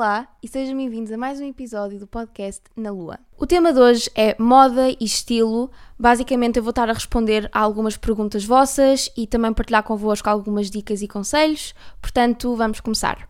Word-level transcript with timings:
Olá 0.00 0.34
e 0.42 0.48
sejam 0.48 0.78
bem-vindos 0.78 1.12
a 1.12 1.18
mais 1.18 1.42
um 1.42 1.44
episódio 1.44 1.98
do 1.98 2.06
podcast 2.06 2.62
Na 2.74 2.90
Lua. 2.90 3.18
O 3.36 3.46
tema 3.46 3.70
de 3.70 3.78
hoje 3.78 4.10
é 4.14 4.34
moda 4.40 4.88
e 4.88 4.96
estilo. 5.02 5.70
Basicamente, 5.98 6.56
eu 6.56 6.62
vou 6.62 6.70
estar 6.70 6.88
a 6.88 6.94
responder 6.94 7.50
a 7.52 7.60
algumas 7.60 7.98
perguntas 7.98 8.42
vossas 8.42 9.10
e 9.14 9.26
também 9.26 9.52
partilhar 9.52 9.82
convosco 9.82 10.30
algumas 10.30 10.70
dicas 10.70 11.02
e 11.02 11.06
conselhos. 11.06 11.74
Portanto, 12.00 12.56
vamos 12.56 12.80
começar. 12.80 13.28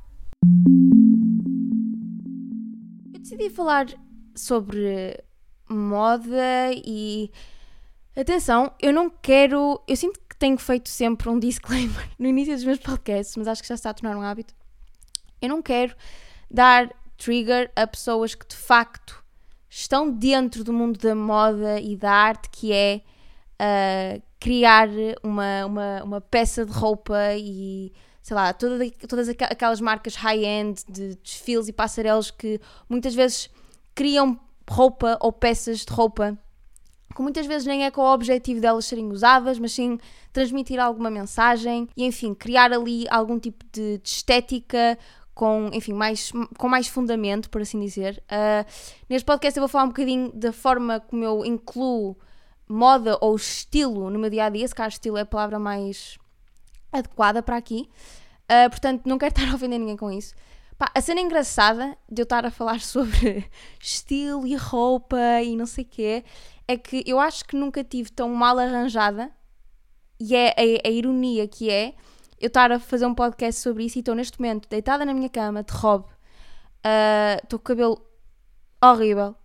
Eu 3.12 3.18
decidi 3.18 3.50
falar 3.50 3.88
sobre 4.36 5.20
moda 5.68 6.70
e. 6.72 7.32
Atenção, 8.14 8.72
eu 8.80 8.92
não 8.92 9.10
quero. 9.10 9.82
Eu 9.88 9.96
sinto 9.96 10.20
que 10.20 10.36
tenho 10.36 10.56
feito 10.56 10.88
sempre 10.88 11.28
um 11.30 11.36
disclaimer 11.40 12.08
no 12.16 12.28
início 12.28 12.54
dos 12.54 12.62
meus 12.62 12.78
podcasts, 12.78 13.34
mas 13.36 13.48
acho 13.48 13.60
que 13.60 13.68
já 13.68 13.74
está 13.74 13.90
a 13.90 13.94
tornar 13.94 14.16
um 14.16 14.22
hábito. 14.22 14.54
Eu 15.42 15.48
não 15.48 15.60
quero 15.60 15.96
dar 16.50 16.90
trigger 17.16 17.70
a 17.76 17.86
pessoas 17.86 18.34
que 18.34 18.46
de 18.46 18.56
facto 18.56 19.22
estão 19.68 20.10
dentro 20.10 20.64
do 20.64 20.72
mundo 20.72 20.98
da 20.98 21.14
moda 21.14 21.78
e 21.80 21.96
da 21.96 22.10
arte, 22.10 22.48
que 22.50 22.72
é 22.72 23.02
uh, 23.60 24.22
criar 24.40 24.88
uma, 25.22 25.66
uma, 25.66 26.02
uma 26.02 26.20
peça 26.20 26.64
de 26.64 26.72
roupa 26.72 27.16
e 27.36 27.92
sei 28.22 28.34
lá, 28.34 28.52
toda, 28.52 28.90
todas 29.08 29.28
aquelas 29.28 29.80
marcas 29.80 30.14
high-end 30.14 30.82
de 30.88 31.14
desfiles 31.16 31.68
e 31.68 31.72
passarelos 31.72 32.30
que 32.30 32.60
muitas 32.88 33.14
vezes 33.14 33.48
criam 33.94 34.38
roupa 34.68 35.18
ou 35.20 35.32
peças 35.32 35.80
de 35.80 35.92
roupa 35.92 36.38
que 37.14 37.22
muitas 37.22 37.46
vezes 37.46 37.66
nem 37.66 37.84
é 37.84 37.90
com 37.90 38.02
o 38.02 38.12
objetivo 38.12 38.60
delas 38.60 38.84
serem 38.84 39.10
usadas, 39.10 39.58
mas 39.58 39.72
sim 39.72 39.98
transmitir 40.32 40.78
alguma 40.78 41.10
mensagem 41.10 41.88
e, 41.96 42.04
enfim, 42.04 42.32
criar 42.34 42.72
ali 42.72 43.04
algum 43.10 43.38
tipo 43.38 43.64
de, 43.72 43.98
de 43.98 44.08
estética 44.08 44.96
com, 45.40 45.70
enfim, 45.72 45.94
mais, 45.94 46.30
com 46.58 46.68
mais 46.68 46.86
fundamento, 46.86 47.48
por 47.48 47.62
assim 47.62 47.80
dizer. 47.80 48.22
Uh, 48.30 48.70
neste 49.08 49.24
podcast 49.24 49.56
eu 49.56 49.62
vou 49.62 49.68
falar 49.68 49.84
um 49.84 49.88
bocadinho 49.88 50.30
da 50.34 50.52
forma 50.52 51.00
como 51.00 51.24
eu 51.24 51.46
incluo 51.46 52.14
moda 52.68 53.16
ou 53.22 53.34
estilo 53.36 54.10
no 54.10 54.18
meu 54.18 54.28
dia 54.28 54.44
a 54.44 54.48
dia, 54.50 54.68
se 54.68 54.74
calhar 54.74 54.90
estilo 54.90 55.16
é 55.16 55.22
a 55.22 55.24
palavra 55.24 55.58
mais 55.58 56.18
adequada 56.92 57.42
para 57.42 57.56
aqui. 57.56 57.88
Uh, 58.52 58.68
portanto, 58.68 59.06
não 59.06 59.16
quero 59.16 59.32
estar 59.32 59.50
a 59.50 59.54
ofender 59.54 59.78
ninguém 59.78 59.96
com 59.96 60.10
isso. 60.10 60.34
Pá, 60.76 60.90
a 60.94 61.00
cena 61.00 61.22
engraçada 61.22 61.96
de 62.06 62.20
eu 62.20 62.24
estar 62.24 62.44
a 62.44 62.50
falar 62.50 62.80
sobre 62.84 63.48
estilo 63.82 64.46
e 64.46 64.54
roupa 64.56 65.40
e 65.42 65.56
não 65.56 65.64
sei 65.64 65.84
o 65.84 65.88
quê 65.88 66.22
é 66.68 66.76
que 66.76 67.02
eu 67.06 67.18
acho 67.18 67.46
que 67.46 67.56
nunca 67.56 67.82
tive 67.82 68.10
tão 68.10 68.28
mal 68.28 68.58
arranjada 68.58 69.32
e 70.20 70.36
é 70.36 70.50
a, 70.50 70.86
a 70.86 70.90
ironia 70.90 71.48
que 71.48 71.70
é 71.70 71.94
eu 72.40 72.48
estar 72.48 72.72
a 72.72 72.78
fazer 72.78 73.06
um 73.06 73.14
podcast 73.14 73.60
sobre 73.60 73.84
isso 73.84 73.98
e 73.98 74.00
estou 74.00 74.14
neste 74.14 74.40
momento 74.40 74.68
deitada 74.68 75.04
na 75.04 75.12
minha 75.12 75.28
cama, 75.28 75.62
de 75.62 75.72
robe, 75.72 76.06
ah, 76.82 77.38
estou 77.42 77.58
uh, 77.58 77.62
com 77.62 77.72
o 77.72 77.76
cabelo 77.76 78.02
horrível, 78.82 79.36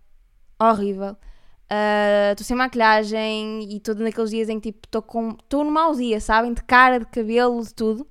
horrível, 0.58 1.16
estou 2.30 2.44
uh, 2.44 2.46
sem 2.46 2.56
maquilhagem 2.56 3.64
e 3.70 3.76
estou 3.76 3.94
naqueles 3.96 4.30
dias 4.30 4.48
em 4.48 4.58
que 4.58 4.72
tipo 4.72 4.88
estou 4.88 5.64
num 5.64 5.70
mau 5.70 5.94
dia, 5.94 6.20
sabem? 6.20 6.54
De 6.54 6.62
cara, 6.62 6.98
de 7.00 7.06
cabelo, 7.06 7.62
de 7.62 7.74
tudo. 7.74 8.06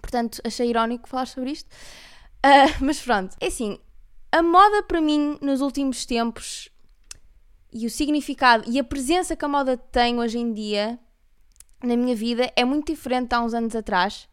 Portanto, 0.00 0.40
achei 0.44 0.68
irónico 0.68 1.08
falar 1.08 1.26
sobre 1.26 1.50
isto. 1.50 1.68
Uh, 2.44 2.70
mas 2.84 3.00
pronto, 3.00 3.36
é 3.40 3.48
assim, 3.48 3.78
a 4.30 4.42
moda 4.42 4.84
para 4.84 5.00
mim 5.00 5.36
nos 5.40 5.60
últimos 5.60 6.06
tempos 6.06 6.68
e 7.72 7.86
o 7.86 7.90
significado 7.90 8.64
e 8.68 8.78
a 8.78 8.84
presença 8.84 9.34
que 9.34 9.44
a 9.44 9.48
moda 9.48 9.76
tem 9.76 10.20
hoje 10.20 10.38
em 10.38 10.52
dia 10.52 10.98
na 11.86 11.96
minha 11.96 12.14
vida 12.14 12.50
é 12.56 12.64
muito 12.64 12.92
diferente 12.92 13.32
há 13.34 13.40
uns 13.40 13.54
anos 13.54 13.74
atrás. 13.74 14.28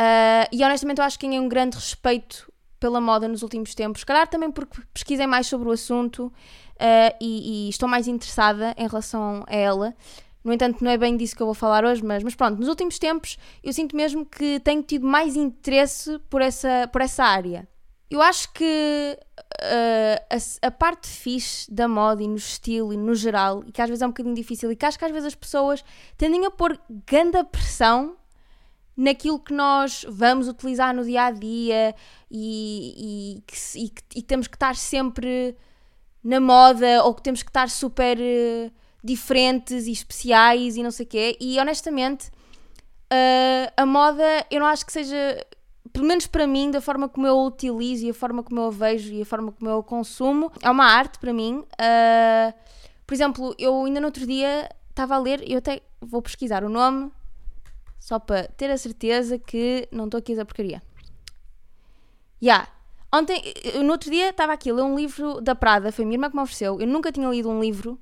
Uh, 0.00 0.48
e 0.50 0.64
honestamente 0.64 0.98
eu 0.98 1.04
acho 1.04 1.18
que 1.18 1.26
ganhei 1.26 1.40
um 1.40 1.48
grande 1.48 1.76
respeito 1.76 2.50
pela 2.80 3.00
moda 3.00 3.28
nos 3.28 3.42
últimos 3.42 3.74
tempos. 3.74 4.02
Calhar 4.02 4.26
também 4.26 4.50
porque 4.50 4.80
pesquisei 4.94 5.26
mais 5.26 5.46
sobre 5.46 5.68
o 5.68 5.72
assunto 5.72 6.26
uh, 6.26 7.16
e, 7.20 7.66
e, 7.66 7.68
estou 7.68 7.88
mais 7.88 8.08
interessada 8.08 8.74
em 8.78 8.88
relação 8.88 9.44
a 9.46 9.54
ela. 9.54 9.94
No 10.42 10.54
entanto, 10.54 10.82
não 10.82 10.90
é 10.90 10.96
bem 10.96 11.16
disso 11.18 11.36
que 11.36 11.42
eu 11.42 11.46
vou 11.46 11.54
falar 11.54 11.84
hoje, 11.84 12.02
mas, 12.02 12.22
mas 12.22 12.34
pronto, 12.34 12.58
nos 12.58 12.68
últimos 12.68 12.98
tempos 12.98 13.36
eu 13.62 13.74
sinto 13.74 13.94
mesmo 13.94 14.24
que 14.24 14.58
tenho 14.60 14.82
tido 14.82 15.06
mais 15.06 15.36
interesse 15.36 16.18
por 16.30 16.40
essa, 16.40 16.88
por 16.90 17.02
essa 17.02 17.22
área. 17.22 17.68
Eu 18.10 18.20
acho 18.20 18.52
que 18.52 19.18
uh, 19.38 20.36
a, 20.62 20.66
a, 20.66 20.70
parte 20.70 21.08
fixe 21.08 21.72
da 21.72 21.86
moda 21.86 22.22
e 22.22 22.26
no 22.26 22.36
estilo 22.36 22.92
e 22.92 22.96
no 22.96 23.14
geral, 23.14 23.62
e 23.64 23.70
que 23.70 23.80
às 23.80 23.88
vezes 23.88 24.02
é 24.02 24.06
um 24.06 24.10
bocadinho 24.10 24.34
difícil, 24.34 24.72
e 24.72 24.76
que 24.76 24.84
acho 24.84 24.98
que 24.98 25.04
às 25.04 25.12
vezes 25.12 25.28
as 25.28 25.34
pessoas 25.34 25.84
tendem 26.18 26.44
a 26.44 26.50
pôr 26.50 26.78
grande 27.06 27.42
pressão 27.44 28.16
naquilo 28.96 29.38
que 29.38 29.52
nós 29.52 30.04
vamos 30.08 30.48
utilizar 30.48 30.94
no 30.94 31.04
dia 31.04 31.24
a 31.24 31.30
dia 31.30 31.94
e, 32.30 33.38
e, 33.38 33.42
que, 33.46 33.56
e, 33.78 34.18
e 34.18 34.22
temos 34.22 34.48
que 34.48 34.56
estar 34.56 34.74
sempre 34.74 35.56
na 36.22 36.40
moda 36.40 37.04
ou 37.04 37.14
que 37.14 37.22
temos 37.22 37.42
que 37.42 37.48
estar 37.48 37.70
super 37.70 38.18
uh, 38.18 38.72
diferentes 39.02 39.86
e 39.86 39.92
especiais 39.92 40.76
e 40.76 40.82
não 40.82 40.90
sei 40.90 41.06
o 41.06 41.08
quê. 41.08 41.36
E 41.40 41.58
honestamente, 41.58 42.28
uh, 42.28 43.72
a 43.76 43.86
moda 43.86 44.24
eu 44.50 44.60
não 44.60 44.66
acho 44.66 44.84
que 44.84 44.92
seja 44.92 45.46
pelo 45.92 46.06
menos 46.06 46.26
para 46.26 46.46
mim, 46.46 46.70
da 46.70 46.80
forma 46.80 47.08
como 47.08 47.26
eu 47.26 47.38
a 47.38 47.44
utilizo 47.46 48.06
e 48.06 48.10
a 48.10 48.14
forma 48.14 48.42
como 48.42 48.60
eu 48.60 48.66
a 48.66 48.70
vejo 48.70 49.12
e 49.12 49.22
a 49.22 49.24
forma 49.24 49.52
como 49.52 49.70
eu 49.70 49.78
a 49.78 49.82
consumo, 49.82 50.52
é 50.62 50.70
uma 50.70 50.84
arte 50.84 51.18
para 51.18 51.32
mim. 51.32 51.64
Uh, 51.74 52.54
por 53.06 53.14
exemplo, 53.14 53.54
eu 53.58 53.84
ainda 53.84 54.00
no 54.00 54.06
outro 54.06 54.26
dia 54.26 54.68
estava 54.90 55.14
a 55.14 55.18
ler, 55.18 55.42
eu 55.50 55.58
até 55.58 55.80
vou 56.00 56.22
pesquisar 56.22 56.64
o 56.64 56.68
nome, 56.68 57.10
só 57.98 58.18
para 58.18 58.48
ter 58.48 58.70
a 58.70 58.78
certeza 58.78 59.38
que 59.38 59.88
não 59.90 60.04
estou 60.04 60.18
aqui 60.18 60.38
a 60.38 60.44
porcaria. 60.44 60.82
Já. 62.40 62.54
Yeah. 62.54 62.68
Ontem, 63.12 63.42
no 63.82 63.90
outro 63.90 64.08
dia, 64.08 64.30
estava 64.30 64.52
aqui 64.52 64.70
a 64.70 64.74
ler 64.74 64.82
um 64.82 64.94
livro 64.94 65.40
da 65.40 65.52
Prada, 65.52 65.90
foi 65.90 66.04
a 66.04 66.06
minha 66.06 66.16
irmã 66.16 66.30
que 66.30 66.36
me 66.36 66.42
ofereceu. 66.42 66.80
Eu 66.80 66.86
nunca 66.86 67.10
tinha 67.10 67.28
lido 67.28 67.50
um 67.50 67.60
livro 67.60 67.98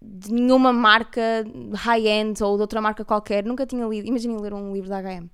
de 0.00 0.32
nenhuma 0.32 0.72
marca 0.72 1.44
high-end 1.74 2.40
ou 2.44 2.56
de 2.56 2.60
outra 2.60 2.80
marca 2.80 3.04
qualquer, 3.04 3.44
nunca 3.44 3.66
tinha 3.66 3.84
lido. 3.86 4.06
Imaginem 4.06 4.36
ler 4.36 4.54
um 4.54 4.72
livro 4.72 4.88
da 4.88 5.02
HM. 5.02 5.28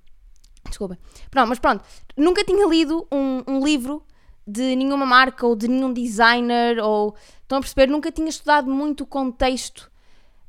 Desculpa. 0.67 0.97
Pronto, 1.29 1.49
mas 1.49 1.59
pronto. 1.59 1.83
Nunca 2.15 2.43
tinha 2.43 2.67
lido 2.67 3.07
um, 3.11 3.43
um 3.47 3.63
livro 3.63 4.03
de 4.45 4.75
nenhuma 4.75 5.05
marca 5.05 5.45
ou 5.45 5.55
de 5.55 5.67
nenhum 5.67 5.93
designer 5.93 6.79
ou. 6.79 7.15
Estão 7.41 7.57
a 7.57 7.61
perceber? 7.61 7.87
Nunca 7.87 8.11
tinha 8.11 8.29
estudado 8.29 8.69
muito 8.69 9.01
o 9.01 9.07
contexto 9.07 9.91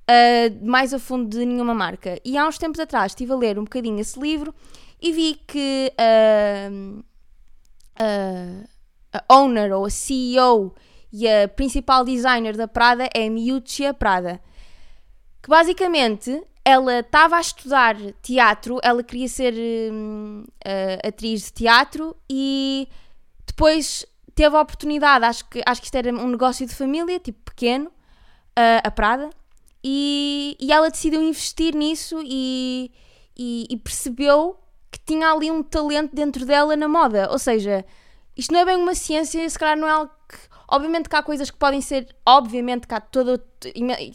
uh, 0.09 0.67
mais 0.67 0.93
a 0.95 0.99
fundo 0.99 1.28
de 1.28 1.45
nenhuma 1.45 1.75
marca. 1.75 2.19
E 2.25 2.37
há 2.37 2.47
uns 2.47 2.59
tempos 2.59 2.81
atrás 2.81 3.12
estive 3.12 3.33
a 3.33 3.37
ler 3.37 3.59
um 3.59 3.65
bocadinho 3.65 4.01
esse 4.01 4.19
livro 4.19 4.55
e 5.01 5.12
vi 5.12 5.34
que 5.47 5.93
uh, 5.99 7.01
uh, 8.01 8.69
a 9.12 9.34
owner 9.34 9.72
ou 9.72 9.84
a 9.84 9.91
CEO 9.91 10.75
e 11.12 11.28
a 11.28 11.49
principal 11.49 12.05
designer 12.05 12.56
da 12.56 12.67
Prada 12.67 13.09
é 13.15 13.28
Miuccia 13.28 13.93
Prada. 13.93 14.41
Que 15.43 15.49
basicamente 15.49 16.43
ela 16.65 17.00
estava 17.00 17.37
a 17.37 17.41
estudar 17.41 17.97
teatro, 18.23 18.78
ela 18.83 19.03
queria 19.03 19.28
ser 19.28 19.55
uh, 19.55 21.09
atriz 21.09 21.47
de 21.47 21.53
teatro 21.53 22.17
e 22.31 22.89
depois 23.47 24.06
teve 24.34 24.56
a 24.56 24.61
oportunidade, 24.61 25.25
acho 25.25 25.49
que, 25.49 25.62
acho 25.67 25.81
que 25.81 25.87
isto 25.87 25.95
era 25.97 26.12
um 26.12 26.28
negócio 26.28 26.67
de 26.67 26.75
família, 26.75 27.19
tipo 27.19 27.39
pequeno, 27.45 27.91
a 28.83 28.91
Prada, 28.91 29.31
e, 29.84 30.56
e 30.61 30.72
ela 30.72 30.91
decidiu 30.91 31.22
investir 31.22 31.75
nisso 31.75 32.21
e, 32.25 32.91
e, 33.37 33.67
e, 33.69 33.77
percebeu 33.77 34.56
que 34.91 34.99
tinha 35.01 35.33
ali 35.33 35.51
um 35.51 35.62
talento 35.62 36.15
dentro 36.15 36.47
dela 36.47 36.77
na 36.77 36.87
moda. 36.87 37.28
Ou 37.31 37.39
seja, 37.39 37.84
isto 38.37 38.53
não 38.53 38.61
é 38.61 38.65
bem 38.65 38.77
uma 38.77 38.95
ciência, 38.95 39.49
se 39.49 39.59
calhar 39.59 39.77
não 39.77 39.89
é 39.89 39.91
algo 39.91 40.12
Obviamente 40.72 41.06
que 41.06 41.15
há 41.15 41.22
coisas 41.22 41.50
que 41.50 41.59
podem 41.59 41.83
ser, 41.83 42.09
obviamente 42.25 42.87
que 42.87 42.94
há 42.94 43.00
todo, 43.00 43.38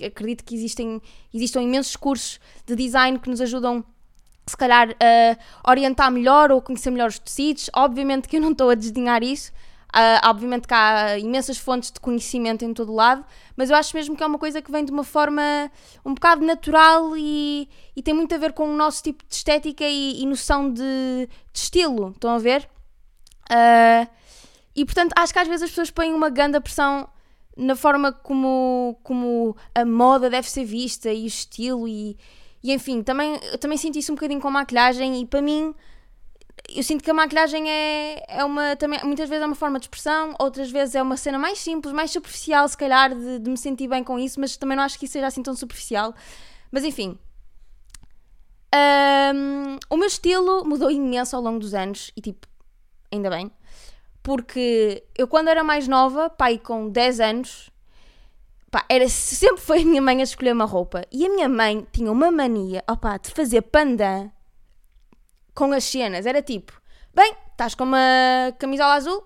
acredito 0.03 0.44
que 0.44 0.56
existem, 0.56 1.00
existam 1.31 1.62
imensos 1.62 1.95
cursos 1.95 2.40
de 2.66 2.75
design 2.75 3.19
que 3.19 3.29
nos 3.29 3.40
ajudam 3.40 3.85
se 4.47 4.57
calhar 4.57 4.90
a 5.63 5.69
orientar 5.69 6.12
melhor 6.12 6.51
ou 6.51 6.59
conhecer 6.59 6.89
melhor 6.89 7.09
os 7.09 7.19
tecidos. 7.19 7.69
Obviamente 7.75 8.27
que 8.27 8.38
eu 8.38 8.42
não 8.42 8.54
estou 8.54 8.71
a 8.71 8.74
desdenhar 8.74 9.21
isso. 9.21 9.51
Uh, 9.95 10.19
obviamente 10.27 10.68
que 10.68 10.74
há 10.74 11.19
imensas 11.19 11.59
fontes 11.59 11.92
de 11.92 12.00
conhecimento 12.00 12.65
em 12.65 12.74
todo 12.74 12.92
lado, 12.92 13.24
mas 13.56 13.69
eu 13.69 13.75
acho 13.75 13.95
mesmo 13.95 14.18
que 14.18 14.24
é 14.24 14.25
uma 14.25 14.39
coisa 14.39 14.62
que 14.62 14.71
vem 14.71 14.83
de 14.83 14.92
uma 14.92 15.04
forma 15.04 15.71
um 16.04 16.13
bocado 16.13 16.44
natural 16.44 17.15
e, 17.15 17.69
e 17.95 18.01
tem 18.01 18.13
muito 18.15 18.33
a 18.33 18.38
ver 18.38 18.51
com 18.54 18.68
o 18.68 18.75
nosso 18.75 19.01
tipo 19.04 19.24
de 19.27 19.33
estética 19.33 19.86
e, 19.86 20.21
e 20.21 20.25
noção 20.25 20.71
de, 20.74 20.81
de, 20.81 21.30
estilo. 21.54 22.09
Estão 22.09 22.31
a 22.31 22.39
ver? 22.39 22.68
Uh, 23.50 24.07
e 24.77 24.85
portanto, 24.85 25.12
acho 25.18 25.33
que 25.33 25.39
às 25.39 25.47
vezes 25.47 25.63
as 25.63 25.69
pessoas 25.71 25.89
põem 25.89 26.13
uma 26.13 26.29
grande 26.29 26.59
pressão 26.59 27.09
na 27.57 27.75
forma 27.75 28.13
como, 28.13 29.00
como 29.01 29.57
a 29.74 29.83
moda 29.83 30.29
deve 30.29 30.47
ser 30.47 30.65
vista 30.65 31.12
e 31.12 31.24
o 31.24 31.25
estilo 31.25 31.88
e, 31.88 32.15
e 32.63 32.71
enfim, 32.71 33.01
também, 33.01 33.39
eu 33.51 33.57
também 33.57 33.75
sinto 33.75 33.97
isso 33.97 34.12
um 34.12 34.15
bocadinho 34.15 34.39
com 34.39 34.50
a 34.50 34.51
maquilhagem 34.51 35.19
e 35.19 35.25
para 35.25 35.41
mim 35.41 35.74
eu 36.69 36.83
sinto 36.83 37.03
que 37.03 37.09
a 37.09 37.13
maquilhagem 37.13 37.68
é, 37.68 38.24
é 38.27 38.45
uma 38.45 38.75
também 38.75 39.00
muitas 39.03 39.27
vezes 39.27 39.41
é 39.41 39.47
uma 39.47 39.56
forma 39.56 39.79
de 39.79 39.85
expressão, 39.85 40.35
outras 40.39 40.69
vezes 40.69 40.94
é 40.94 41.01
uma 41.01 41.18
cena 41.18 41.39
mais 41.39 41.57
simples, 41.57 41.91
mais 41.91 42.12
superficial 42.12 42.68
se 42.68 42.77
calhar 42.77 43.15
de, 43.15 43.39
de 43.39 43.50
me 43.50 43.57
sentir 43.57 43.88
bem 43.88 44.03
com 44.03 44.19
isso, 44.19 44.39
mas 44.39 44.57
também 44.57 44.77
não 44.77 44.83
acho 44.83 45.00
que 45.00 45.06
isso 45.06 45.13
seja 45.13 45.25
assim 45.25 45.41
tão 45.41 45.56
superficial. 45.56 46.13
Mas 46.71 46.83
enfim, 46.83 47.18
um, 48.75 49.77
o 49.89 49.97
meu 49.97 50.07
estilo 50.07 50.63
mudou 50.65 50.91
imenso 50.91 51.35
ao 51.35 51.41
longo 51.41 51.57
dos 51.57 51.73
anos 51.73 52.12
e 52.15 52.21
tipo, 52.21 52.47
ainda 53.12 53.31
bem. 53.31 53.51
Porque 54.27 55.06
eu 55.18 55.25
quando 55.25 55.47
era 55.47 55.63
mais 55.63 55.88
nova, 55.88 56.29
pai 56.29 56.57
com 56.57 56.89
10 56.89 57.21
anos, 57.21 57.69
pá, 58.69 58.83
era, 58.89 59.07
sempre 59.07 59.62
foi 59.62 59.83
a 59.83 59.85
minha 59.85 60.01
mãe 60.01 60.19
a 60.19 60.24
escolher 60.24 60.51
uma 60.51 60.65
roupa. 60.65 61.06
E 61.09 61.25
a 61.25 61.29
minha 61.29 61.47
mãe 61.47 61.88
tinha 61.94 62.12
uma 62.12 62.29
mania, 62.29 62.83
opá, 62.91 63.15
de 63.18 63.31
fazer 63.31 63.62
pandan 63.62 64.29
com 65.56 65.71
as 65.71 65.85
cenas. 65.85 66.25
Era 66.25 66.41
tipo, 66.41 66.74
bem, 67.15 67.33
estás 67.51 67.74
com 67.74 67.85
uma 67.85 68.53
camisola 68.59 68.95
azul, 68.95 69.25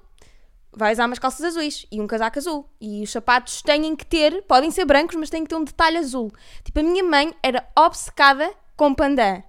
vais 0.72 1.00
usar 1.00 1.08
umas 1.08 1.18
calças 1.18 1.44
azuis 1.48 1.88
e 1.92 2.00
um 2.00 2.06
casaco 2.06 2.38
azul. 2.38 2.70
E 2.80 3.02
os 3.02 3.12
sapatos 3.12 3.64
têm 3.64 3.96
que 3.96 4.06
ter, 4.06 4.44
podem 4.44 4.70
ser 4.70 4.86
brancos, 4.86 5.16
mas 5.16 5.32
têm 5.32 5.42
que 5.42 5.50
ter 5.50 5.56
um 5.56 5.64
detalhe 5.64 5.98
azul. 5.98 6.32
Tipo, 6.64 6.80
a 6.80 6.84
minha 6.84 7.04
mãe 7.04 7.34
era 7.42 7.68
obcecada 7.76 8.54
com 8.78 8.94
pandan. 8.94 9.42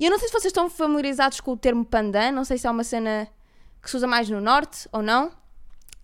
E 0.00 0.06
eu 0.06 0.10
não 0.10 0.18
sei 0.18 0.26
se 0.26 0.32
vocês 0.32 0.46
estão 0.46 0.68
familiarizados 0.68 1.40
com 1.40 1.52
o 1.52 1.56
termo 1.56 1.84
pandan, 1.84 2.32
não 2.32 2.44
sei 2.44 2.58
se 2.58 2.66
é 2.66 2.70
uma 2.72 2.82
cena 2.82 3.28
que 3.88 3.92
se 3.92 3.96
usa 3.96 4.06
mais 4.06 4.28
no 4.28 4.38
norte 4.38 4.86
ou 4.92 5.02
não. 5.02 5.32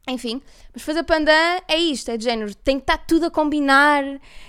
Enfim, 0.09 0.43
mas 0.73 0.83
fazer 0.83 1.03
pandan 1.03 1.59
é 1.69 1.77
isto, 1.77 2.11
é 2.11 2.17
de 2.17 2.25
género, 2.25 2.55
tem 2.57 2.77
que 2.77 2.83
estar 2.83 2.99
tudo 2.99 3.27
a 3.27 3.31
combinar 3.31 4.05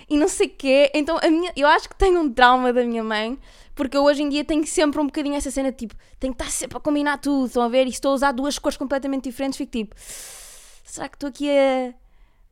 e 0.10 0.18
não 0.18 0.28
sei 0.28 0.48
o 0.48 0.50
quê. 0.50 0.92
Então, 0.94 1.18
a 1.22 1.30
minha, 1.30 1.52
eu 1.56 1.68
acho 1.68 1.88
que 1.88 1.96
tenho 1.96 2.20
um 2.20 2.32
trauma 2.32 2.74
da 2.74 2.84
minha 2.84 3.04
mãe, 3.04 3.38
porque 3.74 3.98
hoje 3.98 4.22
em 4.22 4.28
dia 4.28 4.44
tenho 4.44 4.66
sempre 4.68 5.00
um 5.00 5.06
bocadinho 5.06 5.36
essa 5.36 5.50
cena, 5.50 5.72
tipo, 5.72 5.96
tenho 6.20 6.34
que 6.34 6.42
estar 6.42 6.52
sempre 6.52 6.78
a 6.78 6.82
combinar 6.82 7.20
tudo, 7.20 7.46
estão 7.48 7.64
a 7.64 7.70
ver? 7.70 7.86
E 7.88 7.90
estou 7.90 8.12
a 8.12 8.16
usar 8.16 8.32
duas 8.34 8.60
cores 8.60 8.78
completamente 8.78 9.30
diferentes, 9.30 9.58
fico 9.58 9.72
tipo, 9.72 9.96
será 9.98 11.08
que 11.08 11.16
estou 11.16 11.30
aqui 11.30 11.50
a, 11.50 11.94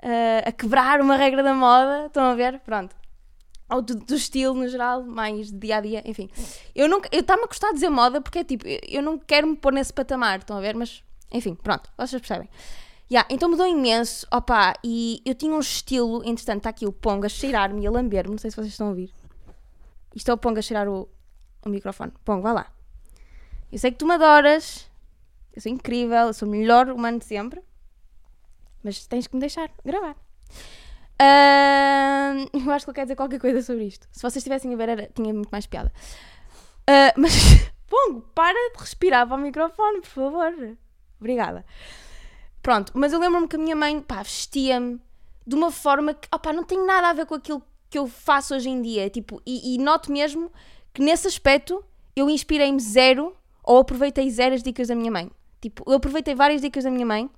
a, 0.02 0.50
a 0.50 0.52
quebrar 0.54 1.02
uma 1.02 1.18
regra 1.18 1.44
da 1.44 1.54
moda? 1.54 2.06
Estão 2.06 2.24
a 2.24 2.36
ver? 2.36 2.60
Pronto 2.62 3.03
ou 3.74 3.82
do, 3.82 3.96
do, 3.96 4.16
estilo 4.16 4.54
no 4.54 4.68
geral, 4.68 5.04
mais 5.04 5.52
de 5.52 5.58
dia 5.58 5.78
a 5.78 5.82
dia, 5.82 6.04
enfim. 6.06 6.30
Eu 6.76 6.88
nunca, 6.88 7.10
eu 7.12 7.22
está-me 7.22 7.44
a 7.44 7.48
gostar 7.48 7.70
de 7.70 7.76
dizer 7.76 7.90
moda 7.90 8.22
porque 8.22 8.40
é 8.40 8.44
tipo, 8.44 8.66
eu 8.68 9.02
não 9.02 9.18
quero 9.18 9.48
me 9.48 9.56
pôr 9.56 9.74
nesse 9.74 9.92
patamar, 9.92 10.40
estão 10.40 10.58
a 10.58 10.62
ver? 10.62 10.76
Mas, 10.76 11.04
enfim, 11.32 11.56
pronto, 11.56 11.90
vocês 11.98 12.22
percebem. 12.22 12.50
Yeah, 13.12 13.28
então 13.32 13.50
mudou 13.50 13.68
imenso, 13.68 14.26
opá, 14.32 14.74
e 14.84 15.22
eu 15.26 15.36
tinha 15.36 15.54
um 15.54 15.60
estilo, 15.60 16.24
entretanto, 16.24 16.60
está 16.60 16.70
aqui 16.70 16.86
o 16.86 16.92
Ponga 16.92 17.28
a 17.28 17.30
cheirar-me 17.30 17.82
e 17.82 17.88
a 17.88 17.92
lamber-me, 17.92 18.32
não 18.32 18.38
sei 18.38 18.50
se 18.50 18.56
vocês 18.56 18.72
estão 18.72 18.88
a 18.88 18.90
ouvir. 18.92 19.14
Isto 20.16 20.32
é 20.32 20.34
o 20.34 20.38
Ponga 20.38 20.60
a 20.60 20.62
cheirar 20.62 20.88
o, 20.88 21.10
o 21.66 21.70
microfone. 21.70 22.12
Ponga, 22.24 22.42
vai 22.42 22.54
lá. 22.54 22.72
Eu 23.72 23.78
sei 23.78 23.92
que 23.92 23.98
tu 23.98 24.06
me 24.06 24.14
adoras, 24.14 24.90
eu 25.54 25.62
sou 25.62 25.72
incrível, 25.72 26.28
eu 26.28 26.34
sou 26.34 26.48
o 26.48 26.52
melhor 26.52 26.90
humano 26.90 27.20
de 27.20 27.26
sempre, 27.26 27.62
mas 28.84 29.06
tens 29.06 29.28
que 29.28 29.36
me 29.36 29.40
deixar 29.40 29.70
gravar. 29.84 30.16
Uh, 31.22 32.50
eu 32.66 32.72
acho 32.72 32.86
que 32.86 32.92
ele 32.92 32.96
quer 32.96 33.04
dizer 33.04 33.16
qualquer 33.16 33.40
coisa 33.40 33.62
sobre 33.62 33.86
isto. 33.86 34.08
Se 34.12 34.22
vocês 34.22 34.38
estivessem 34.38 34.74
a 34.74 34.78
ver, 34.78 34.90
era, 34.90 35.10
tinha 35.14 35.34
muito 35.34 35.50
mais 35.50 35.66
piada. 35.66 35.92
Uh, 36.90 37.14
mas, 37.18 37.34
Pongo, 37.94 38.22
para 38.34 38.58
de 38.72 38.80
respirar 38.80 39.28
para 39.28 39.38
o 39.38 39.40
microfone, 39.40 40.02
por 40.02 40.10
favor. 40.10 40.78
Obrigada. 41.20 41.64
Pronto, 42.60 42.92
mas 42.96 43.14
eu 43.14 43.20
lembro-me 43.20 43.48
que 43.48 43.56
a 43.56 43.60
minha 43.60 43.76
mãe, 43.76 44.02
pá, 44.02 44.24
vestia-me 44.24 45.00
de 45.46 45.54
uma 45.54 45.70
forma 45.70 46.16
que, 46.16 46.28
não 46.54 46.64
tem 46.64 46.84
nada 46.84 47.10
a 47.10 47.14
ver 47.14 47.28
com 47.28 47.36
aquilo 47.36 47.62
que 47.92 48.00
eu 48.00 48.08
faço 48.08 48.56
hoje 48.56 48.68
em 48.68 48.82
dia. 48.82 49.12
Tipo, 49.12 49.40
e, 49.46 49.76
e 49.76 49.78
noto 49.78 50.12
mesmo 50.12 50.52
que 50.92 51.04
nesse 51.04 51.28
aspecto 51.28 51.86
eu 52.16 52.28
inspirei-me 52.32 52.80
zero 52.80 53.38
ou 53.64 53.78
aproveitei 53.78 54.28
zero 54.32 54.56
as 54.56 54.64
dicas 54.64 54.88
da 54.88 54.96
minha 54.96 55.12
mãe. 55.12 55.30
Tipo, 55.62 55.84
eu 55.86 55.98
aproveitei 55.98 56.34
várias 56.34 56.62
dicas 56.62 56.86
da 56.86 56.90
minha 56.90 57.06
mãe. 57.06 57.30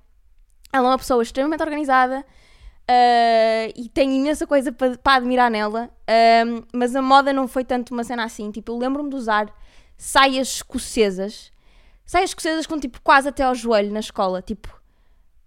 Ela 0.72 0.86
é 0.86 0.90
uma 0.90 0.98
pessoa 0.98 1.22
extremamente 1.22 1.62
organizada, 1.62 2.24
Uh, 2.88 3.72
e 3.74 3.88
tenho 3.88 4.12
imensa 4.12 4.46
coisa 4.46 4.70
para 4.70 4.96
pa 4.96 5.16
admirar 5.16 5.50
nela, 5.50 5.90
mas 6.72 6.94
a 6.94 7.02
moda 7.02 7.32
não 7.32 7.48
foi 7.48 7.64
tanto 7.64 7.92
uma 7.92 8.04
cena 8.04 8.24
assim. 8.24 8.50
Tipo, 8.50 8.72
eu 8.72 8.78
lembro-me 8.78 9.10
de 9.10 9.16
usar 9.16 9.52
saias 9.96 10.48
escocesas, 10.48 11.52
saias 12.04 12.30
escocesas 12.30 12.66
com 12.66 12.78
tipo 12.78 13.00
quase 13.02 13.28
até 13.28 13.42
ao 13.42 13.54
joelho 13.54 13.92
na 13.92 14.00
escola, 14.00 14.40
tipo 14.40 14.76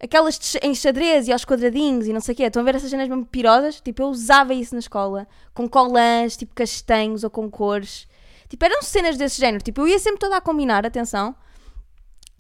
aquelas 0.02 0.56
em 0.62 0.74
xadrez 0.74 1.28
e 1.28 1.34
aos 1.34 1.44
quadradinhos 1.44 2.08
e 2.08 2.14
não 2.14 2.22
sei 2.22 2.34
o 2.34 2.36
quê. 2.36 2.44
Estão 2.44 2.62
a 2.62 2.66
ver 2.66 2.76
essas 2.76 2.90
cenas 2.90 3.08
mesmo 3.08 3.26
pirosas? 3.26 3.82
Tipo, 3.82 4.04
eu 4.04 4.08
usava 4.08 4.54
isso 4.54 4.74
na 4.74 4.80
escola, 4.80 5.28
com 5.54 5.68
colãs, 5.68 6.38
tipo 6.38 6.54
castanhos 6.56 7.24
ou 7.24 7.30
com 7.30 7.50
cores. 7.50 8.08
Tipo, 8.48 8.66
eram 8.66 8.82
cenas 8.82 9.18
desse 9.18 9.40
género. 9.40 9.64
Tipo, 9.64 9.82
eu 9.82 9.88
ia 9.90 10.00
sempre 10.00 10.20
toda 10.20 10.38
a 10.38 10.42
combinar, 10.42 10.86
atenção, 10.86 11.36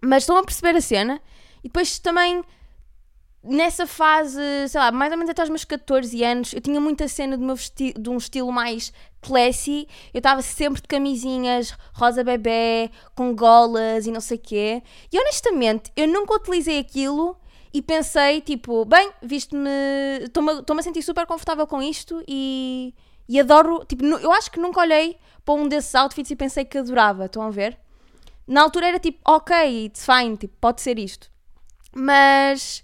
mas 0.02 0.24
estão 0.24 0.38
a 0.38 0.44
perceber 0.44 0.78
a 0.78 0.82
cena. 0.82 1.22
E 1.64 1.68
depois 1.68 2.00
também 2.00 2.44
nessa 3.44 3.88
fase, 3.88 4.40
sei 4.68 4.80
lá, 4.80 4.92
mais 4.92 5.12
ou 5.12 5.18
menos 5.18 5.30
até 5.30 5.42
aos 5.42 5.50
meus 5.50 5.64
14 5.64 6.24
anos, 6.24 6.54
eu 6.54 6.62
tinha 6.62 6.80
muita 6.80 7.08
cena 7.08 7.38
de, 7.38 7.94
de 7.94 8.10
um 8.10 8.18
estilo 8.18 8.52
mais 8.52 8.92
classy. 9.22 9.88
Eu 10.14 10.20
estava 10.20 10.42
sempre 10.42 10.82
de 10.82 10.88
camisinhas 10.88 11.74
rosa 11.94 12.24
bebê, 12.24 12.92
com 13.16 13.36
golas 13.36 14.06
e 14.06 14.12
não 14.12 14.22
sei 14.22 14.38
o 14.38 14.42
quê. 14.42 14.84
E 15.12 15.20
honestamente, 15.20 15.92
eu 15.96 16.08
nunca 16.08 16.36
utilizei 16.36 16.80
aquilo 16.80 17.38
e 17.74 17.82
pensei, 17.82 18.42
tipo, 18.42 18.84
bem, 18.86 19.12
visto-me. 19.22 19.70
Estou-me 20.24 20.80
a 20.80 20.84
sentir 20.84 21.02
super 21.02 21.26
confortável 21.26 21.68
com 21.68 21.82
isto 21.82 22.24
e, 22.28 22.94
e 23.28 23.40
adoro. 23.40 23.86
Tipo, 23.86 24.04
eu 24.06 24.32
acho 24.32 24.52
que 24.52 24.60
nunca 24.60 24.82
olhei 24.82 25.18
para 25.46 25.54
um 25.54 25.68
desses 25.68 25.94
outfits 25.96 26.32
e 26.32 26.36
pensei 26.36 26.66
que 26.66 26.78
adorava. 26.78 27.26
Estão 27.26 27.44
a 27.44 27.50
ver? 27.50 27.78
Na 28.48 28.64
altura 28.64 28.88
era 28.88 29.00
tipo, 29.00 29.20
ok, 29.26 29.86
it's 29.86 30.06
fine, 30.06 30.36
tipo, 30.36 30.56
pode 30.60 30.82
ser 30.82 30.98
isto. 30.98 31.30
Mas 31.96 32.84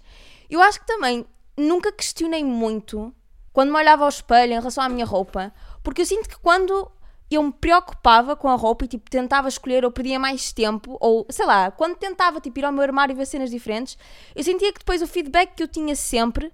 eu 0.50 0.62
acho 0.62 0.80
que 0.80 0.86
também 0.86 1.26
nunca 1.56 1.92
questionei 1.92 2.44
muito 2.44 3.14
quando 3.52 3.70
me 3.72 3.78
olhava 3.78 4.04
ao 4.04 4.08
espelho 4.08 4.52
em 4.52 4.58
relação 4.58 4.84
à 4.84 4.88
minha 4.88 5.06
roupa, 5.06 5.52
porque 5.82 6.02
eu 6.02 6.06
sinto 6.06 6.28
que 6.28 6.38
quando 6.38 6.90
eu 7.30 7.42
me 7.42 7.52
preocupava 7.52 8.36
com 8.36 8.48
a 8.48 8.54
roupa 8.54 8.84
e 8.84 8.88
tipo 8.88 9.10
tentava 9.10 9.48
escolher 9.48 9.84
ou 9.84 9.90
perdia 9.90 10.18
mais 10.18 10.52
tempo 10.52 10.96
ou 11.00 11.26
sei 11.30 11.46
lá, 11.46 11.70
quando 11.70 11.96
tentava 11.96 12.40
tipo 12.40 12.58
ir 12.58 12.64
ao 12.64 12.72
meu 12.72 12.82
armário 12.82 13.12
e 13.12 13.16
ver 13.16 13.26
cenas 13.26 13.50
diferentes, 13.50 13.98
eu 14.34 14.44
sentia 14.44 14.72
que 14.72 14.78
depois 14.78 15.02
o 15.02 15.06
feedback 15.06 15.54
que 15.54 15.62
eu 15.62 15.68
tinha 15.68 15.96
sempre 15.96 16.52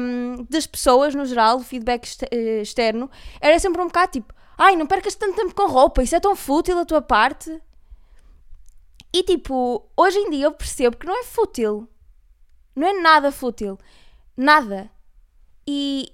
um, 0.00 0.46
das 0.48 0.66
pessoas 0.66 1.14
no 1.14 1.24
geral, 1.26 1.58
o 1.58 1.62
feedback 1.62 2.08
eh, 2.30 2.62
externo, 2.62 3.10
era 3.40 3.58
sempre 3.58 3.80
um 3.80 3.86
bocado 3.86 4.12
tipo, 4.12 4.34
ai, 4.56 4.76
não 4.76 4.86
percas 4.86 5.14
tanto 5.14 5.36
tempo 5.36 5.54
com 5.54 5.66
roupa, 5.66 6.02
isso 6.02 6.16
é 6.16 6.20
tão 6.20 6.34
fútil 6.36 6.78
a 6.78 6.84
tua 6.84 7.02
parte. 7.02 7.60
E 9.12 9.22
tipo, 9.22 9.88
hoje 9.96 10.18
em 10.18 10.30
dia 10.30 10.46
eu 10.46 10.52
percebo 10.52 10.96
que 10.96 11.06
não 11.06 11.18
é 11.18 11.24
fútil. 11.24 11.88
Não 12.74 12.86
é 12.86 12.92
nada 13.00 13.30
fútil. 13.30 13.78
Nada. 14.36 14.90
E, 15.66 16.12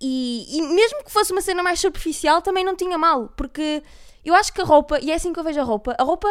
e, 0.00 0.58
e, 0.58 0.62
mesmo 0.62 1.04
que 1.04 1.10
fosse 1.10 1.32
uma 1.32 1.40
cena 1.40 1.62
mais 1.62 1.80
superficial, 1.80 2.42
também 2.42 2.64
não 2.64 2.76
tinha 2.76 2.98
mal. 2.98 3.28
Porque 3.36 3.82
eu 4.24 4.34
acho 4.34 4.52
que 4.52 4.60
a 4.60 4.64
roupa, 4.64 4.98
e 5.00 5.10
é 5.10 5.14
assim 5.14 5.32
que 5.32 5.38
eu 5.38 5.44
vejo 5.44 5.60
a 5.60 5.64
roupa, 5.64 5.94
a 5.98 6.02
roupa 6.02 6.28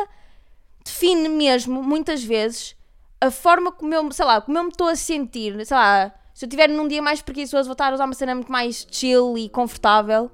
define 0.84 1.30
mesmo, 1.30 1.82
muitas 1.82 2.24
vezes, 2.24 2.76
a 3.20 3.30
forma 3.30 3.72
como 3.72 3.94
eu, 3.94 4.12
sei 4.12 4.26
lá, 4.26 4.42
como 4.42 4.58
eu 4.58 4.64
me 4.64 4.70
estou 4.70 4.88
a 4.88 4.96
sentir. 4.96 5.66
Sei 5.66 5.78
lá, 5.78 6.14
se 6.34 6.46
eu 6.46 6.48
estiver 6.48 6.68
num 6.68 6.88
dia 6.88 7.02
mais 7.02 7.22
preguiçoso, 7.22 7.68
vou 7.68 7.74
estar 7.74 7.92
a 7.92 7.94
usar 7.94 8.06
uma 8.06 8.14
cena 8.14 8.36
muito 8.36 8.52
mais 8.52 8.88
chill 8.92 9.38
e 9.38 9.48
confortável. 9.50 10.32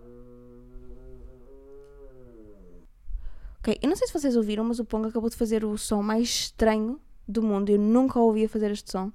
Ok, 3.60 3.77
eu 3.82 3.89
não 3.89 3.96
sei 3.96 4.08
se 4.08 4.13
vocês 4.13 4.36
ouviram, 4.36 4.63
mas 4.63 4.79
o 4.79 4.86
Pong 4.86 5.08
acabou 5.08 5.29
de 5.29 5.36
fazer 5.36 5.65
o 5.65 5.77
som 5.77 6.01
mais 6.01 6.29
estranho 6.29 7.00
do 7.27 7.44
mundo. 7.44 7.70
Eu 7.70 7.77
nunca 7.77 8.20
ouvia 8.20 8.48
fazer 8.48 8.72
este 8.72 8.89
som. 8.91 9.12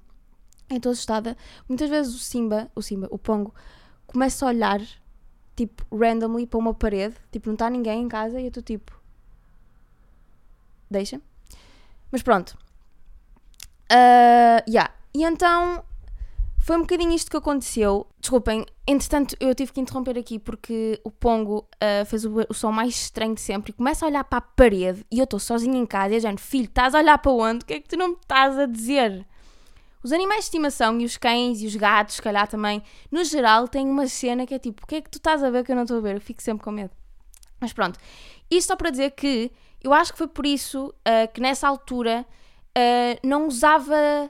Estou 0.69 0.91
assustada. 0.91 1.37
Muitas 1.67 1.89
vezes 1.89 2.15
o 2.15 2.19
Simba, 2.19 2.71
o 2.75 2.81
Simba, 2.81 3.07
o 3.11 3.17
Pongo, 3.17 3.53
começa 4.07 4.45
a 4.45 4.49
olhar, 4.49 4.81
tipo, 5.55 5.83
randomly 5.95 6.47
para 6.47 6.59
uma 6.59 6.73
parede, 6.73 7.15
tipo, 7.31 7.47
não 7.47 7.53
está 7.53 7.69
ninguém 7.69 8.01
em 8.01 8.07
casa 8.07 8.39
e 8.39 8.43
eu 8.43 8.47
estou 8.47 8.63
tipo. 8.63 8.99
Deixa. 10.89 11.21
Mas 12.11 12.21
pronto. 12.21 12.57
Uh, 13.91 14.63
yeah. 14.67 14.93
E 15.13 15.23
então 15.23 15.83
foi 16.59 16.77
um 16.77 16.81
bocadinho 16.81 17.11
isto 17.11 17.29
que 17.29 17.37
aconteceu. 17.37 18.07
Desculpem, 18.19 18.65
entretanto 18.87 19.35
eu 19.39 19.53
tive 19.53 19.73
que 19.73 19.81
interromper 19.81 20.17
aqui 20.17 20.39
porque 20.39 20.99
o 21.03 21.11
Pongo 21.11 21.67
uh, 21.75 22.05
fez 22.05 22.23
o, 22.23 22.33
o, 22.49 22.53
som 22.53 22.71
mais 22.71 22.95
estranho 22.95 23.35
de 23.35 23.41
sempre 23.41 23.71
e 23.71 23.73
começa 23.73 24.05
a 24.05 24.07
olhar 24.07 24.23
para 24.23 24.37
a 24.37 24.41
parede 24.41 25.05
e 25.11 25.19
eu 25.19 25.25
estou 25.25 25.39
sozinha 25.39 25.77
em 25.77 25.85
casa 25.85 26.13
e 26.13 26.17
a 26.17 26.19
gente, 26.19 26.41
filho, 26.41 26.65
estás 26.65 26.95
a 26.95 26.99
olhar 26.99 27.17
para 27.17 27.31
onde? 27.31 27.63
O 27.63 27.65
que 27.65 27.73
é 27.73 27.79
que 27.81 27.89
tu 27.89 27.97
não 27.97 28.09
me 28.09 28.15
estás 28.15 28.57
a 28.57 28.65
dizer? 28.65 29.27
Os 30.03 30.11
animais 30.11 30.41
de 30.41 30.45
estimação 30.45 30.99
e 30.99 31.05
os 31.05 31.17
cães 31.17 31.61
e 31.61 31.65
os 31.65 31.75
gatos, 31.75 32.15
se 32.15 32.21
calhar 32.21 32.47
também, 32.47 32.83
no 33.09 33.23
geral, 33.23 33.67
têm 33.67 33.87
uma 33.87 34.07
cena 34.07 34.45
que 34.45 34.53
é 34.53 34.59
tipo: 34.59 34.83
o 34.83 34.87
que 34.87 34.95
é 34.95 35.01
que 35.01 35.09
tu 35.09 35.17
estás 35.17 35.43
a 35.43 35.49
ver 35.49 35.63
que 35.63 35.71
eu 35.71 35.75
não 35.75 35.83
estou 35.83 35.97
a 35.97 36.01
ver? 36.01 36.15
Eu 36.15 36.21
fico 36.21 36.41
sempre 36.41 36.63
com 36.63 36.71
medo. 36.71 36.91
Mas 37.59 37.71
pronto, 37.71 37.97
isto 38.51 38.67
só 38.67 38.75
para 38.75 38.89
dizer 38.89 39.11
que 39.11 39.51
eu 39.81 39.93
acho 39.93 40.11
que 40.11 40.17
foi 40.17 40.27
por 40.27 40.45
isso 40.45 40.87
uh, 40.87 41.31
que 41.33 41.39
nessa 41.39 41.67
altura 41.67 42.25
uh, 42.77 43.27
não 43.27 43.47
usava 43.47 44.29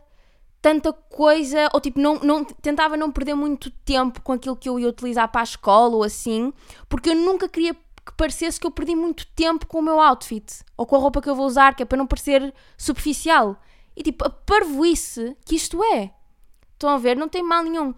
tanta 0.62 0.94
coisa, 0.94 1.70
ou 1.74 1.82
tipo, 1.82 2.00
não, 2.00 2.20
não, 2.20 2.44
tentava 2.44 2.96
não 2.96 3.12
perder 3.12 3.36
muito 3.36 3.70
tempo 3.70 4.22
com 4.22 4.32
aquilo 4.32 4.56
que 4.56 4.70
eu 4.70 4.80
ia 4.80 4.88
utilizar 4.88 5.28
para 5.30 5.42
a 5.42 5.44
escola 5.44 5.96
ou 5.96 6.04
assim, 6.04 6.54
porque 6.88 7.10
eu 7.10 7.16
nunca 7.16 7.50
queria 7.50 7.74
que 7.74 8.14
parecesse 8.16 8.60
que 8.60 8.66
eu 8.66 8.72
perdi 8.72 8.96
muito 8.96 9.26
tempo 9.36 9.66
com 9.66 9.80
o 9.80 9.82
meu 9.82 10.00
outfit 10.00 10.64
ou 10.78 10.86
com 10.86 10.96
a 10.96 11.00
roupa 11.00 11.22
que 11.22 11.30
eu 11.30 11.36
vou 11.36 11.46
usar, 11.46 11.76
que 11.76 11.84
é 11.84 11.86
para 11.86 11.98
não 11.98 12.08
parecer 12.08 12.54
superficial. 12.78 13.58
E 13.96 14.04
tipo, 14.04 14.26
a 14.26 14.30
parvoíce 14.30 15.36
que 15.46 15.56
isto 15.56 15.84
é. 15.84 16.12
Estão 16.74 16.90
a 16.90 16.98
ver? 16.98 17.16
Não 17.16 17.30
tem 17.30 17.44
mal 17.44 17.64
nenhum. 17.64 17.94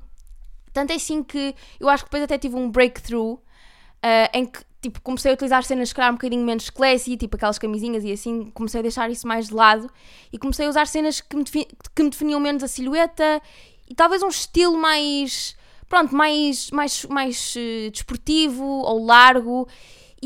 Tanto 0.73 0.91
é 0.91 0.95
assim 0.95 1.23
que 1.23 1.55
eu 1.79 1.87
acho 1.87 2.03
que 2.03 2.09
depois 2.09 2.23
até 2.23 2.37
tive 2.37 2.55
um 2.55 2.69
breakthrough 2.69 3.33
uh, 3.33 4.29
em 4.33 4.45
que 4.45 4.59
tipo, 4.81 5.01
comecei 5.01 5.31
a 5.31 5.33
utilizar 5.33 5.63
cenas, 5.63 5.91
calhar, 5.91 6.11
um 6.11 6.15
bocadinho 6.15 6.43
menos 6.45 6.69
classy, 6.69 7.17
tipo 7.17 7.35
aquelas 7.35 7.57
camisinhas 7.57 8.03
e 8.03 8.11
assim, 8.11 8.51
comecei 8.51 8.79
a 8.79 8.81
deixar 8.83 9.09
isso 9.09 9.27
mais 9.27 9.47
de 9.47 9.53
lado 9.53 9.89
e 10.31 10.37
comecei 10.37 10.65
a 10.65 10.69
usar 10.69 10.85
cenas 10.85 11.21
que 11.21 11.35
me, 11.35 11.43
que 11.43 12.03
me 12.03 12.09
definiam 12.09 12.39
menos 12.39 12.61
a 12.61 12.67
silhueta 12.67 13.41
e 13.89 13.95
talvez 13.95 14.21
um 14.21 14.27
estilo 14.27 14.77
mais, 14.77 15.55
pronto, 15.87 16.15
mais, 16.15 16.69
mais, 16.71 17.05
mais 17.05 17.55
uh, 17.55 17.91
desportivo 17.91 18.63
ou 18.63 19.03
largo. 19.05 19.67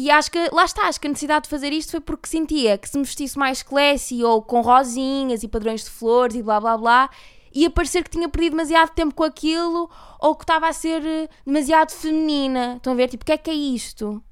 E 0.01 0.09
acho 0.09 0.31
que, 0.31 0.49
lá 0.53 0.63
está, 0.63 0.87
acho 0.87 0.97
que 0.97 1.07
a 1.07 1.09
necessidade 1.09 1.43
de 1.43 1.49
fazer 1.49 1.73
isto 1.73 1.91
foi 1.91 1.99
porque 1.99 2.25
sentia 2.25 2.77
que 2.77 2.87
se 2.87 2.97
me 2.97 3.03
vestisse 3.03 3.37
mais 3.37 3.61
classy 3.61 4.23
ou 4.23 4.41
com 4.41 4.61
rosinhas 4.61 5.43
e 5.43 5.47
padrões 5.49 5.83
de 5.83 5.89
flores 5.89 6.37
e 6.37 6.41
blá 6.41 6.57
blá 6.57 6.77
blá, 6.77 7.09
ia 7.53 7.69
parecer 7.69 8.01
que 8.05 8.09
tinha 8.09 8.29
perdido 8.29 8.51
demasiado 8.51 8.91
tempo 8.91 9.13
com 9.13 9.25
aquilo 9.25 9.89
ou 10.21 10.35
que 10.37 10.45
estava 10.45 10.69
a 10.69 10.71
ser 10.71 11.05
eh, 11.05 11.27
demasiado 11.45 11.91
feminina. 11.91 12.75
Estão 12.77 12.93
a 12.93 12.95
ver? 12.95 13.09
Tipo, 13.09 13.23
o 13.23 13.25
que 13.25 13.33
é 13.33 13.37
que 13.37 13.51
é 13.51 13.53
isto? 13.53 14.23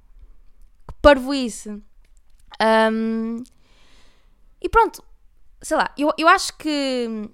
Que 0.88 0.96
parvoíce. 1.02 1.84
Um, 2.90 3.44
e 4.62 4.70
pronto, 4.70 5.04
sei 5.62 5.76
lá, 5.76 5.94
eu, 5.98 6.14
eu 6.18 6.30
acho 6.30 6.58
que. 6.58 7.30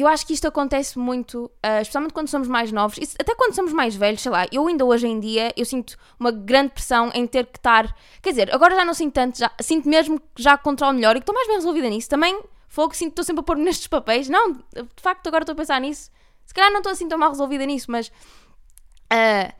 Eu 0.00 0.08
acho 0.08 0.26
que 0.26 0.32
isto 0.32 0.46
acontece 0.46 0.98
muito, 0.98 1.44
uh, 1.44 1.80
especialmente 1.80 2.12
quando 2.12 2.28
somos 2.28 2.48
mais 2.48 2.70
novos, 2.72 2.98
isso, 2.98 3.16
até 3.18 3.34
quando 3.34 3.54
somos 3.54 3.72
mais 3.72 3.94
velhos, 3.94 4.20
sei 4.20 4.32
lá, 4.32 4.46
eu 4.52 4.66
ainda 4.66 4.84
hoje 4.84 5.06
em 5.06 5.18
dia, 5.18 5.52
eu 5.56 5.64
sinto 5.64 5.96
uma 6.18 6.30
grande 6.30 6.70
pressão 6.70 7.10
em 7.14 7.26
ter 7.26 7.46
que 7.46 7.58
estar, 7.58 7.94
quer 8.20 8.30
dizer, 8.30 8.54
agora 8.54 8.74
já 8.74 8.84
não 8.84 8.94
sinto 8.94 9.14
tanto, 9.14 9.38
já, 9.38 9.50
sinto 9.60 9.88
mesmo 9.88 10.20
que 10.20 10.42
já 10.42 10.58
controlo 10.58 10.94
melhor 10.94 11.16
e 11.16 11.20
que 11.20 11.22
estou 11.22 11.34
mais 11.34 11.46
bem 11.46 11.56
resolvida 11.56 11.88
nisso, 11.88 12.08
também 12.08 12.40
Fogo, 12.76 12.94
sinto 12.94 13.08
que 13.08 13.12
estou 13.12 13.24
sempre 13.24 13.40
a 13.40 13.42
pôr-me 13.42 13.64
nestes 13.64 13.86
papéis. 13.86 14.28
Não, 14.28 14.52
de 14.52 14.62
facto, 14.98 15.26
agora 15.26 15.44
estou 15.44 15.54
a 15.54 15.56
pensar 15.56 15.80
nisso. 15.80 16.10
Se 16.44 16.52
calhar 16.52 16.70
não 16.70 16.80
estou 16.80 16.92
assim 16.92 17.08
tão 17.08 17.18
mal 17.18 17.30
resolvida 17.30 17.64
nisso, 17.64 17.90
mas 17.90 18.08
uh, 18.08 19.52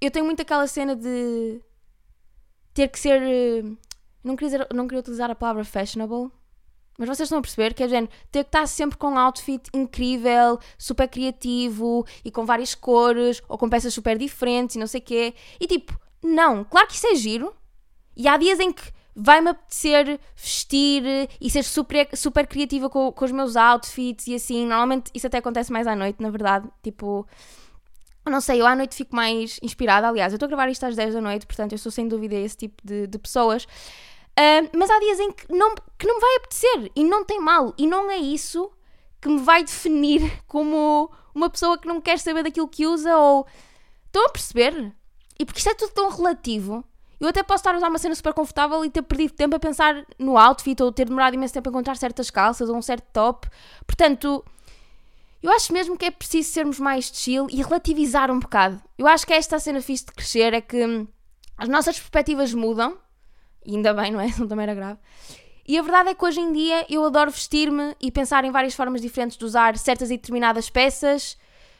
eu 0.00 0.10
tenho 0.10 0.24
muito 0.24 0.42
aquela 0.42 0.66
cena 0.66 0.96
de 0.96 1.60
ter 2.74 2.88
que 2.88 2.98
ser. 2.98 3.22
Uh, 3.22 3.76
não, 4.24 4.34
queria 4.34 4.58
dizer, 4.58 4.74
não 4.74 4.88
queria 4.88 4.98
utilizar 4.98 5.30
a 5.30 5.36
palavra 5.36 5.64
fashionable, 5.64 6.32
mas 6.98 7.08
vocês 7.08 7.28
estão 7.28 7.38
a 7.38 7.42
perceber 7.42 7.72
que 7.72 7.82
é 7.84 7.88
género, 7.88 8.12
ter 8.30 8.42
que 8.42 8.48
estar 8.48 8.66
sempre 8.66 8.98
com 8.98 9.12
um 9.12 9.18
outfit 9.18 9.70
incrível, 9.72 10.58
super 10.76 11.08
criativo 11.08 12.04
e 12.24 12.30
com 12.30 12.44
várias 12.44 12.74
cores 12.74 13.40
ou 13.48 13.56
com 13.56 13.68
peças 13.68 13.94
super 13.94 14.18
diferentes 14.18 14.74
e 14.74 14.78
não 14.80 14.86
sei 14.88 15.00
o 15.00 15.04
quê. 15.04 15.34
E 15.60 15.66
tipo, 15.68 15.96
não, 16.22 16.64
claro 16.64 16.88
que 16.88 16.94
isso 16.94 17.06
é 17.06 17.14
giro. 17.14 17.54
E 18.16 18.26
há 18.26 18.36
dias 18.36 18.58
em 18.58 18.72
que 18.72 18.82
vai-me 19.14 19.50
apetecer 19.50 20.18
vestir 20.34 21.28
e 21.40 21.48
ser 21.48 21.62
super, 21.62 22.08
super 22.14 22.46
criativa 22.48 22.90
com, 22.90 23.12
com 23.12 23.24
os 23.24 23.30
meus 23.30 23.54
outfits 23.54 24.26
e 24.26 24.34
assim. 24.34 24.66
Normalmente 24.66 25.12
isso 25.14 25.28
até 25.28 25.38
acontece 25.38 25.72
mais 25.72 25.86
à 25.86 25.94
noite, 25.94 26.20
na 26.20 26.30
verdade. 26.30 26.68
Tipo, 26.82 27.24
não 28.26 28.40
sei, 28.40 28.60
eu 28.60 28.66
à 28.66 28.74
noite 28.74 28.96
fico 28.96 29.14
mais 29.14 29.60
inspirada. 29.62 30.08
Aliás, 30.08 30.32
eu 30.32 30.36
estou 30.36 30.46
a 30.46 30.48
gravar 30.48 30.68
isto 30.68 30.84
às 30.84 30.96
10 30.96 31.14
da 31.14 31.20
noite, 31.20 31.46
portanto 31.46 31.72
eu 31.72 31.78
sou 31.78 31.92
sem 31.92 32.08
dúvida 32.08 32.34
esse 32.34 32.56
tipo 32.56 32.82
de, 32.84 33.06
de 33.06 33.18
pessoas. 33.18 33.66
Uh, 34.38 34.70
mas 34.72 34.88
há 34.88 35.00
dias 35.00 35.18
em 35.18 35.32
que 35.32 35.52
não, 35.52 35.74
que 35.98 36.06
não 36.06 36.14
me 36.14 36.20
vai 36.20 36.36
apetecer 36.36 36.92
e 36.94 37.02
não 37.02 37.24
tem 37.24 37.40
mal. 37.40 37.74
E 37.76 37.88
não 37.88 38.08
é 38.08 38.18
isso 38.18 38.70
que 39.20 39.28
me 39.28 39.40
vai 39.40 39.64
definir 39.64 40.42
como 40.46 41.10
uma 41.34 41.50
pessoa 41.50 41.76
que 41.76 41.88
não 41.88 42.00
quer 42.00 42.20
saber 42.20 42.44
daquilo 42.44 42.68
que 42.68 42.86
usa 42.86 43.16
ou. 43.16 43.46
Estão 44.06 44.26
a 44.26 44.28
perceber? 44.30 44.94
E 45.38 45.44
porque 45.44 45.58
isto 45.58 45.70
é 45.70 45.74
tudo 45.74 45.92
tão 45.92 46.08
relativo. 46.08 46.84
Eu 47.20 47.28
até 47.28 47.42
posso 47.42 47.62
estar 47.62 47.74
a 47.74 47.78
usar 47.78 47.88
uma 47.88 47.98
cena 47.98 48.14
super 48.14 48.32
confortável 48.32 48.84
e 48.84 48.90
ter 48.90 49.02
perdido 49.02 49.32
tempo 49.32 49.56
a 49.56 49.58
pensar 49.58 50.06
no 50.18 50.38
outfit 50.38 50.80
ou 50.80 50.92
ter 50.92 51.06
demorado 51.06 51.34
imenso 51.34 51.52
tempo 51.52 51.68
a 51.68 51.72
encontrar 51.72 51.96
certas 51.96 52.30
calças 52.30 52.68
ou 52.68 52.76
um 52.76 52.82
certo 52.82 53.06
top. 53.12 53.48
Portanto, 53.84 54.44
eu 55.42 55.50
acho 55.50 55.72
mesmo 55.72 55.98
que 55.98 56.04
é 56.04 56.10
preciso 56.12 56.50
sermos 56.50 56.78
mais 56.78 57.10
chill 57.12 57.48
e 57.50 57.60
relativizar 57.60 58.30
um 58.30 58.38
bocado. 58.38 58.80
Eu 58.96 59.08
acho 59.08 59.26
que 59.26 59.32
esta 59.32 59.56
a 59.56 59.60
cena 59.60 59.80
fixe 59.80 60.06
de 60.06 60.12
crescer 60.12 60.54
é 60.54 60.60
que 60.60 61.08
as 61.56 61.68
nossas 61.68 61.98
perspectivas 61.98 62.54
mudam. 62.54 62.96
E 63.68 63.76
ainda 63.76 63.92
bem, 63.92 64.10
não 64.10 64.20
é? 64.20 64.28
Não 64.40 64.48
também 64.48 64.62
era 64.62 64.74
grave. 64.74 64.98
E 65.66 65.78
a 65.78 65.82
verdade 65.82 66.08
é 66.08 66.14
que 66.14 66.24
hoje 66.24 66.40
em 66.40 66.50
dia 66.50 66.86
eu 66.88 67.04
adoro 67.04 67.30
vestir-me 67.30 67.94
e 68.00 68.10
pensar 68.10 68.42
em 68.46 68.50
várias 68.50 68.74
formas 68.74 69.02
diferentes 69.02 69.36
de 69.36 69.44
usar 69.44 69.76
certas 69.76 70.10
e 70.10 70.16
determinadas 70.16 70.70
peças 70.70 71.34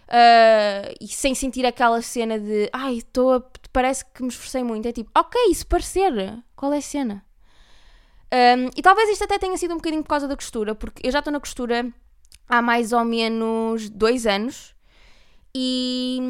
uh, 0.09 0.95
e 1.01 1.09
sem 1.09 1.35
sentir 1.35 1.65
aquela 1.65 2.03
cena 2.03 2.39
de 2.39 2.69
ai, 2.71 2.99
estou 2.99 3.33
a 3.33 3.43
parece 3.73 4.05
que 4.05 4.23
me 4.23 4.29
esforcei 4.29 4.63
muito. 4.63 4.87
É 4.87 4.93
tipo, 4.93 5.11
ok, 5.17 5.55
se 5.55 5.65
parecer, 5.65 6.13
qual 6.55 6.73
é 6.75 6.79
a 6.79 6.83
cena? 6.83 7.25
Um, 8.31 8.69
e 8.77 8.83
talvez 8.83 9.09
isto 9.09 9.25
até 9.25 9.39
tenha 9.39 9.57
sido 9.57 9.73
um 9.73 9.79
bocadinho 9.79 10.03
por 10.03 10.11
causa 10.11 10.29
da 10.29 10.37
costura, 10.37 10.75
porque 10.75 11.07
eu 11.07 11.11
já 11.11 11.21
estou 11.21 11.33
na 11.33 11.41
costura 11.41 11.91
há 12.47 12.61
mais 12.61 12.93
ou 12.93 13.05
menos 13.05 13.89
dois 13.89 14.27
anos 14.27 14.75
e, 15.55 16.21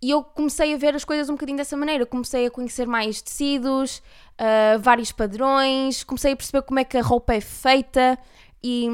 e 0.00 0.10
eu 0.10 0.22
comecei 0.22 0.74
a 0.74 0.76
ver 0.76 0.94
as 0.94 1.04
coisas 1.04 1.28
um 1.28 1.32
bocadinho 1.32 1.58
dessa 1.58 1.76
maneira. 1.76 2.06
Comecei 2.06 2.46
a 2.46 2.50
conhecer 2.50 2.86
mais 2.86 3.20
tecidos, 3.20 3.98
uh, 4.38 4.78
vários 4.80 5.12
padrões, 5.12 6.04
comecei 6.04 6.32
a 6.32 6.36
perceber 6.36 6.62
como 6.62 6.78
é 6.78 6.84
que 6.84 6.96
a 6.96 7.02
roupa 7.02 7.34
é 7.34 7.40
feita 7.40 8.18
e, 8.62 8.88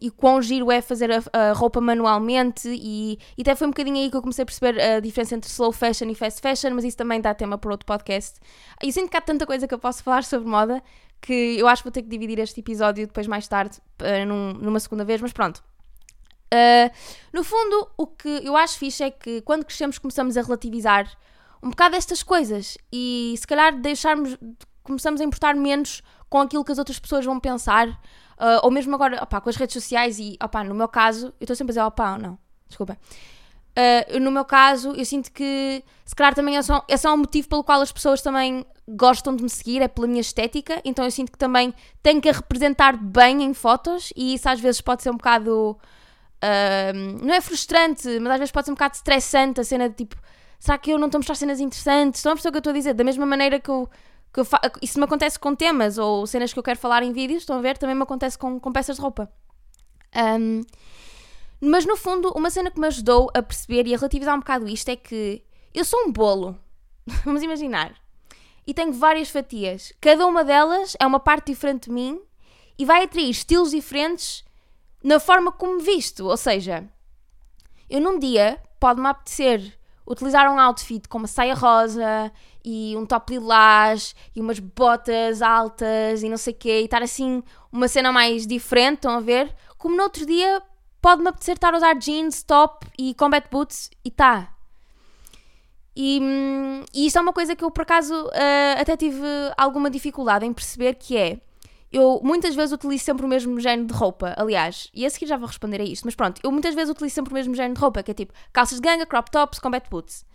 e 0.00 0.10
quão 0.10 0.40
giro 0.40 0.70
é 0.70 0.80
fazer 0.80 1.10
a, 1.10 1.22
a, 1.32 1.52
roupa 1.52 1.80
manualmente 1.80 2.68
e, 2.68 3.18
e 3.36 3.42
até 3.42 3.54
foi 3.54 3.66
um 3.66 3.70
bocadinho 3.70 3.96
aí 3.96 4.10
que 4.10 4.16
eu 4.16 4.20
comecei 4.20 4.42
a 4.42 4.46
perceber 4.46 4.80
a 4.80 5.00
diferença 5.00 5.34
entre 5.34 5.50
slow 5.50 5.72
fashion 5.72 6.08
e 6.08 6.14
fast 6.14 6.40
fashion, 6.40 6.74
mas 6.74 6.84
isso 6.84 6.96
também 6.96 7.20
dá 7.20 7.34
tema 7.34 7.58
para 7.58 7.70
outro 7.70 7.86
podcast. 7.86 8.38
E 8.82 8.92
sinto 8.92 9.10
que 9.10 9.16
há 9.16 9.20
tanta 9.20 9.46
coisa 9.46 9.66
que 9.66 9.74
eu 9.74 9.78
posso 9.78 10.02
falar 10.02 10.24
sobre 10.24 10.48
moda 10.48 10.82
que 11.20 11.56
eu 11.58 11.66
acho 11.66 11.82
que 11.82 11.88
vou 11.88 11.92
ter 11.92 12.02
que 12.02 12.08
dividir 12.08 12.38
este 12.38 12.60
episódio 12.60 13.06
depois 13.06 13.26
mais 13.26 13.48
tarde 13.48 13.78
uh, 14.02 14.26
num, 14.26 14.52
numa 14.54 14.78
segunda 14.78 15.04
vez, 15.04 15.22
mas 15.22 15.32
pronto. 15.32 15.62
Uh, 16.54 16.90
no 17.32 17.42
fundo, 17.42 17.88
o 17.96 18.06
que 18.06 18.28
eu 18.44 18.56
acho 18.56 18.78
fixe 18.78 19.02
é 19.02 19.10
que 19.10 19.40
quando 19.42 19.64
crescemos 19.64 19.98
começamos 19.98 20.36
a 20.36 20.42
relativizar 20.42 21.10
um 21.62 21.70
bocado 21.70 21.96
estas 21.96 22.22
coisas 22.22 22.78
e 22.92 23.34
se 23.36 23.46
calhar 23.46 23.76
deixarmos, 23.80 24.36
começamos 24.82 25.20
a 25.20 25.24
importar 25.24 25.54
menos 25.56 26.02
com 26.28 26.40
aquilo 26.40 26.64
que 26.64 26.72
as 26.72 26.78
outras 26.78 26.98
pessoas 26.98 27.24
vão 27.24 27.40
pensar 27.40 27.98
Uh, 28.34 28.58
ou 28.62 28.70
mesmo 28.70 28.94
agora, 28.94 29.24
com 29.26 29.48
as 29.48 29.56
redes 29.56 29.74
sociais 29.74 30.18
e, 30.18 30.36
no 30.66 30.74
meu 30.74 30.88
caso, 30.88 31.26
eu 31.40 31.44
estou 31.44 31.54
sempre 31.54 31.70
a 31.70 31.74
dizer 31.74 31.82
opa, 31.82 32.18
não, 32.18 32.38
desculpa. 32.66 32.98
Uh, 33.76 34.20
no 34.20 34.30
meu 34.30 34.44
caso, 34.44 34.92
eu 34.92 35.04
sinto 35.04 35.32
que 35.32 35.82
se 36.04 36.14
calhar 36.14 36.34
também 36.34 36.56
é 36.56 36.62
só, 36.62 36.84
é 36.88 36.96
só 36.96 37.12
um 37.14 37.18
motivo 37.18 37.48
pelo 37.48 37.64
qual 37.64 37.80
as 37.80 37.92
pessoas 37.92 38.22
também 38.22 38.64
gostam 38.88 39.34
de 39.34 39.42
me 39.42 39.48
seguir, 39.48 39.82
é 39.82 39.88
pela 39.88 40.06
minha 40.06 40.20
estética, 40.20 40.80
então 40.84 41.04
eu 41.04 41.10
sinto 41.10 41.32
que 41.32 41.38
também 41.38 41.72
tenho 42.02 42.20
que 42.20 42.28
a 42.28 42.32
representar 42.32 42.96
bem 42.96 43.42
em 43.42 43.54
fotos 43.54 44.12
e 44.16 44.34
isso 44.34 44.48
às 44.48 44.60
vezes 44.60 44.80
pode 44.80 45.02
ser 45.02 45.10
um 45.10 45.16
bocado. 45.16 45.76
Não 47.22 47.34
é 47.34 47.40
frustrante, 47.40 48.18
mas 48.20 48.32
às 48.32 48.38
vezes 48.38 48.52
pode 48.52 48.66
ser 48.66 48.72
um 48.72 48.74
bocado 48.74 48.94
estressante 48.94 49.60
a 49.60 49.64
cena 49.64 49.88
de 49.88 49.96
tipo, 49.96 50.16
será 50.58 50.76
que 50.76 50.90
eu 50.90 50.98
não 50.98 51.06
estou 51.06 51.18
a 51.18 51.20
mostrar 51.20 51.34
cenas 51.34 51.60
interessantes? 51.60 52.20
Estão 52.20 52.32
a 52.32 52.34
perceber 52.34 52.50
o 52.50 52.52
que 52.52 52.56
eu 52.56 52.60
estou 52.60 52.70
a 52.70 52.74
dizer? 52.74 52.94
Da 52.94 53.04
mesma 53.04 53.24
maneira 53.24 53.58
que 53.58 53.70
eu 53.70 53.88
que 54.34 54.40
isso 54.82 54.98
me 54.98 55.04
acontece 55.04 55.38
com 55.38 55.54
temas 55.54 55.96
ou 55.96 56.26
cenas 56.26 56.52
que 56.52 56.58
eu 56.58 56.62
quero 56.62 56.78
falar 56.78 57.04
em 57.04 57.12
vídeos, 57.12 57.42
estão 57.42 57.56
a 57.56 57.60
ver? 57.60 57.78
Também 57.78 57.94
me 57.94 58.02
acontece 58.02 58.36
com, 58.36 58.58
com 58.58 58.72
peças 58.72 58.96
de 58.96 59.02
roupa. 59.02 59.30
Um, 60.16 60.62
mas 61.60 61.86
no 61.86 61.96
fundo, 61.96 62.32
uma 62.34 62.50
cena 62.50 62.70
que 62.70 62.80
me 62.80 62.88
ajudou 62.88 63.30
a 63.32 63.40
perceber 63.40 63.86
e 63.86 63.94
a 63.94 63.96
relativizar 63.96 64.34
um 64.34 64.40
bocado 64.40 64.68
isto 64.68 64.88
é 64.88 64.96
que 64.96 65.42
eu 65.72 65.84
sou 65.84 66.00
um 66.00 66.12
bolo, 66.12 66.58
vamos 67.24 67.42
imaginar, 67.44 67.94
e 68.66 68.74
tenho 68.74 68.92
várias 68.92 69.30
fatias. 69.30 69.92
Cada 70.00 70.26
uma 70.26 70.42
delas 70.42 70.96
é 70.98 71.06
uma 71.06 71.20
parte 71.20 71.52
diferente 71.52 71.84
de 71.84 71.92
mim 71.92 72.20
e 72.76 72.84
vai 72.84 73.04
atrair 73.04 73.30
estilos 73.30 73.70
diferentes 73.70 74.44
na 75.04 75.20
forma 75.20 75.52
como 75.52 75.78
visto. 75.78 76.26
Ou 76.26 76.36
seja, 76.36 76.88
eu 77.88 78.00
num 78.00 78.18
dia 78.18 78.58
pode-me 78.80 79.06
apetecer 79.06 79.78
utilizar 80.06 80.50
um 80.52 80.58
outfit 80.58 81.08
com 81.08 81.18
uma 81.18 81.26
saia 81.26 81.54
rosa 81.54 82.30
e 82.64 82.94
um 82.96 83.06
top 83.06 83.32
lilás 83.32 84.14
e 84.34 84.40
umas 84.40 84.58
botas 84.58 85.40
altas 85.40 86.22
e 86.22 86.28
não 86.28 86.36
sei 86.36 86.52
o 86.52 86.56
quê, 86.56 86.80
e 86.80 86.84
estar 86.84 87.02
assim 87.02 87.42
uma 87.72 87.88
cena 87.88 88.12
mais 88.12 88.46
diferente, 88.46 88.96
estão 88.96 89.12
a 89.12 89.20
ver? 89.20 89.54
Como 89.78 89.96
no 89.96 90.02
outro 90.02 90.26
dia 90.26 90.62
pode-me 91.00 91.28
apetecer 91.28 91.54
estar 91.54 91.74
a 91.74 91.76
usar 91.76 91.94
jeans, 91.94 92.42
top 92.42 92.86
e 92.98 93.14
combat 93.14 93.48
boots 93.50 93.90
e 94.04 94.10
tá. 94.10 94.50
E, 95.96 96.20
e 96.92 97.06
isto 97.06 97.18
é 97.18 97.22
uma 97.22 97.32
coisa 97.32 97.54
que 97.54 97.64
eu 97.64 97.70
por 97.70 97.82
acaso 97.82 98.14
uh, 98.14 98.80
até 98.80 98.96
tive 98.96 99.26
alguma 99.56 99.88
dificuldade 99.88 100.44
em 100.44 100.52
perceber 100.52 100.94
que 100.94 101.16
é 101.16 101.38
eu 101.94 102.20
muitas 102.24 102.56
vezes 102.56 102.72
utilizo 102.72 103.04
sempre 103.04 103.24
o 103.24 103.28
mesmo 103.28 103.60
género 103.60 103.86
de 103.86 103.94
roupa, 103.94 104.34
aliás, 104.36 104.90
e 104.92 105.06
a 105.06 105.10
seguir 105.10 105.26
já 105.26 105.36
vou 105.36 105.46
responder 105.46 105.80
a 105.80 105.84
isto, 105.84 106.04
mas 106.04 106.16
pronto, 106.16 106.40
eu 106.42 106.50
muitas 106.50 106.74
vezes 106.74 106.90
utilizo 106.90 107.14
sempre 107.14 107.32
o 107.32 107.34
mesmo 107.34 107.54
género 107.54 107.74
de 107.74 107.80
roupa, 107.80 108.02
que 108.02 108.10
é 108.10 108.14
tipo 108.14 108.32
calças 108.52 108.80
de 108.80 108.82
ganga, 108.82 109.06
crop 109.06 109.30
tops, 109.30 109.60
combat 109.60 109.88
boots. 109.88 110.26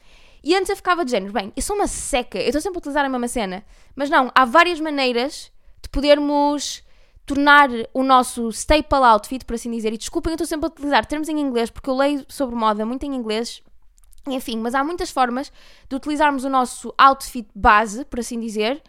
E 0.41 0.55
antes 0.55 0.69
eu 0.69 0.75
ficava 0.77 1.03
de 1.03 1.11
género, 1.11 1.33
bem, 1.33 1.51
eu 1.53 1.61
sou 1.61 1.75
uma 1.75 1.85
seca, 1.85 2.39
eu 2.39 2.45
estou 2.45 2.61
sempre 2.61 2.77
a 2.77 2.79
utilizar 2.79 3.03
a 3.03 3.09
mesma 3.09 3.27
cena. 3.27 3.65
Mas 3.93 4.09
não, 4.09 4.31
há 4.33 4.45
várias 4.45 4.79
maneiras 4.79 5.51
de 5.81 5.89
podermos 5.89 6.81
tornar 7.25 7.69
o 7.93 8.03
nosso 8.03 8.49
staple 8.49 9.03
outfit, 9.03 9.43
por 9.43 9.55
assim 9.55 9.69
dizer. 9.69 9.91
E 9.91 9.97
desculpem, 9.97 10.31
eu 10.31 10.35
estou 10.35 10.47
sempre 10.47 10.65
a 10.65 10.69
utilizar 10.69 11.05
termos 11.05 11.27
em 11.27 11.37
inglês, 11.41 11.69
porque 11.69 11.89
eu 11.89 11.95
leio 11.95 12.25
sobre 12.29 12.55
moda 12.55 12.85
muito 12.85 13.05
em 13.05 13.13
inglês. 13.13 13.61
Enfim, 14.27 14.57
mas 14.59 14.73
há 14.73 14.81
muitas 14.81 15.11
formas 15.11 15.51
de 15.89 15.95
utilizarmos 15.95 16.45
o 16.45 16.49
nosso 16.49 16.93
outfit 16.97 17.49
base, 17.53 18.05
por 18.05 18.21
assim 18.21 18.39
dizer. 18.39 18.81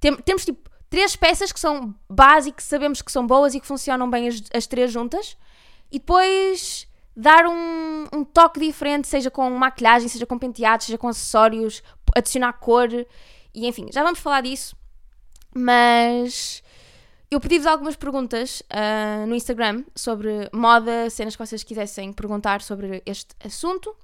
Tem, 0.00 0.16
temos 0.16 0.46
tipo 0.46 0.70
três 0.94 1.16
peças 1.16 1.50
que 1.50 1.58
são 1.58 1.92
básicas, 2.08 2.62
sabemos 2.66 3.02
que 3.02 3.10
são 3.10 3.26
boas 3.26 3.52
e 3.52 3.58
que 3.58 3.66
funcionam 3.66 4.08
bem 4.08 4.28
as, 4.28 4.40
as 4.54 4.64
três 4.64 4.92
juntas. 4.92 5.36
E 5.90 5.98
depois 5.98 6.86
dar 7.16 7.46
um, 7.46 8.04
um, 8.12 8.24
toque 8.24 8.60
diferente, 8.60 9.08
seja 9.08 9.28
com 9.28 9.50
maquilhagem, 9.50 10.08
seja 10.08 10.24
com 10.24 10.38
penteados, 10.38 10.86
seja 10.86 10.96
com 10.96 11.08
acessórios, 11.08 11.82
adicionar 12.14 12.52
cor. 12.52 12.88
E 13.52 13.66
enfim, 13.66 13.88
já 13.92 14.04
vamos 14.04 14.20
falar 14.20 14.42
disso, 14.42 14.76
mas 15.52 16.62
eu 17.28 17.40
pedi-vos 17.40 17.66
algumas 17.66 17.96
perguntas 17.96 18.60
uh, 18.60 19.26
no 19.26 19.34
Instagram 19.34 19.82
sobre 19.96 20.48
moda, 20.52 21.10
cenas 21.10 21.34
que 21.34 21.44
vocês 21.44 21.64
quisessem 21.64 22.12
perguntar 22.12 22.62
sobre 22.62 23.02
este 23.04 23.34
assunto 23.44 23.96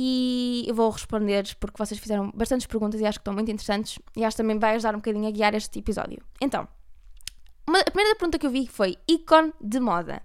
e 0.00 0.64
eu 0.68 0.76
vou 0.76 0.88
responder 0.90 1.56
porque 1.58 1.76
vocês 1.76 1.98
fizeram 1.98 2.30
bastantes 2.32 2.68
perguntas 2.68 3.00
e 3.00 3.04
acho 3.04 3.18
que 3.18 3.22
estão 3.22 3.34
muito 3.34 3.50
interessantes 3.50 3.98
e 4.14 4.24
acho 4.24 4.36
que 4.36 4.42
também 4.44 4.56
vai 4.56 4.76
ajudar 4.76 4.94
um 4.94 4.98
bocadinho 4.98 5.26
a 5.26 5.30
guiar 5.32 5.56
este 5.56 5.76
episódio. 5.80 6.22
Então, 6.40 6.68
uma, 7.66 7.80
a 7.80 7.90
primeira 7.90 8.14
pergunta 8.14 8.38
que 8.38 8.46
eu 8.46 8.50
vi 8.50 8.68
foi 8.68 8.96
ícone 9.08 9.52
de 9.60 9.80
moda. 9.80 10.22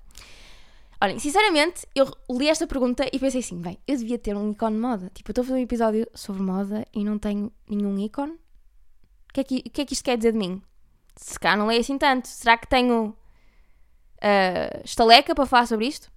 Olhem, 1.02 1.18
sinceramente, 1.18 1.88
eu 1.96 2.08
li 2.30 2.50
esta 2.50 2.68
pergunta 2.68 3.04
e 3.12 3.18
pensei 3.18 3.40
assim: 3.40 3.60
bem, 3.60 3.80
eu 3.88 3.98
devia 3.98 4.20
ter 4.20 4.38
um 4.38 4.52
ícone 4.52 4.76
de 4.76 4.82
moda. 4.82 5.12
Tipo, 5.12 5.30
eu 5.30 5.32
estou 5.32 5.42
a 5.42 5.46
fazer 5.46 5.60
um 5.60 5.64
episódio 5.64 6.08
sobre 6.14 6.44
moda 6.44 6.86
e 6.94 7.04
não 7.04 7.18
tenho 7.18 7.52
nenhum 7.68 7.98
ícone. 7.98 8.34
O 8.34 9.34
que 9.34 9.40
é 9.40 9.44
que, 9.44 9.62
que, 9.64 9.82
é 9.82 9.86
que 9.86 9.94
isto 9.94 10.06
quer 10.06 10.18
dizer 10.18 10.34
de 10.34 10.38
mim? 10.38 10.62
Se 11.16 11.40
cá 11.40 11.58
não 11.58 11.66
leio 11.66 11.82
assim 11.82 11.98
tanto, 11.98 12.28
será 12.28 12.60
que 12.60 12.68
tenho 12.68 13.08
uh, 13.08 14.82
estaleca 14.86 15.34
para 15.34 15.48
falar 15.48 15.66
sobre 15.66 15.88
isto? 15.88 16.12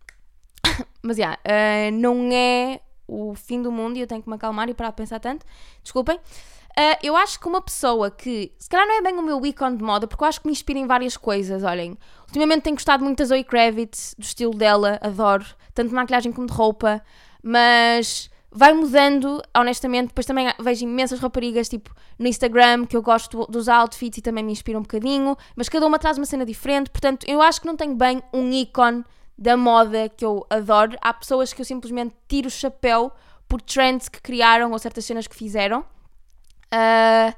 Mas 1.02 1.16
já, 1.16 1.38
yeah, 1.46 1.96
uh, 1.96 1.98
não 1.98 2.30
é 2.30 2.82
o 3.06 3.34
fim 3.34 3.62
do 3.62 3.70
mundo 3.70 3.96
e 3.96 4.00
eu 4.00 4.06
tenho 4.06 4.22
que 4.22 4.28
me 4.28 4.34
acalmar 4.34 4.68
e 4.68 4.74
parar 4.74 4.90
de 4.90 4.96
pensar 4.96 5.20
tanto. 5.20 5.44
Desculpem. 5.82 6.16
Uh, 6.78 6.98
eu 7.02 7.16
acho 7.16 7.40
que 7.40 7.48
uma 7.48 7.62
pessoa 7.62 8.10
que, 8.10 8.52
se 8.58 8.68
calhar 8.68 8.86
não 8.86 8.98
é 8.98 9.02
bem 9.02 9.14
o 9.16 9.22
meu 9.22 9.44
ícone 9.46 9.78
de 9.78 9.82
moda, 9.82 10.06
porque 10.06 10.22
eu 10.22 10.28
acho 10.28 10.42
que 10.42 10.46
me 10.46 10.52
inspira 10.52 10.78
em 10.78 10.86
várias 10.86 11.16
coisas, 11.16 11.62
olhem. 11.62 11.96
Ultimamente 12.26 12.64
tenho 12.64 12.76
gostado 12.76 13.02
muito 13.02 13.18
da 13.18 13.24
Zoe 13.24 13.42
Kravitz, 13.44 14.14
do 14.18 14.22
estilo 14.22 14.54
dela, 14.54 14.98
adoro, 15.00 15.46
tanto 15.72 15.88
de 15.88 15.94
maquilhagem 15.94 16.32
como 16.32 16.46
de 16.46 16.52
roupa, 16.52 17.02
mas 17.42 18.28
vai 18.52 18.74
mudando, 18.74 19.42
honestamente. 19.56 20.08
Depois 20.08 20.26
também 20.26 20.52
vejo 20.60 20.84
imensas 20.84 21.18
raparigas, 21.18 21.66
tipo, 21.66 21.94
no 22.18 22.26
Instagram, 22.26 22.84
que 22.84 22.94
eu 22.94 23.00
gosto 23.00 23.46
dos 23.46 23.70
outfits 23.70 24.18
e 24.18 24.20
também 24.20 24.44
me 24.44 24.52
inspiram 24.52 24.80
um 24.80 24.82
bocadinho, 24.82 25.34
mas 25.54 25.70
cada 25.70 25.86
uma 25.86 25.98
traz 25.98 26.18
uma 26.18 26.26
cena 26.26 26.44
diferente, 26.44 26.90
portanto, 26.90 27.24
eu 27.26 27.40
acho 27.40 27.60
que 27.60 27.66
não 27.66 27.76
tenho 27.76 27.94
bem 27.94 28.22
um 28.34 28.52
ícone 28.52 29.02
da 29.38 29.56
moda 29.56 30.08
que 30.08 30.24
eu 30.24 30.46
adoro. 30.48 30.96
Há 31.00 31.12
pessoas 31.12 31.52
que 31.52 31.60
eu 31.60 31.64
simplesmente 31.64 32.14
tiro 32.28 32.48
o 32.48 32.50
chapéu 32.50 33.12
por 33.48 33.60
trends 33.60 34.08
que 34.08 34.20
criaram 34.20 34.72
ou 34.72 34.78
certas 34.78 35.04
cenas 35.04 35.26
que 35.26 35.36
fizeram. 35.36 35.80
Uh, 36.66 37.34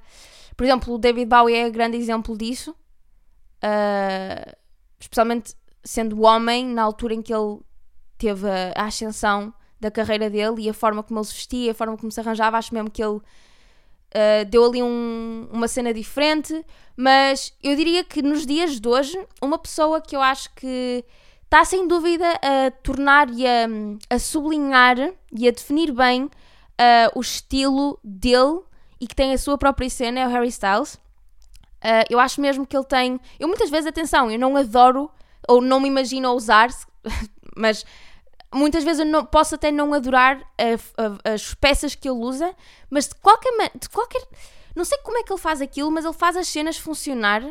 por 0.56 0.64
exemplo, 0.64 0.94
o 0.94 0.98
David 0.98 1.26
Bowie 1.26 1.54
é 1.54 1.70
grande 1.70 1.96
exemplo 1.96 2.36
disso. 2.36 2.74
Uh, 3.62 4.56
especialmente 4.98 5.54
sendo 5.84 6.22
homem, 6.22 6.66
na 6.66 6.82
altura 6.82 7.14
em 7.14 7.22
que 7.22 7.32
ele 7.32 7.60
teve 8.16 8.48
a, 8.48 8.72
a, 8.76 8.84
ascensão 8.86 9.54
da 9.80 9.90
carreira 9.90 10.28
dele 10.28 10.62
e 10.62 10.68
a 10.68 10.74
forma 10.74 11.02
como 11.02 11.20
ele 11.20 11.26
se 11.26 11.34
vestia, 11.34 11.70
a 11.70 11.74
forma 11.74 11.96
como 11.96 12.10
se 12.10 12.20
arranjava, 12.20 12.58
acho 12.58 12.74
mesmo 12.74 12.90
que 12.90 13.02
ele 13.02 13.16
uh, 13.16 14.44
deu 14.48 14.64
ali 14.64 14.82
um, 14.82 15.48
uma 15.52 15.68
cena 15.68 15.94
diferente. 15.94 16.64
Mas 16.96 17.54
eu 17.62 17.76
diria 17.76 18.02
que 18.04 18.22
nos 18.22 18.44
dias 18.44 18.80
de 18.80 18.88
hoje, 18.88 19.18
uma 19.40 19.58
pessoa 19.58 20.00
que 20.00 20.16
eu 20.16 20.20
acho 20.20 20.52
que 20.54 21.04
está 21.48 21.64
sem 21.64 21.88
dúvida 21.88 22.30
a 22.42 22.70
tornar 22.82 23.30
e 23.30 23.46
a, 23.46 23.66
a 24.10 24.18
sublinhar 24.18 24.98
e 25.32 25.48
a 25.48 25.50
definir 25.50 25.92
bem 25.92 26.24
uh, 26.24 26.30
o 27.14 27.22
estilo 27.22 27.98
dele 28.04 28.60
e 29.00 29.06
que 29.06 29.14
tem 29.14 29.32
a 29.32 29.38
sua 29.38 29.56
própria 29.56 29.88
cena, 29.88 30.20
é 30.20 30.26
o 30.26 30.30
Harry 30.30 30.48
Styles. 30.48 30.94
Uh, 30.94 32.04
eu 32.10 32.20
acho 32.20 32.38
mesmo 32.38 32.66
que 32.66 32.76
ele 32.76 32.84
tem. 32.84 33.18
Eu 33.40 33.48
muitas 33.48 33.70
vezes, 33.70 33.86
atenção, 33.86 34.30
eu 34.30 34.38
não 34.38 34.58
adoro 34.58 35.10
ou 35.48 35.62
não 35.62 35.80
me 35.80 35.88
imagino 35.88 36.28
a 36.28 36.32
usar, 36.32 36.68
mas 37.56 37.82
muitas 38.54 38.84
vezes 38.84 39.00
eu 39.00 39.06
não, 39.06 39.24
posso 39.24 39.54
até 39.54 39.70
não 39.70 39.94
adorar 39.94 40.42
a, 40.58 41.30
a, 41.30 41.32
as 41.32 41.54
peças 41.54 41.94
que 41.94 42.10
ele 42.10 42.18
usa, 42.18 42.54
mas 42.90 43.08
de 43.08 43.14
qualquer, 43.14 43.70
de 43.74 43.88
qualquer. 43.88 44.22
Não 44.76 44.84
sei 44.84 44.98
como 44.98 45.16
é 45.16 45.22
que 45.22 45.32
ele 45.32 45.40
faz 45.40 45.62
aquilo, 45.62 45.90
mas 45.90 46.04
ele 46.04 46.12
faz 46.12 46.36
as 46.36 46.46
cenas 46.46 46.76
funcionar 46.76 47.42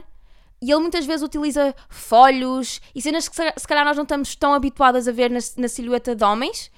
e 0.61 0.71
ele 0.71 0.81
muitas 0.81 1.05
vezes 1.05 1.21
utiliza 1.21 1.75
folhos 1.89 2.81
e 2.95 3.01
cenas 3.01 3.29
que 3.29 3.35
se 3.35 3.67
calhar 3.67 3.85
nós 3.85 3.95
não 3.95 4.03
estamos 4.03 4.35
tão 4.35 4.53
habituadas 4.53 5.07
a 5.07 5.11
ver 5.11 5.29
na, 5.29 5.39
na 5.57 5.67
silhueta 5.67 6.15
de 6.15 6.23
homens 6.23 6.71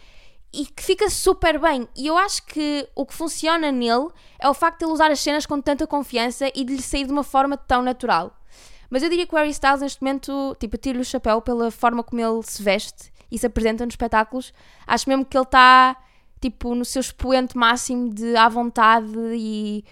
e 0.52 0.66
que 0.66 0.84
fica 0.84 1.10
super 1.10 1.60
bem. 1.60 1.88
E 1.96 2.08
eu 2.08 2.18
acho 2.18 2.46
que 2.46 2.88
o 2.96 3.06
que 3.06 3.14
funciona 3.14 3.72
nele 3.72 4.10
é 4.40 4.50
o 4.50 4.54
facto 4.54 4.80
de 4.80 4.86
ele 4.86 4.92
usar 4.92 5.12
as 5.12 5.20
cenas 5.20 5.46
com 5.46 5.62
tanta 5.62 5.88
confiança 5.88 6.52
e 6.54 6.64
de 6.64 6.76
lhe 6.76 6.82
sair 6.82 7.06
de 7.06 7.12
uma 7.12 7.24
forma 7.24 7.56
tão 7.56 7.82
natural. 7.82 8.36
Mas 8.90 9.04
eu 9.04 9.10
diria 9.10 9.28
que 9.28 9.34
o 9.34 9.38
Harry 9.38 9.52
Styles 9.52 9.82
neste 9.82 10.02
momento, 10.02 10.56
tipo, 10.60 10.76
tiro-lhe 10.78 11.04
o 11.04 11.06
chapéu 11.06 11.42
pela 11.42 11.70
forma 11.70 12.04
como 12.04 12.20
ele 12.20 12.42
se 12.44 12.62
veste 12.62 13.14
e 13.32 13.38
se 13.38 13.46
apresenta 13.46 13.86
nos 13.86 13.94
espetáculos. 13.94 14.52
Acho 14.88 15.08
mesmo 15.08 15.24
que 15.24 15.38
ele 15.38 15.44
está, 15.44 15.96
tipo, 16.42 16.74
no 16.74 16.84
seu 16.84 17.00
expoente 17.00 17.56
máximo 17.56 18.10
de 18.10 18.36
à 18.36 18.50
vontade 18.50 19.14
e, 19.36 19.86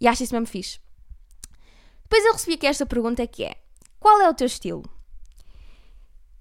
e 0.00 0.08
acho 0.08 0.22
isso 0.24 0.34
mesmo 0.34 0.46
fixe. 0.46 0.80
Depois 2.08 2.24
eu 2.24 2.32
recebi 2.32 2.54
aqui 2.54 2.66
esta 2.66 2.86
pergunta 2.86 3.26
que 3.26 3.44
é, 3.44 3.56
qual 4.00 4.18
é 4.22 4.28
o 4.30 4.34
teu 4.34 4.46
estilo? 4.46 4.82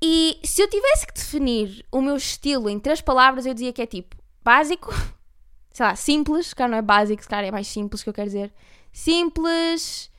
E 0.02 0.40
se 0.44 0.62
eu 0.62 0.70
tivesse 0.70 1.06
que 1.06 1.14
definir 1.14 1.86
o 1.92 2.02
meu 2.02 2.16
estilo 2.16 2.70
em 2.70 2.80
três 2.80 3.02
palavras, 3.02 3.46
eu 3.46 3.54
dizia 3.54 3.74
que 3.74 3.82
é 3.82 3.86
tipo 3.86 4.16
básico, 4.42 4.94
sei 5.74 5.86
lá, 5.86 5.96
simples, 5.96 6.54
cara 6.54 6.72
não 6.72 6.78
é 6.78 6.82
básico, 6.82 7.22
se 7.22 7.28
calhar 7.28 7.46
é 7.46 7.52
mais 7.52 7.68
simples 7.68 8.02
que 8.02 8.10
eu 8.10 8.14
quero 8.14 8.28
dizer. 8.28 8.54
Simples. 8.94 10.10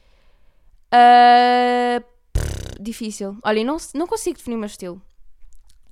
Uh, 0.93 2.05
pff, 2.33 2.83
difícil. 2.83 3.39
Olha, 3.43 3.65
não, 3.65 3.79
não 3.95 4.07
consigo 4.07 4.37
definir 4.37 4.57
o 4.57 4.59
meu 4.59 4.67
estilo. 4.67 5.01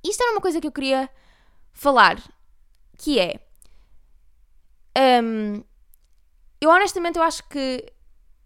Isto 0.03 0.21
era 0.21 0.33
uma 0.33 0.41
coisa 0.41 0.61
que 0.61 0.67
eu 0.67 0.71
queria 0.71 1.09
falar, 1.73 2.21
que 2.97 3.19
é. 3.19 3.39
Um, 5.23 5.63
eu 6.59 6.69
honestamente 6.69 7.17
eu 7.17 7.23
acho 7.23 7.47
que 7.49 7.93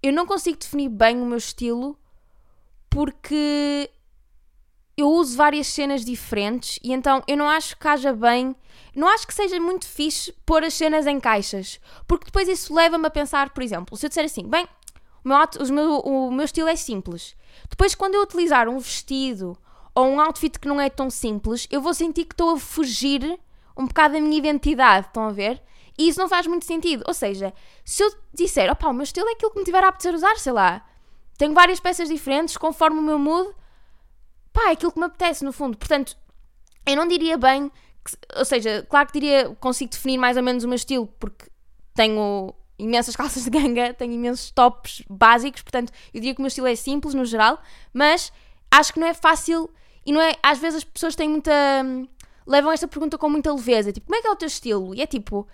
eu 0.02 0.12
não 0.12 0.26
consigo 0.26 0.58
definir 0.58 0.90
bem 0.90 1.22
o 1.22 1.26
meu 1.26 1.38
estilo 1.38 1.98
porque 2.90 3.90
eu 4.98 5.10
uso 5.10 5.38
várias 5.38 5.68
cenas 5.68 6.04
diferentes 6.04 6.80
e 6.84 6.92
então 6.92 7.24
eu 7.28 7.38
não 7.38 7.50
acho 7.50 7.78
que 7.78 7.88
haja 7.88 8.14
bem, 8.14 8.56
não 8.96 9.08
acho 9.08 9.26
que 9.26 9.34
seja 9.34 9.60
muito 9.60 9.88
fixe 9.88 10.34
pôr 10.46 10.64
as 10.64 10.74
cenas 10.74 11.08
em 11.08 11.20
caixas, 11.20 11.80
porque 12.08 12.26
depois 12.26 12.48
isso 12.48 12.74
leva-me 12.74 13.08
a 13.08 13.12
pensar, 13.12 13.52
por 13.52 13.64
exemplo, 13.64 13.96
se 13.96 14.06
eu 14.06 14.10
disser 14.10 14.26
assim, 14.26 14.48
bem, 14.48 14.68
o 15.24 15.28
meu, 15.28 15.38
meu, 15.70 16.00
o 16.00 16.32
meu 16.32 16.46
estilo 16.46 16.68
é 16.68 16.76
simples, 16.76 17.36
depois 17.70 17.96
quando 17.96 18.16
eu 18.16 18.24
utilizar 18.24 18.68
um 18.68 18.78
vestido 18.78 19.58
ou 19.96 20.06
um 20.08 20.20
outfit 20.20 20.60
que 20.60 20.68
não 20.68 20.80
é 20.80 20.90
tão 20.90 21.10
simples, 21.10 21.68
eu 21.72 21.82
vou 21.82 21.94
sentir 21.94 22.26
que 22.26 22.34
estou 22.34 22.52
a 22.52 22.60
fugir 22.60 23.40
um 23.78 23.86
bocado 23.86 24.16
da 24.16 24.22
minha 24.22 24.38
identidade, 24.38 25.08
estão 25.08 25.24
a 25.24 25.32
ver? 25.32 25.62
E 25.98 26.08
isso 26.08 26.20
não 26.20 26.28
faz 26.28 26.48
muito 26.48 26.66
sentido. 26.66 27.04
Ou 27.08 27.14
seja, 27.14 27.54
se 27.84 28.04
eu 28.04 28.14
disser, 28.34 28.72
opá, 28.72 28.88
o 28.88 28.94
meu 28.94 29.04
estilo 29.04 29.28
é 29.30 29.34
aquilo 29.34 29.52
que 29.52 29.60
me 29.60 29.66
tiver 29.66 29.84
a 29.84 29.90
apetecer 29.90 30.14
usar, 30.14 30.38
sei 30.38 30.52
lá, 30.52 30.86
tenho 31.38 31.54
várias 31.54 31.80
peças 31.80 32.08
diferentes 32.08 32.58
conforme 32.58 33.00
o 33.00 33.02
meu 33.02 33.18
mood, 33.18 33.50
pá, 34.54 34.70
é 34.70 34.72
aquilo 34.74 34.92
que 34.92 35.00
me 35.00 35.06
apetece, 35.06 35.44
no 35.44 35.52
fundo. 35.52 35.78
Portanto, 35.78 36.18
eu 36.86 36.96
não 36.96 37.08
diria 37.08 37.38
bem, 37.38 37.70
que, 38.04 38.38
ou 38.38 38.46
seja, 38.46 38.86
claro 38.90 39.08
que 39.08 39.20
diria, 39.20 39.56
consigo 39.60 39.92
definir 39.92 40.18
mais 40.18 40.38
ou 40.38 40.44
menos 40.44 40.64
o 40.64 40.68
meu 40.68 40.76
estilo, 40.76 41.08
porque 41.20 41.46
tenho 41.94 42.54
imensas 42.78 43.16
calças 43.18 43.44
de 43.44 43.50
ganga, 43.50 43.94
tenho 43.94 44.14
imensos 44.14 44.52
tops 44.52 45.04
básicos, 45.10 45.62
portanto, 45.62 45.92
eu 46.14 46.20
diria 46.20 46.34
que 46.34 46.40
o 46.40 46.44
meu 46.44 46.48
estilo 46.48 46.68
é 46.68 46.76
simples 46.76 47.14
no 47.14 47.26
geral, 47.26 47.60
mas 47.94 48.32
acho 48.70 48.94
que 48.94 49.00
não 49.00 49.08
é 49.08 49.14
fácil 49.14 49.70
e 50.06 50.12
não 50.12 50.22
é, 50.22 50.36
às 50.42 50.58
vezes 50.58 50.78
as 50.78 50.84
pessoas 50.84 51.16
têm 51.16 51.30
muita 51.30 51.52
levam 52.46 52.72
esta 52.72 52.88
pergunta 52.88 53.18
com 53.18 53.30
muita 53.30 53.54
leveza, 53.54 53.92
tipo, 53.92 54.08
como 54.08 54.18
é 54.18 54.22
que 54.22 54.28
é 54.28 54.32
o 54.32 54.36
teu 54.36 54.48
estilo? 54.48 54.96
E 54.96 55.02
é 55.02 55.08
tipo, 55.08 55.48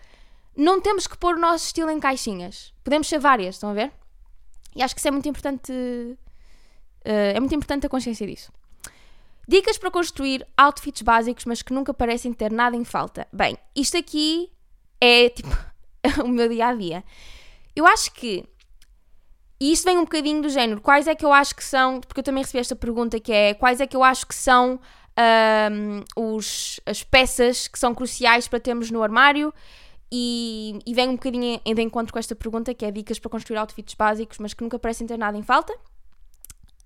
não 0.58 0.82
temos 0.82 1.06
que 1.06 1.16
pôr 1.18 1.36
o 1.36 1.40
nosso 1.40 1.68
estilo 1.68 1.92
em 1.92 2.00
caixinhas. 2.00 2.74
Podemos 2.84 3.08
ser 3.08 3.20
várias, 3.20 3.56
estão 3.56 3.70
a 3.70 3.74
ver? 3.74 3.92
E 4.76 4.82
acho 4.82 4.96
que 4.96 5.00
isso 5.00 5.08
é 5.08 5.12
muito 5.12 5.30
importante. 5.30 5.72
Uh, 5.72 7.36
é 7.36 7.40
muito 7.40 7.54
importante 7.54 7.86
a 7.86 7.90
consciência 7.90 8.26
disso. 8.26 8.52
Dicas 9.48 9.78
para 9.78 9.92
construir 9.92 10.46
outfits 10.58 11.04
básicos, 11.04 11.46
mas 11.46 11.62
que 11.62 11.72
nunca 11.72 11.94
parecem 11.94 12.34
ter 12.34 12.52
nada 12.52 12.76
em 12.76 12.84
falta. 12.84 13.28
Bem, 13.32 13.58
isto 13.76 13.98
aqui 13.98 14.52
é 15.00 15.30
tipo 15.30 15.56
o 16.26 16.28
meu 16.28 16.50
dia 16.50 16.68
a 16.68 16.74
dia. 16.74 17.04
Eu 17.76 17.86
acho 17.86 18.12
que. 18.12 18.44
E 19.60 19.72
isto 19.72 19.86
vem 19.86 19.98
um 19.98 20.04
bocadinho 20.04 20.42
do 20.42 20.50
género. 20.50 20.82
Quais 20.82 21.08
é 21.08 21.14
que 21.14 21.24
eu 21.24 21.32
acho 21.32 21.56
que 21.56 21.64
são. 21.64 22.02
Porque 22.02 22.20
eu 22.20 22.24
também 22.24 22.44
recebi 22.44 22.60
esta 22.60 22.76
pergunta 22.76 23.20
que 23.20 23.32
é. 23.32 23.54
Quais 23.54 23.80
é 23.80 23.86
que 23.86 23.96
eu 23.96 24.04
acho 24.04 24.26
que 24.26 24.36
são 24.36 24.80
um, 25.72 26.36
os, 26.36 26.80
as 26.86 27.04
peças 27.04 27.68
que 27.68 27.78
são 27.78 27.94
cruciais 27.94 28.48
para 28.48 28.60
termos 28.60 28.90
no 28.90 29.04
armário? 29.04 29.54
E, 30.12 30.80
e 30.86 30.94
vem 30.94 31.10
um 31.10 31.14
bocadinho 31.14 31.60
em, 31.66 31.82
encontro 31.82 32.14
com 32.14 32.20
esta 32.20 32.36
pergunta 32.36 32.74
que 32.74 32.86
é 32.86 32.92
dicas 32.92 33.20
para 33.20 33.30
construir 33.30 33.58
outfits 33.58 33.94
básicos, 33.94 34.38
mas 34.38 34.54
que 34.54 34.64
nunca 34.64 34.80
parecem 34.80 35.06
ter 35.06 35.18
nada 35.18 35.38
em 35.38 35.44
falta. 35.44 35.74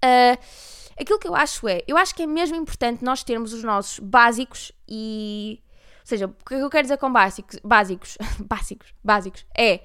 Uh, 0.04 0.38
Aquilo 1.02 1.18
que 1.18 1.28
eu 1.28 1.36
acho 1.36 1.68
é, 1.68 1.82
eu 1.88 1.98
acho 1.98 2.14
que 2.14 2.22
é 2.22 2.28
mesmo 2.28 2.56
importante 2.56 3.04
nós 3.04 3.24
termos 3.24 3.54
os 3.54 3.64
nossos 3.64 3.98
básicos 4.00 4.72
e. 4.88 5.60
Ou 6.02 6.06
seja, 6.06 6.28
o 6.28 6.46
que 6.46 6.54
eu 6.54 6.70
quero 6.70 6.84
dizer 6.84 6.98
com 6.98 7.12
básicos? 7.12 7.60
Básicos, 7.64 8.18
básicos, 8.40 8.94
básicos, 9.04 9.46
é 9.58 9.82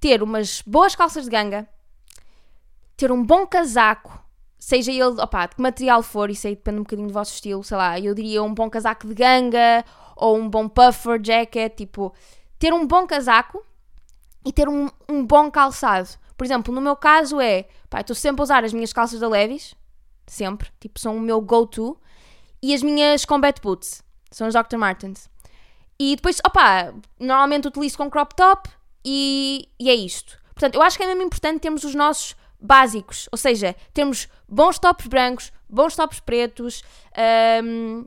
ter 0.00 0.22
umas 0.22 0.62
boas 0.62 0.94
calças 0.94 1.24
de 1.24 1.30
ganga, 1.30 1.68
ter 2.96 3.12
um 3.12 3.22
bom 3.22 3.46
casaco, 3.46 4.22
seja 4.58 4.90
ele, 4.90 5.20
opá, 5.20 5.46
de 5.46 5.56
que 5.56 5.62
material 5.62 6.02
for, 6.02 6.30
isso 6.30 6.46
aí 6.46 6.54
depende 6.54 6.80
um 6.80 6.82
bocadinho 6.82 7.08
do 7.08 7.14
vosso 7.14 7.34
estilo, 7.34 7.64
sei 7.64 7.76
lá, 7.76 7.98
eu 7.98 8.14
diria 8.14 8.42
um 8.42 8.54
bom 8.54 8.70
casaco 8.70 9.06
de 9.06 9.14
ganga 9.14 9.84
ou 10.16 10.38
um 10.38 10.48
bom 10.48 10.66
puffer 10.68 11.20
jacket, 11.22 11.74
tipo, 11.76 12.14
ter 12.58 12.72
um 12.72 12.86
bom 12.86 13.06
casaco 13.06 13.64
e 14.44 14.52
ter 14.52 14.68
um, 14.68 14.88
um 15.08 15.24
bom 15.24 15.50
calçado. 15.50 16.08
Por 16.36 16.44
exemplo, 16.44 16.74
no 16.74 16.80
meu 16.80 16.96
caso 16.96 17.40
é, 17.40 17.66
pá, 17.88 18.00
estou 18.00 18.14
sempre 18.14 18.42
a 18.42 18.44
usar 18.44 18.64
as 18.64 18.72
minhas 18.72 18.92
calças 18.92 19.20
da 19.20 19.28
Levis, 19.28 19.74
sempre, 20.26 20.68
tipo, 20.80 20.98
são 20.98 21.16
o 21.16 21.20
meu 21.20 21.40
go-to, 21.40 21.96
e 22.62 22.74
as 22.74 22.82
minhas 22.82 23.24
combat 23.24 23.60
boots, 23.60 24.02
são 24.30 24.46
as 24.46 24.54
Dr. 24.54 24.76
Martens. 24.76 25.28
E 25.98 26.16
depois, 26.16 26.38
opá, 26.44 26.92
normalmente 27.20 27.68
utilizo 27.68 27.96
com 27.96 28.10
crop 28.10 28.34
top 28.34 28.68
e, 29.04 29.68
e 29.78 29.88
é 29.88 29.94
isto. 29.94 30.38
Portanto, 30.54 30.74
eu 30.74 30.82
acho 30.82 30.96
que 30.96 31.04
é 31.04 31.06
mesmo 31.06 31.22
importante 31.22 31.60
termos 31.60 31.84
os 31.84 31.94
nossos 31.94 32.34
básicos, 32.60 33.28
ou 33.30 33.38
seja, 33.38 33.76
termos 33.92 34.28
bons 34.48 34.78
tops 34.78 35.06
brancos, 35.06 35.52
bons 35.68 35.94
tops 35.94 36.20
pretos, 36.20 36.82
um, 37.62 38.06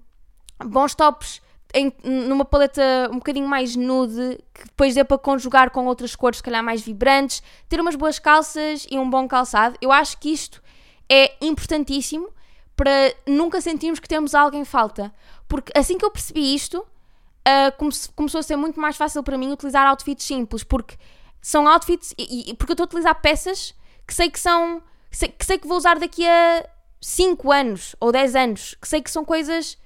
bons 0.65 0.95
tops 0.95 1.41
em, 1.73 1.93
numa 2.03 2.45
paleta 2.45 3.09
um 3.11 3.15
bocadinho 3.15 3.47
mais 3.47 3.75
nude, 3.75 4.39
que 4.53 4.65
depois 4.65 4.95
dê 4.95 5.03
para 5.03 5.17
conjugar 5.17 5.69
com 5.69 5.85
outras 5.85 6.15
cores, 6.15 6.37
se 6.37 6.43
calhar 6.43 6.63
mais 6.63 6.81
vibrantes, 6.81 7.43
ter 7.67 7.79
umas 7.79 7.95
boas 7.95 8.19
calças 8.19 8.87
e 8.89 8.97
um 8.97 9.09
bom 9.09 9.27
calçado. 9.27 9.77
Eu 9.81 9.91
acho 9.91 10.17
que 10.17 10.29
isto 10.31 10.61
é 11.09 11.33
importantíssimo 11.41 12.29
para 12.75 13.13
nunca 13.25 13.59
sentirmos 13.59 13.99
que 13.99 14.07
temos 14.07 14.35
algo 14.35 14.55
em 14.55 14.63
falta. 14.63 15.13
Porque 15.47 15.71
assim 15.75 15.97
que 15.97 16.05
eu 16.05 16.11
percebi 16.11 16.53
isto, 16.53 16.77
uh, 16.77 17.75
come 17.77 17.91
começou 18.15 18.39
a 18.39 18.43
ser 18.43 18.55
muito 18.55 18.79
mais 18.79 18.95
fácil 18.95 19.23
para 19.23 19.37
mim 19.37 19.51
utilizar 19.51 19.87
outfits 19.87 20.23
simples, 20.23 20.63
porque 20.63 20.95
são 21.41 21.67
outfits, 21.67 22.13
e, 22.17 22.51
e 22.51 22.53
porque 22.53 22.71
eu 22.71 22.73
estou 22.73 22.83
a 22.83 22.87
utilizar 22.87 23.21
peças 23.21 23.73
que 24.05 24.13
sei 24.13 24.29
que 24.29 24.39
são, 24.39 24.81
que 25.09 25.17
sei, 25.17 25.29
que 25.29 25.45
sei 25.45 25.57
que 25.57 25.67
vou 25.67 25.77
usar 25.77 25.97
daqui 25.99 26.25
a 26.27 26.65
5 27.01 27.51
anos 27.51 27.95
ou 27.99 28.11
10 28.11 28.35
anos, 28.35 28.75
que 28.79 28.87
sei 28.87 29.01
que 29.01 29.11
são 29.11 29.25
coisas 29.25 29.77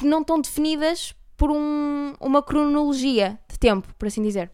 que 0.00 0.06
não 0.06 0.22
estão 0.22 0.40
definidas 0.40 1.14
por 1.36 1.50
um, 1.50 2.14
uma 2.18 2.42
cronologia 2.42 3.38
de 3.46 3.58
tempo, 3.58 3.86
por 3.98 4.08
assim 4.08 4.22
dizer. 4.22 4.50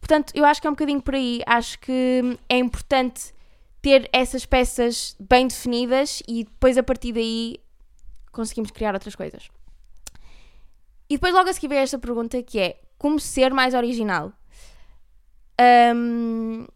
Portanto, 0.00 0.32
eu 0.34 0.44
acho 0.44 0.60
que 0.60 0.66
é 0.66 0.70
um 0.70 0.72
bocadinho 0.72 1.00
por 1.00 1.14
aí. 1.14 1.40
Acho 1.46 1.78
que 1.78 2.36
é 2.48 2.58
importante 2.58 3.32
ter 3.80 4.10
essas 4.12 4.44
peças 4.44 5.14
bem 5.20 5.46
definidas 5.46 6.20
e 6.26 6.42
depois 6.42 6.76
a 6.76 6.82
partir 6.82 7.12
daí 7.12 7.60
conseguimos 8.32 8.72
criar 8.72 8.92
outras 8.92 9.14
coisas. 9.14 9.48
E 11.08 11.14
depois 11.14 11.32
logo 11.32 11.48
a 11.48 11.52
seguir 11.52 11.68
vem 11.68 11.78
esta 11.78 11.96
pergunta 11.96 12.42
que 12.42 12.58
é 12.58 12.80
como 12.98 13.20
ser 13.20 13.54
mais 13.54 13.72
original? 13.72 14.32
Um, 15.94 16.66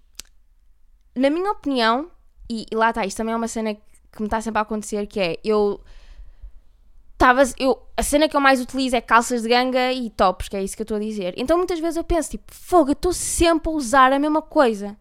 na 1.17 1.29
minha 1.29 1.51
opinião, 1.51 2.09
e, 2.49 2.67
e, 2.71 2.77
lá 2.77 2.91
está, 2.91 3.05
isto 3.05 3.17
também 3.17 3.35
é 3.35 3.37
uma 3.37 3.49
cena 3.49 3.75
que 3.75 4.21
me 4.21 4.27
está 4.27 4.41
sempre 4.41 4.61
a 4.61 4.63
acontecer, 4.63 5.09
que 5.09 5.19
é 5.19 5.41
eu 5.43 5.83
estava. 7.19 7.43
Eu, 7.59 7.83
a 7.97 8.03
cena 8.03 8.29
que 8.29 8.37
eu 8.37 8.41
mais 8.41 8.61
utilizo 8.61 8.95
é 8.95 9.01
calças 9.01 9.43
de 9.43 9.49
ganga 9.49 9.93
e 9.93 10.09
tops, 10.09 10.49
que 10.49 10.57
é 10.57 10.63
isso 10.63 10.77
que 10.77 10.83
eu 10.83 10.85
estou 10.85 10.97
a 10.97 11.01
dizer. 11.01 11.35
Então 11.37 11.59
muitas 11.59 11.81
vezes 11.81 11.97
eu 11.97 12.05
penso, 12.05 12.31
tipo, 12.31 12.55
fogo, 12.55 12.91
eu 12.91 12.93
estou 12.93 13.13
sempre 13.13 13.69
a 13.69 13.73
usar 13.73 14.13
a 14.13 14.19
mesma 14.19 14.41
coisa. 14.41 14.97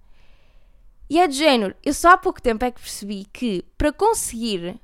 E 1.10 1.20
é 1.20 1.28
de 1.28 1.38
género, 1.38 1.74
eu 1.86 1.94
só 1.94 2.10
há 2.10 2.18
pouco 2.18 2.42
tempo 2.42 2.66
é 2.66 2.72
que 2.72 2.82
percebi 2.82 3.26
que 3.32 3.64
para 3.78 3.94
conseguir 3.94 4.78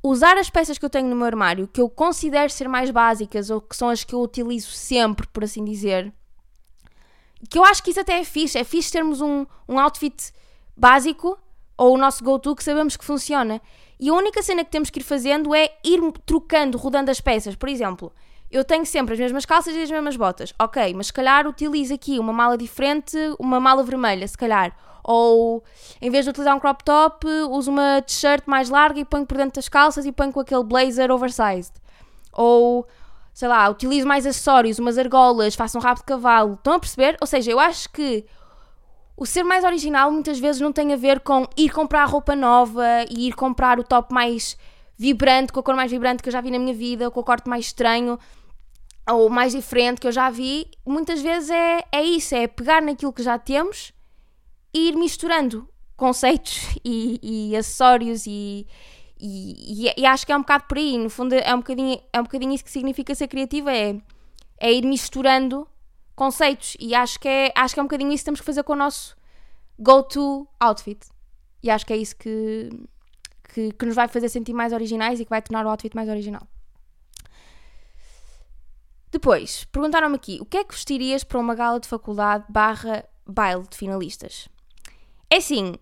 usar 0.00 0.36
as 0.36 0.48
peças 0.48 0.78
que 0.78 0.84
eu 0.84 0.90
tenho 0.90 1.08
no 1.08 1.16
meu 1.16 1.26
armário, 1.26 1.66
que 1.66 1.80
eu 1.80 1.88
considero 1.88 2.50
ser 2.50 2.68
mais 2.68 2.90
básicas 2.90 3.50
ou 3.50 3.60
que 3.60 3.76
são 3.76 3.88
as 3.88 4.04
que 4.04 4.14
eu 4.14 4.20
utilizo 4.20 4.70
sempre, 4.70 5.26
por 5.26 5.42
assim 5.42 5.64
dizer, 5.64 6.12
que 7.48 7.58
eu 7.58 7.64
acho 7.64 7.82
que 7.82 7.90
isso 7.90 8.00
até 8.00 8.20
é 8.20 8.24
fixe, 8.24 8.56
é 8.56 8.62
fixe 8.62 8.92
termos 8.92 9.20
um, 9.20 9.44
um 9.68 9.80
outfit 9.80 10.32
básico 10.76 11.36
ou 11.76 11.94
o 11.94 11.98
nosso 11.98 12.22
go-to 12.22 12.54
que 12.54 12.62
sabemos 12.62 12.96
que 12.96 13.04
funciona. 13.04 13.60
E 13.98 14.08
a 14.08 14.12
única 14.12 14.42
cena 14.42 14.64
que 14.64 14.70
temos 14.70 14.90
que 14.90 15.00
ir 15.00 15.02
fazendo 15.02 15.54
é 15.54 15.70
ir 15.84 16.00
trocando, 16.26 16.76
rodando 16.78 17.10
as 17.10 17.20
peças. 17.20 17.54
Por 17.54 17.68
exemplo, 17.68 18.12
eu 18.50 18.64
tenho 18.64 18.84
sempre 18.84 19.14
as 19.14 19.20
mesmas 19.20 19.46
calças 19.46 19.74
e 19.74 19.82
as 19.82 19.90
mesmas 19.90 20.16
botas. 20.16 20.52
Ok, 20.60 20.92
mas 20.94 21.06
se 21.06 21.12
calhar 21.12 21.46
utilizo 21.46 21.94
aqui 21.94 22.18
uma 22.18 22.32
mala 22.32 22.58
diferente, 22.58 23.16
uma 23.38 23.58
mala 23.58 23.82
vermelha, 23.82 24.28
se 24.28 24.36
calhar. 24.36 24.76
Ou 25.02 25.64
em 26.00 26.10
vez 26.10 26.24
de 26.24 26.30
utilizar 26.30 26.54
um 26.54 26.60
crop 26.60 26.84
top, 26.84 27.26
uso 27.50 27.70
uma 27.70 28.02
t-shirt 28.02 28.44
mais 28.46 28.68
larga 28.68 29.00
e 29.00 29.04
ponho 29.04 29.26
por 29.26 29.36
dentro 29.36 29.54
das 29.54 29.68
calças 29.68 30.04
e 30.04 30.12
ponho 30.12 30.32
com 30.32 30.40
aquele 30.40 30.62
blazer 30.62 31.10
oversized. 31.10 31.72
Ou, 32.32 32.86
sei 33.32 33.48
lá, 33.48 33.68
utilizo 33.68 34.06
mais 34.06 34.26
acessórios, 34.26 34.78
umas 34.78 34.98
argolas, 34.98 35.54
faço 35.54 35.78
um 35.78 35.80
rabo 35.80 36.00
de 36.00 36.04
cavalo. 36.04 36.54
Estão 36.54 36.74
a 36.74 36.78
perceber? 36.78 37.16
Ou 37.20 37.26
seja, 37.26 37.50
eu 37.50 37.58
acho 37.58 37.90
que 37.90 38.24
o 39.22 39.26
ser 39.26 39.44
mais 39.44 39.62
original 39.62 40.10
muitas 40.10 40.40
vezes 40.40 40.60
não 40.60 40.72
tem 40.72 40.92
a 40.92 40.96
ver 40.96 41.20
com 41.20 41.46
ir 41.56 41.70
comprar 41.70 42.04
roupa 42.06 42.34
nova 42.34 42.84
e 43.08 43.28
ir 43.28 43.34
comprar 43.36 43.78
o 43.78 43.84
top 43.84 44.12
mais 44.12 44.56
vibrante, 44.98 45.52
com 45.52 45.60
a 45.60 45.62
cor 45.62 45.76
mais 45.76 45.92
vibrante 45.92 46.20
que 46.20 46.28
eu 46.28 46.32
já 46.32 46.40
vi 46.40 46.50
na 46.50 46.58
minha 46.58 46.74
vida, 46.74 47.08
com 47.08 47.20
o 47.20 47.22
corte 47.22 47.48
mais 47.48 47.66
estranho 47.66 48.18
ou 49.08 49.30
mais 49.30 49.52
diferente 49.52 50.00
que 50.00 50.08
eu 50.08 50.12
já 50.12 50.28
vi. 50.28 50.66
Muitas 50.84 51.22
vezes 51.22 51.50
é, 51.50 51.84
é 51.92 52.02
isso, 52.02 52.34
é 52.34 52.48
pegar 52.48 52.82
naquilo 52.82 53.12
que 53.12 53.22
já 53.22 53.38
temos 53.38 53.92
e 54.74 54.88
ir 54.88 54.96
misturando 54.96 55.68
conceitos 55.96 56.58
e, 56.84 57.20
e 57.22 57.56
acessórios 57.56 58.26
e, 58.26 58.66
e, 59.20 59.92
e, 59.96 60.04
acho 60.04 60.26
que 60.26 60.32
é 60.32 60.36
um 60.36 60.40
bocado 60.40 60.64
por 60.64 60.78
aí. 60.78 60.98
No 60.98 61.08
fundo, 61.08 61.32
é 61.32 61.54
um 61.54 61.58
bocadinho, 61.58 62.00
é 62.12 62.18
um 62.18 62.24
bocadinho 62.24 62.54
isso 62.54 62.64
que 62.64 62.72
significa 62.72 63.14
ser 63.14 63.28
criativa: 63.28 63.72
é, 63.72 63.96
é 64.58 64.72
ir 64.72 64.84
misturando 64.84 65.64
conceitos. 66.14 66.76
E 66.78 66.94
acho 66.94 67.18
que, 67.18 67.28
é, 67.28 67.52
acho 67.54 67.74
que 67.74 67.80
é 67.80 67.82
um 67.82 67.86
bocadinho 67.86 68.12
isso 68.12 68.22
que 68.22 68.26
temos 68.26 68.40
que 68.40 68.46
fazer 68.46 68.62
com 68.62 68.72
o 68.72 68.76
nosso 68.76 69.16
go-to 69.78 70.46
outfit. 70.60 71.06
E 71.62 71.70
acho 71.70 71.86
que 71.86 71.92
é 71.92 71.96
isso 71.96 72.16
que, 72.16 72.70
que, 73.52 73.72
que 73.72 73.86
nos 73.86 73.94
vai 73.94 74.08
fazer 74.08 74.28
sentir 74.28 74.52
mais 74.52 74.72
originais 74.72 75.20
e 75.20 75.24
que 75.24 75.30
vai 75.30 75.42
tornar 75.42 75.66
o 75.66 75.68
outfit 75.68 75.94
mais 75.94 76.08
original. 76.08 76.46
Depois, 79.10 79.64
perguntaram-me 79.64 80.16
aqui, 80.16 80.38
o 80.40 80.46
que 80.46 80.56
é 80.56 80.64
que 80.64 80.74
vestirias 80.74 81.22
para 81.22 81.38
uma 81.38 81.54
gala 81.54 81.78
de 81.78 81.86
faculdade 81.86 82.44
barra 82.48 83.04
baile 83.26 83.64
de 83.68 83.76
finalistas? 83.76 84.48
É 85.28 85.36
assim, 85.36 85.74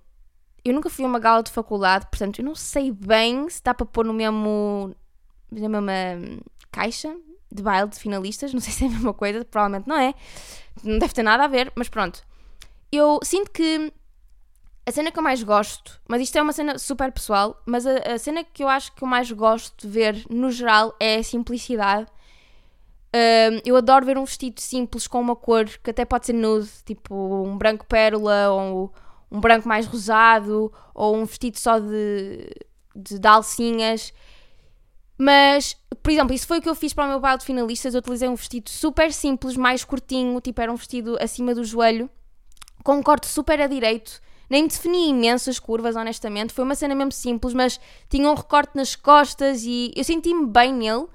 eu 0.65 0.75
nunca 0.75 0.91
fui 0.91 1.05
a 1.05 1.09
uma 1.09 1.21
gala 1.21 1.43
de 1.43 1.51
faculdade, 1.51 2.07
portanto 2.07 2.41
eu 2.41 2.45
não 2.45 2.57
sei 2.57 2.91
bem 2.91 3.49
se 3.49 3.63
dá 3.63 3.73
para 3.73 3.87
pôr 3.87 4.05
no 4.05 4.13
mesmo, 4.13 4.95
na 5.51 5.69
mesma 5.69 6.43
caixa 6.73 7.17
de 7.53 7.63
baile 7.63 7.89
de 7.89 7.99
finalistas, 7.99 8.53
não 8.53 8.61
sei 8.61 8.73
se 8.73 8.85
é 8.85 8.87
a 8.87 8.91
mesma 8.91 9.15
coisa, 9.15 9.45
provavelmente 9.45 9.89
não 9.89 9.97
é, 9.97 10.15
não 10.83 10.99
deve 10.99 11.13
ter 11.13 11.23
nada 11.23 11.45
a 11.45 11.49
ver, 11.49 11.73
mas 11.75 11.89
pronto. 11.89 12.23
Eu 12.93 13.21
sinto 13.23 13.51
que 13.51 13.93
a 14.87 14.93
cena 14.93 15.13
que 15.13 15.19
eu 15.19 15.23
mais 15.23 15.43
gosto, 15.43 16.01
mas 16.09 16.21
isto 16.21 16.37
é 16.37 16.43
uma 16.43 16.53
cena 16.53 16.79
super 16.79 17.13
pessoal, 17.13 17.61
mas 17.67 17.87
a, 17.87 18.15
a 18.15 18.19
cena 18.19 18.43
que 18.43 18.65
eu 18.65 18.69
acho 18.69 18.93
que 18.93 19.03
eu 19.03 19.09
mais 19.09 19.31
gosto 19.31 19.87
de 19.87 19.93
ver 19.93 20.25
no 20.29 20.51
geral 20.51 20.95
é 20.99 21.17
a 21.17 21.23
simplicidade. 21.23 22.07
Uh, 23.15 23.61
eu 23.65 23.77
adoro 23.77 24.07
ver 24.07 24.17
um 24.17 24.25
vestido 24.25 24.61
simples 24.61 25.07
com 25.07 25.21
uma 25.21 25.35
cor 25.35 25.67
que 25.83 25.91
até 25.91 26.05
pode 26.05 26.27
ser 26.27 26.33
nude, 26.33 26.69
tipo 26.85 27.15
um 27.45 27.59
branco 27.59 27.85
pérola 27.87 28.51
ou 28.51 28.93
um 29.31 29.41
branco 29.41 29.69
mais 29.69 29.87
rosado 29.87 30.73
ou 30.95 31.17
um 31.17 31.25
vestido 31.25 31.59
só 31.59 31.79
de, 31.79 32.49
de, 32.95 33.19
de 33.19 33.29
alcinhas. 33.29 34.13
Mas, 35.23 35.77
por 36.03 36.11
exemplo, 36.11 36.35
isso 36.35 36.47
foi 36.47 36.61
o 36.61 36.63
que 36.63 36.69
eu 36.71 36.75
fiz 36.75 36.95
para 36.95 37.05
o 37.05 37.09
meu 37.09 37.21
baile 37.21 37.41
de 37.41 37.45
finalistas. 37.45 37.93
Eu 37.93 37.99
utilizei 37.99 38.27
um 38.27 38.35
vestido 38.35 38.71
super 38.71 39.13
simples, 39.13 39.55
mais 39.55 39.85
curtinho, 39.85 40.41
tipo 40.41 40.59
era 40.63 40.73
um 40.73 40.77
vestido 40.77 41.19
acima 41.21 41.55
do 41.55 41.63
joelho, 41.63 42.09
com 42.83 42.95
um 42.95 43.03
corte 43.03 43.27
super 43.27 43.61
a 43.61 43.67
direito. 43.67 44.19
Nem 44.49 44.67
defini 44.67 45.11
imensas 45.11 45.59
curvas, 45.59 45.95
honestamente. 45.95 46.55
Foi 46.55 46.65
uma 46.65 46.75
cena 46.75 46.95
mesmo 46.95 47.13
simples, 47.13 47.53
mas 47.53 47.79
tinha 48.09 48.31
um 48.31 48.35
recorte 48.35 48.75
nas 48.75 48.97
costas 48.97 49.63
e 49.63 49.93
eu 49.95 50.03
senti-me 50.05 50.47
bem 50.47 50.73
nele. 50.73 51.07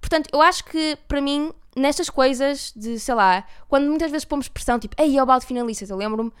Portanto, 0.00 0.30
eu 0.32 0.40
acho 0.40 0.64
que 0.64 0.96
para 1.06 1.20
mim, 1.20 1.52
nestas 1.76 2.08
coisas 2.08 2.72
de, 2.74 2.98
sei 2.98 3.14
lá, 3.14 3.44
quando 3.68 3.86
muitas 3.86 4.10
vezes 4.10 4.24
pomos 4.24 4.48
pressão, 4.48 4.78
tipo, 4.78 4.96
ei, 4.98 5.18
é 5.18 5.22
o 5.22 5.26
baile 5.26 5.42
de 5.42 5.46
finalistas, 5.46 5.90
eu 5.90 5.98
lembro-me 5.98 6.32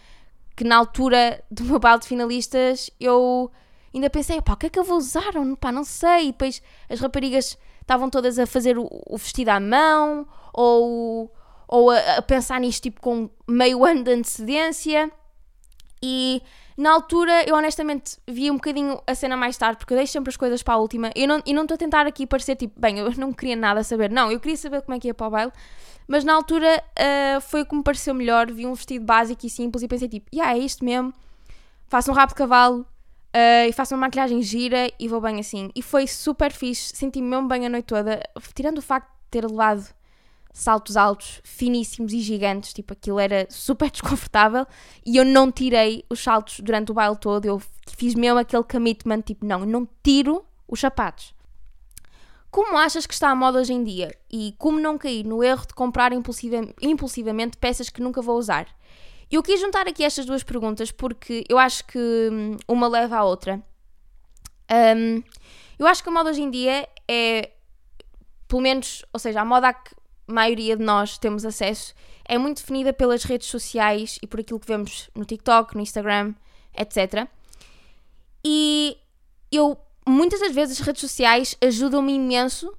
que 0.56 0.64
na 0.64 0.76
altura 0.76 1.44
do 1.50 1.62
meu 1.62 1.78
baile 1.78 2.00
de 2.00 2.06
finalistas 2.06 2.90
eu 2.98 3.52
ainda 3.94 4.10
pensei, 4.10 4.40
pá, 4.40 4.54
o 4.54 4.56
que 4.56 4.66
é 4.66 4.70
que 4.70 4.78
eu 4.78 4.84
vou 4.84 4.96
usar? 4.96 5.32
Pá, 5.60 5.70
não 5.70 5.84
sei. 5.84 6.28
E 6.28 6.32
depois 6.32 6.62
as 6.88 7.00
raparigas 7.00 7.58
estavam 7.80 8.08
todas 8.08 8.38
a 8.38 8.46
fazer 8.46 8.78
o, 8.78 8.88
o 9.06 9.18
vestido 9.18 9.50
à 9.50 9.60
mão 9.60 10.26
ou, 10.52 11.32
ou 11.68 11.90
a, 11.90 12.16
a, 12.16 12.22
pensar 12.22 12.60
nisto 12.60 12.82
tipo 12.82 13.00
com 13.00 13.28
meio 13.46 13.84
ano 13.86 14.02
de 14.04 14.12
antecedência. 14.12 15.10
E 16.02 16.42
na 16.76 16.90
altura 16.90 17.44
eu 17.48 17.54
honestamente 17.54 18.18
vi 18.26 18.50
um 18.50 18.54
bocadinho 18.54 19.00
a 19.06 19.14
cena 19.14 19.36
mais 19.36 19.56
tarde, 19.56 19.78
porque 19.78 19.92
eu 19.92 19.98
deixo 19.98 20.12
sempre 20.12 20.30
as 20.30 20.36
coisas 20.36 20.62
para 20.62 20.74
a 20.74 20.78
última. 20.78 21.10
E 21.14 21.26
não, 21.26 21.40
e 21.44 21.52
não 21.52 21.62
estou 21.62 21.74
a 21.74 21.78
tentar 21.78 22.06
aqui 22.06 22.26
parecer 22.26 22.56
tipo, 22.56 22.80
bem, 22.80 22.98
eu 22.98 23.12
não 23.18 23.32
queria 23.32 23.56
nada 23.56 23.84
saber. 23.84 24.10
Não, 24.10 24.30
eu 24.30 24.40
queria 24.40 24.56
saber 24.56 24.82
como 24.82 24.96
é 24.96 25.00
que 25.00 25.08
ia 25.08 25.14
para 25.14 25.26
o 25.26 25.30
baile. 25.30 25.52
Mas 26.08 26.24
na 26.24 26.34
altura 26.34 26.82
uh, 26.98 27.40
foi 27.40 27.62
o 27.62 27.66
que 27.66 27.76
me 27.76 27.82
pareceu 27.82 28.14
melhor. 28.14 28.50
Vi 28.50 28.66
um 28.66 28.74
vestido 28.74 29.04
básico 29.04 29.46
e 29.46 29.50
simples 29.50 29.82
e 29.82 29.88
pensei 29.88 30.08
tipo, 30.08 30.28
yeah, 30.34 30.56
é 30.56 30.58
isto 30.58 30.84
mesmo. 30.84 31.12
Faço 31.86 32.10
um 32.10 32.14
rabo 32.14 32.30
de 32.30 32.36
cavalo, 32.36 32.86
Uh, 33.34 33.68
e 33.68 33.72
faço 33.72 33.94
uma 33.94 34.02
maquilhagem 34.02 34.42
gira 34.42 34.92
e 34.98 35.08
vou 35.08 35.20
bem 35.20 35.40
assim. 35.40 35.70
E 35.74 35.80
foi 35.80 36.06
super 36.06 36.52
fixe, 36.52 36.92
senti-me 36.94 37.26
mesmo 37.26 37.48
bem 37.48 37.64
a 37.64 37.68
noite 37.68 37.86
toda, 37.86 38.20
tirando 38.54 38.78
o 38.78 38.82
facto 38.82 39.08
de 39.08 39.30
ter 39.30 39.44
levado 39.44 39.88
saltos 40.52 40.98
altos, 40.98 41.40
finíssimos 41.42 42.12
e 42.12 42.20
gigantes, 42.20 42.74
tipo 42.74 42.92
aquilo 42.92 43.18
era 43.18 43.46
super 43.48 43.88
desconfortável 43.90 44.66
e 45.04 45.16
eu 45.16 45.24
não 45.24 45.50
tirei 45.50 46.04
os 46.10 46.22
saltos 46.22 46.60
durante 46.60 46.90
o 46.90 46.94
baile 46.94 47.16
todo, 47.16 47.46
eu 47.46 47.62
fiz 47.96 48.14
mesmo 48.14 48.38
aquele 48.38 48.62
commitment, 48.64 49.22
tipo, 49.22 49.46
não, 49.46 49.60
não 49.60 49.88
tiro 50.02 50.44
os 50.68 50.78
sapatos. 50.78 51.34
Como 52.50 52.76
achas 52.76 53.06
que 53.06 53.14
está 53.14 53.30
a 53.30 53.34
moda 53.34 53.58
hoje 53.58 53.72
em 53.72 53.82
dia? 53.82 54.14
E 54.30 54.54
como 54.58 54.78
não 54.78 54.98
cair 54.98 55.24
no 55.24 55.42
erro 55.42 55.66
de 55.66 55.72
comprar 55.72 56.12
impulsiva 56.12 56.60
impulsivamente 56.82 57.56
peças 57.56 57.88
que 57.88 58.02
nunca 58.02 58.20
vou 58.20 58.36
usar? 58.36 58.66
Eu 59.32 59.42
quis 59.42 59.58
juntar 59.58 59.88
aqui 59.88 60.04
estas 60.04 60.26
duas 60.26 60.42
perguntas 60.42 60.92
porque 60.92 61.42
eu 61.48 61.58
acho 61.58 61.86
que 61.86 61.98
hum, 61.98 62.56
uma 62.68 62.86
leva 62.86 63.16
à 63.16 63.24
outra. 63.24 63.62
Um, 64.70 65.22
eu 65.78 65.86
acho 65.86 66.02
que 66.02 66.10
a 66.10 66.12
moda 66.12 66.28
hoje 66.28 66.42
em 66.42 66.50
dia 66.50 66.86
é, 67.08 67.50
pelo 68.46 68.60
menos, 68.60 69.02
ou 69.10 69.18
seja, 69.18 69.40
a 69.40 69.44
moda 69.44 69.68
a 69.68 69.72
que 69.72 69.94
a 70.28 70.32
maioria 70.32 70.76
de 70.76 70.84
nós 70.84 71.16
temos 71.16 71.46
acesso 71.46 71.94
é 72.26 72.36
muito 72.36 72.58
definida 72.58 72.92
pelas 72.92 73.24
redes 73.24 73.48
sociais 73.48 74.18
e 74.22 74.26
por 74.26 74.40
aquilo 74.40 74.60
que 74.60 74.66
vemos 74.66 75.08
no 75.14 75.24
TikTok, 75.24 75.74
no 75.74 75.80
Instagram, 75.80 76.34
etc. 76.76 77.26
E 78.44 78.98
eu, 79.50 79.78
muitas 80.06 80.40
das 80.40 80.54
vezes, 80.54 80.78
as 80.78 80.86
redes 80.86 81.00
sociais 81.00 81.56
ajudam-me 81.62 82.12
imenso 82.12 82.70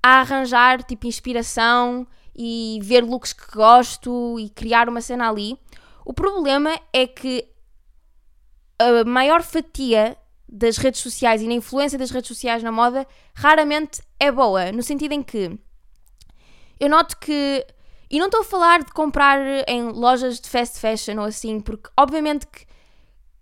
a 0.00 0.20
arranjar, 0.20 0.84
tipo, 0.84 1.08
inspiração 1.08 2.06
e 2.36 2.78
ver 2.82 3.04
looks 3.04 3.32
que 3.32 3.50
gosto 3.52 4.38
e 4.38 4.48
criar 4.48 4.88
uma 4.88 5.00
cena 5.00 5.28
ali. 5.28 5.58
O 6.08 6.14
problema 6.14 6.70
é 6.90 7.06
que 7.06 7.46
a 8.78 9.04
maior 9.04 9.42
fatia 9.42 10.16
das 10.48 10.78
redes 10.78 11.02
sociais 11.02 11.42
e 11.42 11.46
na 11.46 11.52
influência 11.52 11.98
das 11.98 12.10
redes 12.10 12.28
sociais 12.28 12.62
na 12.62 12.72
moda 12.72 13.06
raramente 13.34 14.00
é 14.18 14.32
boa, 14.32 14.72
no 14.72 14.82
sentido 14.82 15.12
em 15.12 15.22
que 15.22 15.58
eu 16.80 16.88
noto 16.88 17.14
que. 17.18 17.62
E 18.10 18.18
não 18.18 18.24
estou 18.24 18.40
a 18.40 18.44
falar 18.44 18.82
de 18.82 18.90
comprar 18.90 19.38
em 19.68 19.90
lojas 19.90 20.40
de 20.40 20.48
fast 20.48 20.80
fashion 20.80 21.18
ou 21.18 21.26
assim, 21.26 21.60
porque 21.60 21.90
obviamente 21.94 22.46
que, 22.46 22.64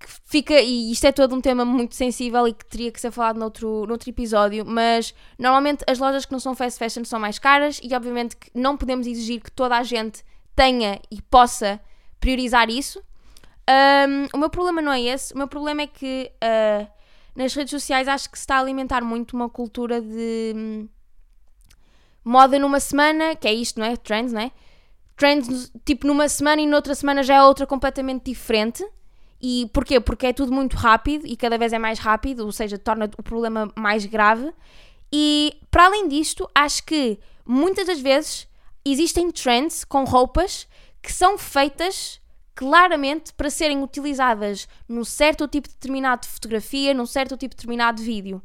que, 0.00 0.08
fica. 0.24 0.60
E 0.60 0.90
isto 0.90 1.04
é 1.04 1.12
todo 1.12 1.36
um 1.36 1.40
tema 1.40 1.64
muito 1.64 1.94
sensível 1.94 2.48
e 2.48 2.52
que 2.52 2.66
teria 2.66 2.90
que 2.90 3.00
ser 3.00 3.12
falado 3.12 3.38
noutro, 3.38 3.86
noutro 3.86 4.10
episódio, 4.10 4.66
mas 4.66 5.14
normalmente 5.38 5.84
as 5.86 6.00
lojas 6.00 6.26
que 6.26 6.32
não 6.32 6.40
são 6.40 6.52
fast 6.52 6.80
fashion 6.80 7.04
são 7.04 7.20
mais 7.20 7.38
caras 7.38 7.78
e 7.80 7.94
obviamente 7.94 8.36
que 8.36 8.50
não 8.52 8.76
podemos 8.76 9.06
exigir 9.06 9.40
que 9.40 9.52
toda 9.52 9.76
a 9.76 9.84
gente 9.84 10.24
tenha 10.56 10.98
e 11.12 11.22
possa 11.22 11.80
priorizar 12.20 12.70
isso. 12.70 13.02
Um, 13.68 14.36
o 14.36 14.38
meu 14.38 14.48
problema 14.48 14.80
não 14.80 14.92
é 14.92 15.00
esse, 15.00 15.34
o 15.34 15.38
meu 15.38 15.48
problema 15.48 15.82
é 15.82 15.86
que 15.86 16.30
uh, 16.36 16.86
nas 17.34 17.52
redes 17.54 17.70
sociais 17.70 18.06
acho 18.06 18.30
que 18.30 18.38
se 18.38 18.42
está 18.42 18.56
a 18.56 18.60
alimentar 18.60 19.02
muito 19.02 19.34
uma 19.34 19.48
cultura 19.48 20.00
de 20.00 20.52
hum, 20.54 20.88
moda 22.24 22.58
numa 22.58 22.80
semana, 22.80 23.34
que 23.34 23.46
é 23.46 23.52
isto, 23.52 23.78
não 23.78 23.86
é? 23.86 23.96
Trends, 23.96 24.32
não 24.32 24.40
é? 24.40 24.52
Trends 25.16 25.72
tipo 25.84 26.06
numa 26.06 26.28
semana 26.28 26.62
e 26.62 26.66
noutra 26.66 26.94
semana 26.94 27.22
já 27.22 27.36
é 27.36 27.42
outra 27.42 27.66
completamente 27.66 28.24
diferente. 28.24 28.86
E 29.40 29.68
porquê? 29.72 30.00
Porque 30.00 30.26
é 30.26 30.32
tudo 30.32 30.52
muito 30.52 30.76
rápido 30.76 31.26
e 31.26 31.36
cada 31.36 31.58
vez 31.58 31.72
é 31.72 31.78
mais 31.78 31.98
rápido, 31.98 32.44
ou 32.44 32.52
seja, 32.52 32.78
torna 32.78 33.10
o 33.18 33.22
problema 33.22 33.70
mais 33.76 34.06
grave. 34.06 34.52
E 35.12 35.60
para 35.70 35.86
além 35.86 36.08
disto, 36.08 36.48
acho 36.54 36.84
que 36.84 37.18
muitas 37.44 37.86
das 37.86 38.00
vezes 38.00 38.48
existem 38.84 39.30
trends 39.30 39.84
com 39.84 40.04
roupas 40.04 40.66
que 41.06 41.12
são 41.12 41.38
feitas 41.38 42.20
claramente 42.52 43.32
para 43.32 43.48
serem 43.48 43.80
utilizadas 43.80 44.66
num 44.88 45.04
certo 45.04 45.46
tipo 45.46 45.68
determinado 45.68 46.22
de 46.22 46.28
fotografia, 46.28 46.92
num 46.92 47.06
certo 47.06 47.36
tipo 47.36 47.54
determinado 47.54 47.98
de 47.98 48.02
vídeo. 48.04 48.42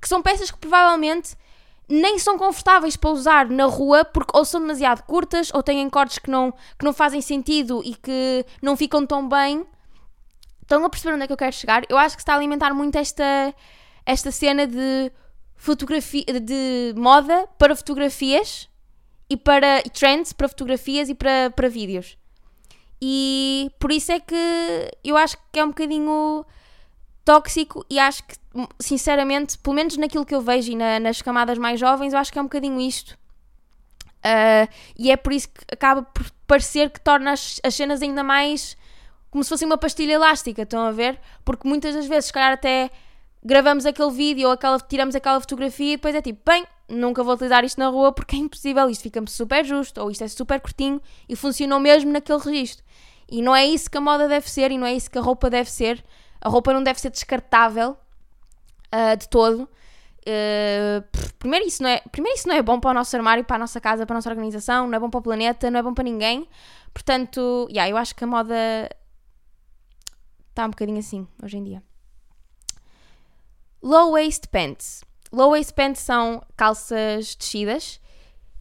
Que 0.00 0.08
são 0.08 0.22
peças 0.22 0.50
que 0.50 0.56
provavelmente 0.56 1.36
nem 1.86 2.18
são 2.18 2.38
confortáveis 2.38 2.96
para 2.96 3.10
usar 3.10 3.50
na 3.50 3.66
rua 3.66 4.02
porque 4.02 4.34
ou 4.34 4.46
são 4.46 4.62
demasiado 4.62 5.02
curtas 5.02 5.50
ou 5.52 5.62
têm 5.62 5.90
cortes 5.90 6.18
que 6.18 6.30
não, 6.30 6.52
que 6.78 6.86
não 6.86 6.94
fazem 6.94 7.20
sentido 7.20 7.82
e 7.84 7.94
que 7.94 8.46
não 8.62 8.78
ficam 8.78 9.04
tão 9.04 9.28
bem. 9.28 9.66
Estão 10.62 10.82
a 10.86 10.88
perceber 10.88 11.16
onde 11.16 11.24
é 11.24 11.26
que 11.26 11.34
eu 11.34 11.36
quero 11.36 11.54
chegar? 11.54 11.82
Eu 11.90 11.98
acho 11.98 12.16
que 12.16 12.22
está 12.22 12.32
a 12.32 12.36
alimentar 12.36 12.72
muito 12.72 12.96
esta, 12.96 13.54
esta 14.06 14.30
cena 14.30 14.66
de 14.66 15.12
fotografia 15.54 16.40
de 16.40 16.94
moda 16.96 17.46
para 17.58 17.76
fotografias 17.76 18.70
e 19.28 19.36
para 19.36 19.80
e 19.80 19.90
trends 19.90 20.32
para 20.32 20.48
fotografias 20.48 21.08
e 21.08 21.14
para, 21.14 21.50
para 21.50 21.68
vídeos. 21.68 22.16
E 23.00 23.70
por 23.78 23.92
isso 23.92 24.12
é 24.12 24.20
que 24.20 24.34
eu 25.02 25.16
acho 25.16 25.36
que 25.52 25.58
é 25.58 25.64
um 25.64 25.68
bocadinho 25.68 26.44
tóxico 27.24 27.84
e 27.90 27.98
acho 27.98 28.22
que, 28.24 28.36
sinceramente, 28.80 29.58
pelo 29.58 29.76
menos 29.76 29.96
naquilo 29.96 30.24
que 30.24 30.34
eu 30.34 30.40
vejo 30.40 30.72
e 30.72 30.76
na, 30.76 31.00
nas 31.00 31.20
camadas 31.20 31.58
mais 31.58 31.80
jovens, 31.80 32.12
eu 32.12 32.18
acho 32.18 32.32
que 32.32 32.38
é 32.38 32.42
um 32.42 32.46
bocadinho 32.46 32.80
isto. 32.80 33.18
Uh, 34.24 34.66
e 34.98 35.10
é 35.10 35.16
por 35.16 35.32
isso 35.32 35.48
que 35.48 35.62
acaba 35.70 36.02
por 36.02 36.24
parecer 36.46 36.90
que 36.90 37.00
torna 37.00 37.32
as, 37.32 37.60
as 37.62 37.74
cenas 37.74 38.00
ainda 38.00 38.22
mais 38.22 38.76
como 39.34 39.42
se 39.42 39.50
fosse 39.50 39.64
uma 39.64 39.76
pastilha 39.76 40.12
elástica, 40.12 40.62
estão 40.62 40.86
a 40.86 40.92
ver? 40.92 41.18
Porque 41.44 41.66
muitas 41.66 41.92
das 41.92 42.06
vezes, 42.06 42.26
se 42.26 42.32
calhar, 42.32 42.52
até 42.52 42.88
gravamos 43.42 43.84
aquele 43.84 44.12
vídeo 44.12 44.46
ou 44.46 44.52
aquela, 44.52 44.78
tiramos 44.78 45.16
aquela 45.16 45.40
fotografia 45.40 45.94
e 45.94 45.96
depois 45.96 46.14
é 46.14 46.22
tipo, 46.22 46.40
bem, 46.48 46.64
nunca 46.88 47.22
vou 47.22 47.34
utilizar 47.34 47.64
isto 47.64 47.78
na 47.78 47.88
rua 47.88 48.12
porque 48.12 48.36
é 48.36 48.38
impossível, 48.38 48.88
isto 48.88 49.02
fica-me 49.02 49.28
super 49.28 49.64
justo, 49.64 50.00
ou 50.00 50.10
isto 50.10 50.24
é 50.24 50.28
super 50.28 50.60
curtinho 50.60 51.00
e 51.28 51.36
funcionou 51.36 51.80
mesmo 51.80 52.12
naquele 52.12 52.38
registro. 52.38 52.84
E 53.28 53.40
não 53.42 53.54
é 53.54 53.64
isso 53.64 53.90
que 53.90 53.96
a 53.96 54.00
moda 54.00 54.28
deve 54.28 54.48
ser 54.50 54.70
e 54.70 54.78
não 54.78 54.86
é 54.86 54.94
isso 54.94 55.10
que 55.10 55.18
a 55.18 55.20
roupa 55.20 55.48
deve 55.48 55.70
ser. 55.70 56.04
A 56.40 56.48
roupa 56.48 56.72
não 56.72 56.82
deve 56.82 57.00
ser 57.00 57.10
descartável 57.10 57.92
uh, 57.92 59.16
de 59.16 59.28
todo. 59.28 59.68
Uh, 60.26 61.04
primeiro, 61.38 61.66
isso 61.66 61.82
não 61.82 61.90
é, 61.90 62.00
primeiro, 62.10 62.38
isso 62.38 62.48
não 62.48 62.54
é 62.54 62.62
bom 62.62 62.78
para 62.80 62.90
o 62.90 62.94
nosso 62.94 63.14
armário, 63.16 63.44
para 63.44 63.56
a 63.56 63.58
nossa 63.58 63.80
casa, 63.80 64.06
para 64.06 64.14
a 64.14 64.18
nossa 64.18 64.30
organização, 64.30 64.86
não 64.86 64.96
é 64.96 65.00
bom 65.00 65.10
para 65.10 65.18
o 65.18 65.22
planeta, 65.22 65.70
não 65.70 65.80
é 65.80 65.82
bom 65.82 65.92
para 65.92 66.04
ninguém. 66.04 66.48
Portanto, 66.92 67.66
yeah, 67.70 67.90
eu 67.90 67.96
acho 67.96 68.14
que 68.14 68.24
a 68.24 68.26
moda 68.26 68.54
está 70.50 70.66
um 70.66 70.70
bocadinho 70.70 70.98
assim 70.98 71.26
hoje 71.42 71.58
em 71.58 71.64
dia. 71.64 71.82
Low 73.82 74.12
waist 74.12 74.48
pants. 74.48 75.02
Low 75.34 75.50
waist 75.50 75.72
pants 75.74 76.00
são 76.00 76.42
calças 76.56 77.34
descidas 77.34 78.00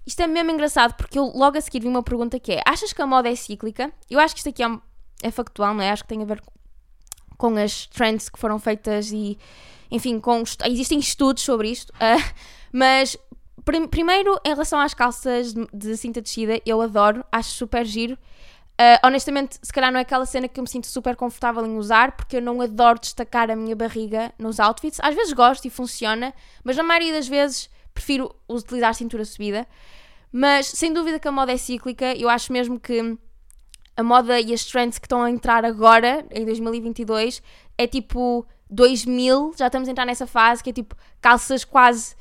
isto 0.05 0.21
é 0.21 0.27
mesmo 0.27 0.51
engraçado 0.51 0.93
porque 0.95 1.17
eu 1.17 1.31
logo 1.33 1.57
a 1.57 1.62
seguir 1.62 1.79
vi 1.79 1.88
uma 1.88 2.03
pergunta 2.03 2.39
que 2.39 2.53
é: 2.53 2.62
achas 2.65 2.91
que 2.91 3.01
a 3.01 3.07
moda 3.07 3.29
é 3.29 3.36
cíclica? 3.36 3.91
Eu 4.09 4.19
acho 4.19 4.36
que 4.36 4.39
isto 4.39 4.49
aqui 4.49 4.63
é, 4.63 4.79
é 5.21 5.31
factual, 5.31 5.73
não 5.73 5.81
é? 5.81 5.91
Acho 5.91 6.03
que 6.03 6.09
tem 6.09 6.21
a 6.21 6.25
ver 6.25 6.41
com 7.38 7.55
as 7.55 7.88
trends 7.88 8.29
que 8.29 8.38
foram 8.38 8.59
feitas 8.59 9.12
e, 9.12 9.38
enfim, 9.89 10.19
com, 10.19 10.43
existem 10.65 10.99
estudos 10.99 11.43
sobre 11.43 11.69
isto. 11.69 11.89
Uh, 11.91 12.33
mas 12.71 13.17
prim 13.63 13.88
primeiro, 13.88 14.38
em 14.45 14.49
relação 14.49 14.79
às 14.79 14.93
calças 14.93 15.53
de, 15.53 15.65
de 15.73 15.95
cinta 15.95 16.21
descida, 16.21 16.59
eu 16.65 16.81
adoro, 16.81 17.23
acho 17.31 17.51
super 17.51 17.86
giro. 17.86 18.17
Uh, 18.73 19.05
honestamente, 19.05 19.59
se 19.62 19.71
calhar 19.71 19.91
não 19.91 19.99
é 19.99 20.01
aquela 20.01 20.25
cena 20.25 20.47
que 20.47 20.59
eu 20.59 20.63
me 20.63 20.69
sinto 20.69 20.88
super 20.88 21.15
confortável 21.15 21.65
em 21.65 21.77
usar, 21.77 22.13
porque 22.13 22.38
eu 22.38 22.41
não 22.41 22.59
adoro 22.59 22.99
destacar 22.99 23.51
a 23.51 23.55
minha 23.55 23.75
barriga 23.75 24.33
nos 24.38 24.59
outfits. 24.59 24.99
Às 25.01 25.13
vezes 25.13 25.31
gosto 25.31 25.65
e 25.65 25.69
funciona, 25.69 26.33
mas 26.63 26.75
na 26.75 26.83
maioria 26.83 27.13
das 27.13 27.27
vezes 27.27 27.69
prefiro 27.93 28.36
utilizar 28.49 28.95
cintura 28.95 29.23
subida. 29.25 29.67
Mas 30.31 30.65
sem 30.65 30.91
dúvida 30.91 31.19
que 31.19 31.27
a 31.27 31.31
moda 31.31 31.51
é 31.51 31.57
cíclica, 31.57 32.17
eu 32.17 32.27
acho 32.27 32.51
mesmo 32.51 32.79
que 32.79 33.15
a 33.95 34.01
moda 34.01 34.39
e 34.39 34.51
as 34.51 34.65
trends 34.65 34.97
que 34.97 35.05
estão 35.05 35.21
a 35.21 35.29
entrar 35.29 35.63
agora, 35.63 36.25
em 36.31 36.43
2022, 36.43 37.43
é 37.77 37.86
tipo 37.86 38.43
2000, 38.69 39.53
já 39.55 39.67
estamos 39.67 39.88
a 39.88 39.91
entrar 39.91 40.05
nessa 40.05 40.25
fase 40.25 40.63
que 40.63 40.71
é 40.71 40.73
tipo 40.73 40.95
calças 41.21 41.63
quase. 41.63 42.15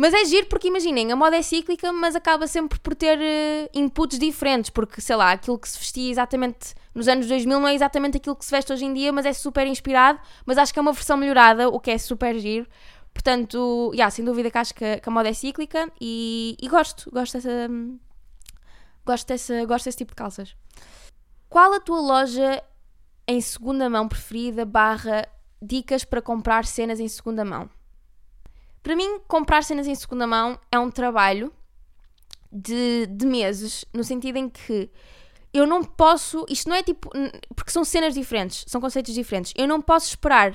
Mas 0.00 0.14
é 0.14 0.24
giro 0.24 0.46
porque 0.46 0.68
imaginem, 0.68 1.12
a 1.12 1.14
moda 1.14 1.36
é 1.36 1.42
cíclica, 1.42 1.92
mas 1.92 2.16
acaba 2.16 2.46
sempre 2.46 2.78
por 2.78 2.94
ter 2.94 3.18
uh, 3.18 3.70
inputs 3.74 4.18
diferentes, 4.18 4.70
porque 4.70 4.98
sei 4.98 5.14
lá, 5.14 5.32
aquilo 5.32 5.58
que 5.58 5.68
se 5.68 5.78
vestia 5.78 6.10
exatamente 6.10 6.74
nos 6.94 7.06
anos 7.06 7.26
2000 7.26 7.60
não 7.60 7.68
é 7.68 7.74
exatamente 7.74 8.16
aquilo 8.16 8.34
que 8.34 8.46
se 8.46 8.50
veste 8.50 8.72
hoje 8.72 8.86
em 8.86 8.94
dia, 8.94 9.12
mas 9.12 9.26
é 9.26 9.34
super 9.34 9.66
inspirado. 9.66 10.18
Mas 10.46 10.56
acho 10.56 10.72
que 10.72 10.78
é 10.78 10.82
uma 10.82 10.94
versão 10.94 11.18
melhorada, 11.18 11.68
o 11.68 11.78
que 11.78 11.90
é 11.90 11.98
super 11.98 12.38
giro. 12.38 12.66
Portanto, 13.12 13.90
yeah, 13.92 14.10
sem 14.10 14.24
dúvida 14.24 14.50
que 14.50 14.56
acho 14.56 14.74
que, 14.74 15.00
que 15.00 15.06
a 15.06 15.12
moda 15.12 15.28
é 15.28 15.34
cíclica 15.34 15.92
e, 16.00 16.56
e, 16.58 16.66
gosto, 16.66 17.10
gosto 17.10 17.34
dessa, 17.34 17.68
gosto, 19.04 19.28
dessa, 19.28 19.64
gosto 19.66 19.84
desse 19.84 19.98
tipo 19.98 20.12
de 20.12 20.16
calças. 20.16 20.56
Qual 21.46 21.74
a 21.74 21.78
tua 21.78 22.00
loja 22.00 22.64
em 23.28 23.38
segunda 23.38 23.90
mão 23.90 24.08
preferida 24.08 24.64
barra 24.64 25.28
dicas 25.60 26.06
para 26.06 26.22
comprar 26.22 26.64
cenas 26.64 26.98
em 27.00 27.06
segunda 27.06 27.44
mão? 27.44 27.68
Para 28.82 28.96
mim, 28.96 29.20
comprar 29.28 29.62
cenas 29.62 29.86
em 29.86 29.94
segunda 29.94 30.26
mão 30.26 30.58
é 30.72 30.78
um 30.78 30.90
trabalho 30.90 31.52
de, 32.50 33.06
de 33.06 33.26
meses, 33.26 33.84
no 33.92 34.02
sentido 34.02 34.36
em 34.36 34.48
que 34.48 34.90
eu 35.52 35.66
não 35.66 35.82
posso. 35.82 36.46
Isto 36.48 36.68
não 36.68 36.76
é 36.76 36.82
tipo. 36.82 37.10
Porque 37.54 37.70
são 37.70 37.84
cenas 37.84 38.14
diferentes, 38.14 38.64
são 38.66 38.80
conceitos 38.80 39.14
diferentes. 39.14 39.52
Eu 39.56 39.68
não 39.68 39.80
posso 39.80 40.08
esperar 40.08 40.54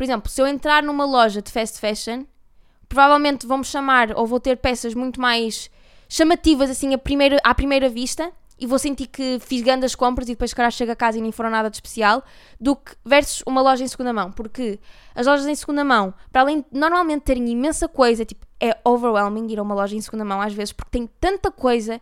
por 0.00 0.04
exemplo, 0.04 0.30
se 0.30 0.40
eu 0.40 0.46
entrar 0.46 0.82
numa 0.82 1.04
loja 1.04 1.42
de 1.42 1.52
fast 1.52 1.78
fashion, 1.78 2.24
provavelmente 2.88 3.46
vão-me 3.46 3.66
chamar 3.66 4.16
ou 4.16 4.26
vou 4.26 4.40
ter 4.40 4.56
peças 4.56 4.94
muito 4.94 5.20
mais 5.20 5.70
chamativas 6.08 6.70
assim 6.70 6.94
à 6.94 6.98
primeira, 6.98 7.38
à 7.44 7.54
primeira 7.54 7.86
vista 7.86 8.32
e 8.60 8.66
vou 8.66 8.78
sentir 8.78 9.06
que 9.06 9.38
fiz 9.40 9.62
grandes 9.62 9.94
compras 9.94 10.28
e 10.28 10.32
depois, 10.32 10.52
cara, 10.52 10.70
chego 10.70 10.92
a 10.92 10.96
casa 10.96 11.16
e 11.16 11.22
nem 11.22 11.32
foram 11.32 11.48
nada 11.48 11.70
de 11.70 11.76
especial, 11.76 12.22
do 12.60 12.76
que 12.76 12.94
versus 13.02 13.42
uma 13.46 13.62
loja 13.62 13.82
em 13.82 13.88
segunda 13.88 14.12
mão. 14.12 14.30
Porque 14.30 14.78
as 15.14 15.26
lojas 15.26 15.46
em 15.46 15.54
segunda 15.54 15.82
mão, 15.82 16.12
para 16.30 16.42
além 16.42 16.60
de 16.60 16.66
normalmente 16.70 17.22
terem 17.22 17.48
imensa 17.48 17.88
coisa, 17.88 18.24
tipo, 18.24 18.46
é 18.60 18.78
overwhelming 18.84 19.50
ir 19.50 19.58
a 19.58 19.62
uma 19.62 19.74
loja 19.74 19.96
em 19.96 20.00
segunda 20.00 20.26
mão 20.26 20.42
às 20.42 20.52
vezes, 20.52 20.72
porque 20.72 20.90
tem 20.90 21.08
tanta 21.18 21.50
coisa 21.50 22.00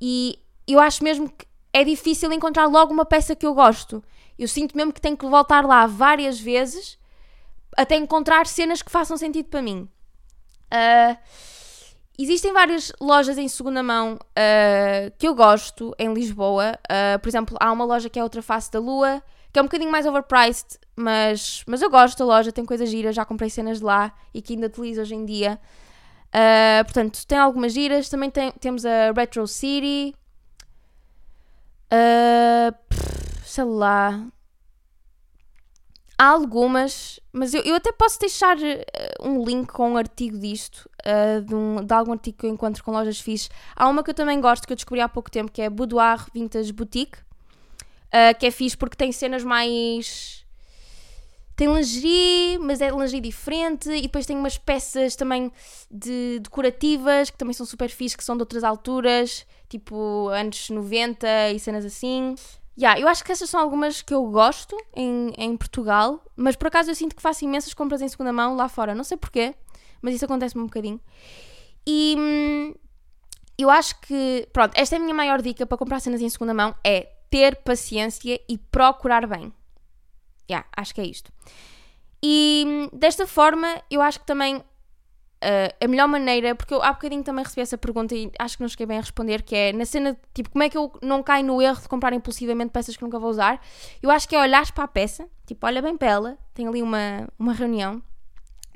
e 0.00 0.38
eu 0.66 0.80
acho 0.80 1.04
mesmo 1.04 1.28
que 1.28 1.46
é 1.72 1.84
difícil 1.84 2.32
encontrar 2.32 2.66
logo 2.66 2.92
uma 2.92 3.04
peça 3.04 3.36
que 3.36 3.44
eu 3.44 3.54
gosto. 3.54 4.02
Eu 4.38 4.48
sinto 4.48 4.74
mesmo 4.74 4.92
que 4.94 5.00
tenho 5.00 5.18
que 5.18 5.26
voltar 5.26 5.66
lá 5.66 5.86
várias 5.86 6.40
vezes 6.40 6.98
até 7.76 7.96
encontrar 7.96 8.46
cenas 8.46 8.80
que 8.80 8.90
façam 8.90 9.16
sentido 9.18 9.50
para 9.50 9.60
mim. 9.60 9.88
Uh, 10.72 11.16
Existem 12.22 12.52
várias 12.52 12.92
lojas 13.00 13.38
em 13.38 13.48
segunda 13.48 13.82
mão 13.82 14.14
uh, 14.14 15.10
que 15.18 15.26
eu 15.26 15.34
gosto 15.34 15.94
em 15.98 16.12
Lisboa. 16.12 16.78
Uh, 16.84 17.18
por 17.18 17.30
exemplo, 17.30 17.56
há 17.58 17.72
uma 17.72 17.86
loja 17.86 18.10
que 18.10 18.18
é 18.18 18.22
Outra 18.22 18.42
Face 18.42 18.70
da 18.70 18.78
Lua, 18.78 19.22
que 19.50 19.58
é 19.58 19.62
um 19.62 19.64
bocadinho 19.64 19.90
mais 19.90 20.04
overpriced, 20.04 20.78
mas, 20.94 21.64
mas 21.66 21.80
eu 21.80 21.88
gosto 21.88 22.18
da 22.18 22.26
loja, 22.26 22.52
tem 22.52 22.66
coisas 22.66 22.90
giras, 22.90 23.14
já 23.16 23.24
comprei 23.24 23.48
cenas 23.48 23.78
de 23.78 23.84
lá 23.84 24.12
e 24.34 24.42
que 24.42 24.52
ainda 24.52 24.66
utilizo 24.66 25.00
hoje 25.00 25.14
em 25.14 25.24
dia. 25.24 25.58
Uh, 26.28 26.84
portanto, 26.84 27.26
tem 27.26 27.38
algumas 27.38 27.72
giras. 27.72 28.10
Também 28.10 28.28
tem, 28.28 28.52
temos 28.52 28.84
a 28.84 29.12
Retro 29.16 29.46
City. 29.46 30.14
Pff, 31.88 33.48
sei 33.48 33.64
lá. 33.64 34.26
Há 36.18 36.26
algumas, 36.26 37.18
mas 37.32 37.54
eu, 37.54 37.62
eu 37.62 37.76
até 37.76 37.92
posso 37.92 38.20
deixar 38.20 38.58
um 39.22 39.42
link 39.42 39.72
com 39.72 39.92
um 39.92 39.96
artigo 39.96 40.38
disto, 40.38 40.86
uh, 41.06 41.40
de, 41.42 41.54
um, 41.54 41.84
de, 41.84 41.92
algum 41.94 42.12
artigo 42.12 42.38
que 42.38 42.46
eu 42.46 42.50
encontro 42.50 42.82
com 42.82 42.90
lojas 42.90 43.20
fixes. 43.20 43.50
Há 43.74 43.88
uma 43.88 44.02
que 44.02 44.10
eu 44.10 44.14
também 44.14 44.40
gosto, 44.40 44.66
que 44.66 44.72
eu 44.72 44.76
descobri 44.76 45.00
há 45.00 45.08
pouco 45.08 45.30
tempo, 45.30 45.50
que 45.50 45.62
é 45.62 45.70
Boudoir 45.70 46.26
Vintage 46.32 46.72
Boutique, 46.72 47.18
uh, 47.18 48.38
que 48.38 48.46
é 48.46 48.50
fixe 48.50 48.76
porque 48.76 48.96
tem 48.96 49.12
cenas 49.12 49.44
mais... 49.44 50.40
Tem 51.56 51.70
lingerie, 51.70 52.58
mas 52.58 52.80
é 52.80 52.88
lingerie 52.88 53.20
diferente, 53.20 53.90
e 53.90 54.02
depois 54.02 54.24
tem 54.24 54.34
umas 54.34 54.56
peças 54.56 55.14
também 55.14 55.52
de 55.90 56.38
decorativas, 56.40 57.28
que 57.28 57.36
também 57.36 57.52
são 57.52 57.66
super 57.66 57.90
fixe, 57.90 58.16
que 58.16 58.24
são 58.24 58.34
de 58.34 58.40
outras 58.40 58.64
alturas, 58.64 59.46
tipo 59.68 60.28
anos 60.28 60.70
90 60.70 61.50
e 61.50 61.60
cenas 61.60 61.84
assim. 61.84 62.34
Yeah, 62.78 62.98
eu 62.98 63.06
acho 63.06 63.22
que 63.22 63.30
essas 63.30 63.50
são 63.50 63.60
algumas 63.60 64.00
que 64.00 64.14
eu 64.14 64.24
gosto 64.30 64.74
em, 64.96 65.34
em 65.36 65.54
Portugal, 65.54 66.24
mas 66.34 66.56
por 66.56 66.68
acaso 66.68 66.90
eu 66.90 66.94
sinto 66.94 67.14
que 67.14 67.20
faço 67.20 67.44
imensas 67.44 67.74
compras 67.74 68.00
em 68.00 68.08
segunda 68.08 68.32
mão 68.32 68.56
lá 68.56 68.70
fora. 68.70 68.94
Não 68.94 69.04
sei 69.04 69.18
porquê, 69.18 69.54
mas 70.00 70.14
isso 70.14 70.24
acontece-me 70.24 70.62
um 70.62 70.66
bocadinho. 70.66 71.00
E 71.86 72.16
hum, 72.18 72.74
eu 73.58 73.70
acho 73.70 74.00
que, 74.00 74.48
pronto, 74.52 74.72
esta 74.74 74.96
é 74.96 74.98
a 74.98 75.00
minha 75.00 75.14
maior 75.14 75.42
dica 75.42 75.66
para 75.66 75.78
comprar 75.78 76.00
cenas 76.00 76.20
em 76.20 76.28
segunda 76.28 76.54
mão: 76.54 76.74
é 76.84 77.08
ter 77.30 77.56
paciência 77.56 78.40
e 78.48 78.58
procurar 78.58 79.26
bem. 79.26 79.52
Yeah, 80.50 80.66
acho 80.76 80.94
que 80.94 81.00
é 81.00 81.04
isto. 81.04 81.32
E 82.22 82.64
hum, 82.66 82.88
desta 82.92 83.26
forma, 83.26 83.82
eu 83.90 84.02
acho 84.02 84.20
que 84.20 84.26
também 84.26 84.62
Uh, 85.42 85.72
a 85.82 85.88
melhor 85.88 86.06
maneira, 86.06 86.54
porque 86.54 86.74
eu 86.74 86.82
há 86.82 86.92
bocadinho 86.92 87.24
também 87.24 87.42
recebi 87.42 87.62
essa 87.62 87.78
pergunta 87.78 88.14
e 88.14 88.30
acho 88.38 88.58
que 88.58 88.62
não 88.62 88.68
cheguei 88.68 88.84
bem 88.84 88.98
a 88.98 89.00
responder, 89.00 89.40
que 89.42 89.56
é 89.56 89.72
na 89.72 89.86
cena, 89.86 90.14
tipo, 90.34 90.50
como 90.50 90.62
é 90.62 90.68
que 90.68 90.76
eu 90.76 90.92
não 91.00 91.22
caio 91.22 91.46
no 91.46 91.62
erro 91.62 91.80
de 91.80 91.88
comprar 91.88 92.12
impulsivamente 92.12 92.70
peças 92.70 92.94
que 92.94 93.02
nunca 93.02 93.18
vou 93.18 93.30
usar? 93.30 93.58
Eu 94.02 94.10
acho 94.10 94.28
que 94.28 94.36
é 94.36 94.38
olhar 94.38 94.70
para 94.72 94.84
a 94.84 94.88
peça, 94.88 95.26
tipo, 95.46 95.66
olha 95.66 95.80
bem 95.80 95.96
para 95.96 96.08
ela, 96.08 96.38
tem 96.52 96.68
ali 96.68 96.82
uma, 96.82 97.26
uma 97.38 97.54
reunião 97.54 98.02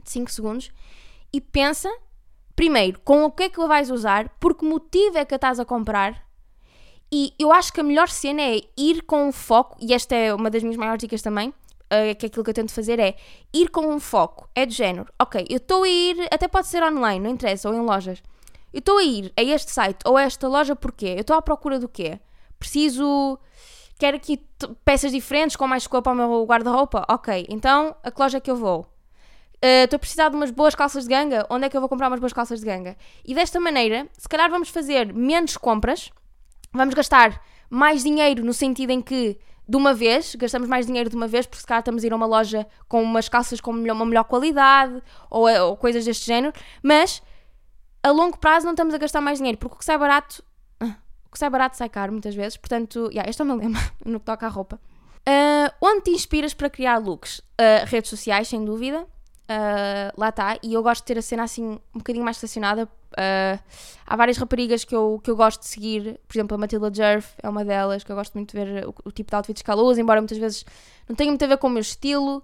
de 0.02 0.10
5 0.10 0.30
segundos 0.30 0.72
e 1.34 1.40
pensa, 1.40 1.92
primeiro, 2.54 3.00
com 3.00 3.24
o 3.24 3.30
que 3.32 3.42
é 3.42 3.48
que 3.48 3.66
vais 3.66 3.90
usar, 3.90 4.28
por 4.38 4.54
que 4.54 4.64
motivo 4.64 5.18
é 5.18 5.24
que 5.24 5.34
a 5.34 5.36
estás 5.36 5.58
a 5.58 5.64
comprar 5.64 6.24
e 7.12 7.34
eu 7.38 7.52
acho 7.52 7.72
que 7.72 7.80
a 7.80 7.84
melhor 7.84 8.08
cena 8.08 8.40
é 8.40 8.60
ir 8.76 9.02
com 9.02 9.28
um 9.28 9.32
foco, 9.32 9.76
e 9.80 9.92
esta 9.92 10.14
é 10.14 10.32
uma 10.32 10.48
das 10.48 10.62
minhas 10.62 10.76
maiores 10.76 11.00
dicas 11.00 11.22
também, 11.22 11.48
uh, 11.48 12.14
que 12.16 12.26
aquilo 12.26 12.44
que 12.44 12.50
eu 12.50 12.54
tento 12.54 12.72
fazer 12.72 13.00
é 13.00 13.16
ir 13.52 13.68
com 13.70 13.86
um 13.86 13.98
foco. 13.98 14.48
É 14.54 14.64
de 14.64 14.74
género, 14.74 15.12
ok, 15.20 15.44
eu 15.50 15.56
estou 15.56 15.82
a 15.82 15.88
ir, 15.88 16.28
até 16.32 16.46
pode 16.46 16.68
ser 16.68 16.82
online, 16.84 17.20
não 17.20 17.30
interessa, 17.30 17.68
ou 17.68 17.74
em 17.74 17.80
lojas. 17.80 18.22
Eu 18.72 18.78
estou 18.78 18.98
a 18.98 19.02
ir 19.02 19.32
a 19.36 19.42
este 19.42 19.72
site 19.72 19.98
ou 20.04 20.16
a 20.16 20.22
esta 20.22 20.46
loja 20.48 20.76
porquê? 20.76 21.14
Eu 21.16 21.20
estou 21.20 21.36
à 21.36 21.42
procura 21.42 21.78
do 21.80 21.88
quê? 21.88 22.20
Preciso. 22.58 23.38
Quero 23.96 24.16
aqui 24.16 24.40
peças 24.84 25.12
diferentes 25.12 25.54
com 25.54 25.68
mais 25.68 25.86
cor 25.86 26.02
para 26.02 26.12
o 26.12 26.16
meu 26.16 26.44
guarda-roupa? 26.44 27.04
Ok, 27.08 27.46
então 27.48 27.94
a 28.02 28.10
que 28.10 28.20
loja 28.20 28.38
é 28.38 28.40
que 28.40 28.50
eu 28.50 28.56
vou? 28.56 28.93
Estou 29.66 29.96
uh, 29.96 29.98
a 29.98 29.98
precisar 29.98 30.28
de 30.28 30.36
umas 30.36 30.50
boas 30.50 30.74
calças 30.74 31.04
de 31.04 31.08
ganga? 31.08 31.46
Onde 31.48 31.64
é 31.64 31.68
que 31.70 31.76
eu 31.76 31.80
vou 31.80 31.88
comprar 31.88 32.08
umas 32.08 32.20
boas 32.20 32.34
calças 32.34 32.60
de 32.60 32.66
ganga? 32.66 32.98
E 33.24 33.34
desta 33.34 33.58
maneira, 33.58 34.06
se 34.12 34.28
calhar 34.28 34.50
vamos 34.50 34.68
fazer 34.68 35.14
menos 35.14 35.56
compras, 35.56 36.10
vamos 36.70 36.94
gastar 36.94 37.40
mais 37.70 38.02
dinheiro 38.02 38.44
no 38.44 38.52
sentido 38.52 38.90
em 38.90 39.00
que 39.00 39.38
de 39.66 39.76
uma 39.78 39.94
vez, 39.94 40.34
gastamos 40.34 40.68
mais 40.68 40.86
dinheiro 40.86 41.08
de 41.08 41.16
uma 41.16 41.26
vez, 41.26 41.46
porque 41.46 41.60
se 41.60 41.66
calhar 41.66 41.80
estamos 41.80 42.04
a 42.04 42.06
ir 42.06 42.12
a 42.12 42.16
uma 42.16 42.26
loja 42.26 42.66
com 42.86 43.02
umas 43.02 43.26
calças 43.28 43.60
com 43.60 43.70
uma 43.70 44.04
melhor 44.04 44.24
qualidade 44.24 45.02
ou, 45.30 45.48
eh, 45.48 45.62
ou 45.62 45.74
coisas 45.76 46.04
deste 46.04 46.26
género, 46.26 46.52
mas 46.82 47.22
a 48.02 48.10
longo 48.10 48.36
prazo 48.38 48.66
não 48.66 48.74
estamos 48.74 48.92
a 48.92 48.98
gastar 48.98 49.22
mais 49.22 49.38
dinheiro, 49.38 49.56
porque 49.56 49.76
o 49.76 49.78
que 49.78 49.84
sai 49.84 49.96
barato, 49.96 50.44
ah, 50.78 50.96
o 51.26 51.30
que 51.30 51.38
sai 51.38 51.48
barato 51.48 51.78
sai 51.78 51.88
caro 51.88 52.12
muitas 52.12 52.34
vezes, 52.34 52.58
portanto, 52.58 53.08
yeah, 53.10 53.28
este 53.28 53.40
é 53.40 53.44
o 53.44 53.48
meu 53.48 53.56
lema 53.64 53.80
no 54.04 54.20
que 54.20 54.26
toca 54.26 54.46
à 54.46 54.50
roupa. 54.50 54.78
Uh, 55.26 55.72
onde 55.80 56.02
te 56.02 56.10
inspiras 56.10 56.52
para 56.52 56.68
criar 56.68 56.98
looks? 56.98 57.38
Uh, 57.58 57.86
redes 57.86 58.10
sociais, 58.10 58.46
sem 58.46 58.62
dúvida. 58.62 59.06
Uh, 59.44 60.08
lá 60.16 60.30
está. 60.30 60.58
E 60.62 60.72
eu 60.72 60.82
gosto 60.82 61.02
de 61.02 61.06
ter 61.06 61.18
a 61.18 61.22
cena 61.22 61.42
assim 61.42 61.78
um 61.94 61.98
bocadinho 61.98 62.24
mais 62.24 62.36
estacionada. 62.36 62.84
Uh, 62.84 63.58
há 64.06 64.16
várias 64.16 64.36
raparigas 64.36 64.84
que 64.84 64.94
eu, 64.94 65.20
que 65.22 65.30
eu 65.30 65.36
gosto 65.36 65.60
de 65.60 65.68
seguir. 65.68 66.18
Por 66.26 66.36
exemplo, 66.36 66.54
a 66.54 66.58
Matilda 66.58 66.92
Jerf 66.92 67.34
é 67.42 67.48
uma 67.48 67.64
delas, 67.64 68.02
que 68.02 68.10
eu 68.10 68.16
gosto 68.16 68.34
muito 68.34 68.56
de 68.56 68.64
ver 68.64 68.86
o, 68.86 68.94
o 69.04 69.12
tipo 69.12 69.30
de 69.30 69.36
outfits 69.36 69.62
que 69.62 69.70
ela 69.70 69.82
usa, 69.82 70.00
embora 70.00 70.20
muitas 70.20 70.38
vezes 70.38 70.64
não 71.08 71.14
tenha 71.14 71.30
muito 71.30 71.44
a 71.44 71.48
ver 71.48 71.58
com 71.58 71.66
o 71.66 71.70
meu 71.70 71.80
estilo. 71.80 72.42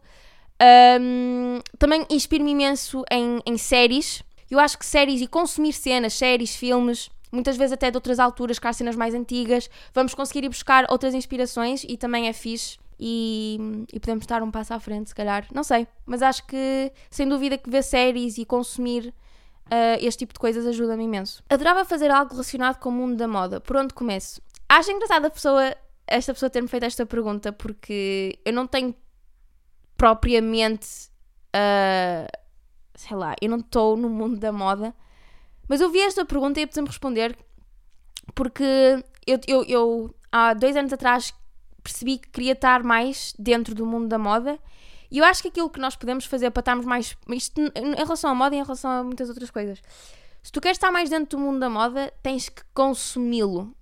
Um, 1.01 1.61
também 1.79 2.07
inspiro-me 2.11 2.51
imenso 2.51 3.03
em, 3.11 3.41
em 3.47 3.57
séries. 3.57 4.23
Eu 4.51 4.59
acho 4.59 4.79
que 4.79 4.85
séries 4.85 5.23
e 5.23 5.27
consumir 5.27 5.73
cenas, 5.73 6.13
séries, 6.13 6.55
filmes, 6.55 7.09
muitas 7.33 7.57
vezes 7.57 7.73
até 7.73 7.91
de 7.91 7.97
outras 7.97 8.19
alturas, 8.19 8.59
há 8.63 8.73
cenas 8.73 8.97
mais 8.97 9.15
antigas, 9.15 9.71
vamos 9.95 10.13
conseguir 10.13 10.45
ir 10.45 10.49
buscar 10.49 10.87
outras 10.91 11.15
inspirações 11.15 11.85
e 11.85 11.97
também 11.97 12.29
é 12.29 12.33
fixe 12.33 12.79
e, 13.01 13.87
e, 13.91 13.99
podemos 13.99 14.25
estar 14.25 14.43
um 14.43 14.51
passo 14.51 14.75
à 14.75 14.79
frente, 14.79 15.09
se 15.09 15.15
calhar. 15.15 15.47
Não 15.55 15.65
sei, 15.65 15.89
mas 16.05 16.21
acho 16.21 16.47
que 16.47 16.93
sem 17.11 17.27
dúvida 17.27 17.57
que 17.57 17.71
ver 17.71 17.83
séries 17.83 18.37
e 18.37 18.45
consumir 18.45 19.15
uh, 19.67 19.97
este 20.01 20.21
tipo 20.21 20.35
de 20.35 20.39
coisas 20.39 20.67
ajuda-me 20.67 21.05
imenso. 21.05 21.43
Adorava 21.49 21.85
fazer 21.87 22.11
algo 22.11 22.33
relacionado 22.33 22.79
com 22.79 22.91
o 22.91 22.93
mundo 22.93 23.17
da 23.17 23.27
moda. 23.27 23.59
Por 23.59 23.77
onde 23.77 23.95
começo? 23.95 24.43
Acho 24.69 24.93
engraçada 24.93 25.29
a 25.29 25.31
pessoa, 25.31 25.75
esta 26.07 26.35
pessoa 26.35 26.51
ter-me 26.51 26.69
feito 26.69 26.85
esta 26.85 27.07
pergunta 27.07 27.53
porque 27.53 28.39
eu 28.45 28.53
não 28.53 28.67
tenho 28.67 28.95
propriamente. 29.97 31.09
Uh, 31.57 32.29
sei 32.95 33.17
lá, 33.17 33.35
eu 33.41 33.49
não 33.49 33.59
estou 33.59 33.97
no 33.97 34.11
mundo 34.11 34.39
da 34.39 34.53
moda. 34.53 34.95
Mas 35.67 35.81
eu 35.81 35.91
vi 35.91 36.01
esta 36.01 36.25
pergunta 36.25 36.61
e 36.61 36.67
preciso-me 36.67 36.89
responder 36.89 37.35
porque 38.35 39.03
eu, 39.27 39.41
eu, 39.47 39.65
eu 39.65 40.15
há 40.31 40.53
dois 40.53 40.77
anos 40.77 40.93
atrás 40.93 41.33
percebi 41.81 42.19
que 42.19 42.29
queria 42.29 42.53
estar 42.53 42.83
mais 42.83 43.35
dentro 43.39 43.75
do 43.75 43.87
mundo 43.87 44.09
da 44.09 44.19
moda. 44.19 44.59
E 45.11 45.19
eu 45.19 45.25
acho 45.25 45.43
que 45.43 45.49
aquilo 45.49 45.69
que 45.69 45.81
nós 45.81 45.97
podemos 45.97 46.25
fazer 46.25 46.51
para 46.51 46.61
estarmos 46.61 46.87
mais. 46.87 47.17
Isto 47.29 47.61
em 47.61 47.95
relação 47.97 48.31
à 48.31 48.35
moda 48.35 48.55
e 48.55 48.59
em 48.59 48.63
relação 48.63 48.91
a 48.91 49.03
muitas 49.03 49.29
outras 49.29 49.51
coisas. 49.51 49.83
Se 50.43 50.53
tu 50.53 50.61
queres 50.61 50.77
estar 50.77 50.91
mais 50.91 51.11
dentro 51.11 51.37
do 51.37 51.43
mundo 51.43 51.59
da 51.59 51.69
moda, 51.69 52.13
tens 52.23 52.49
que 52.49 52.63
consumi-lo. 52.73 53.75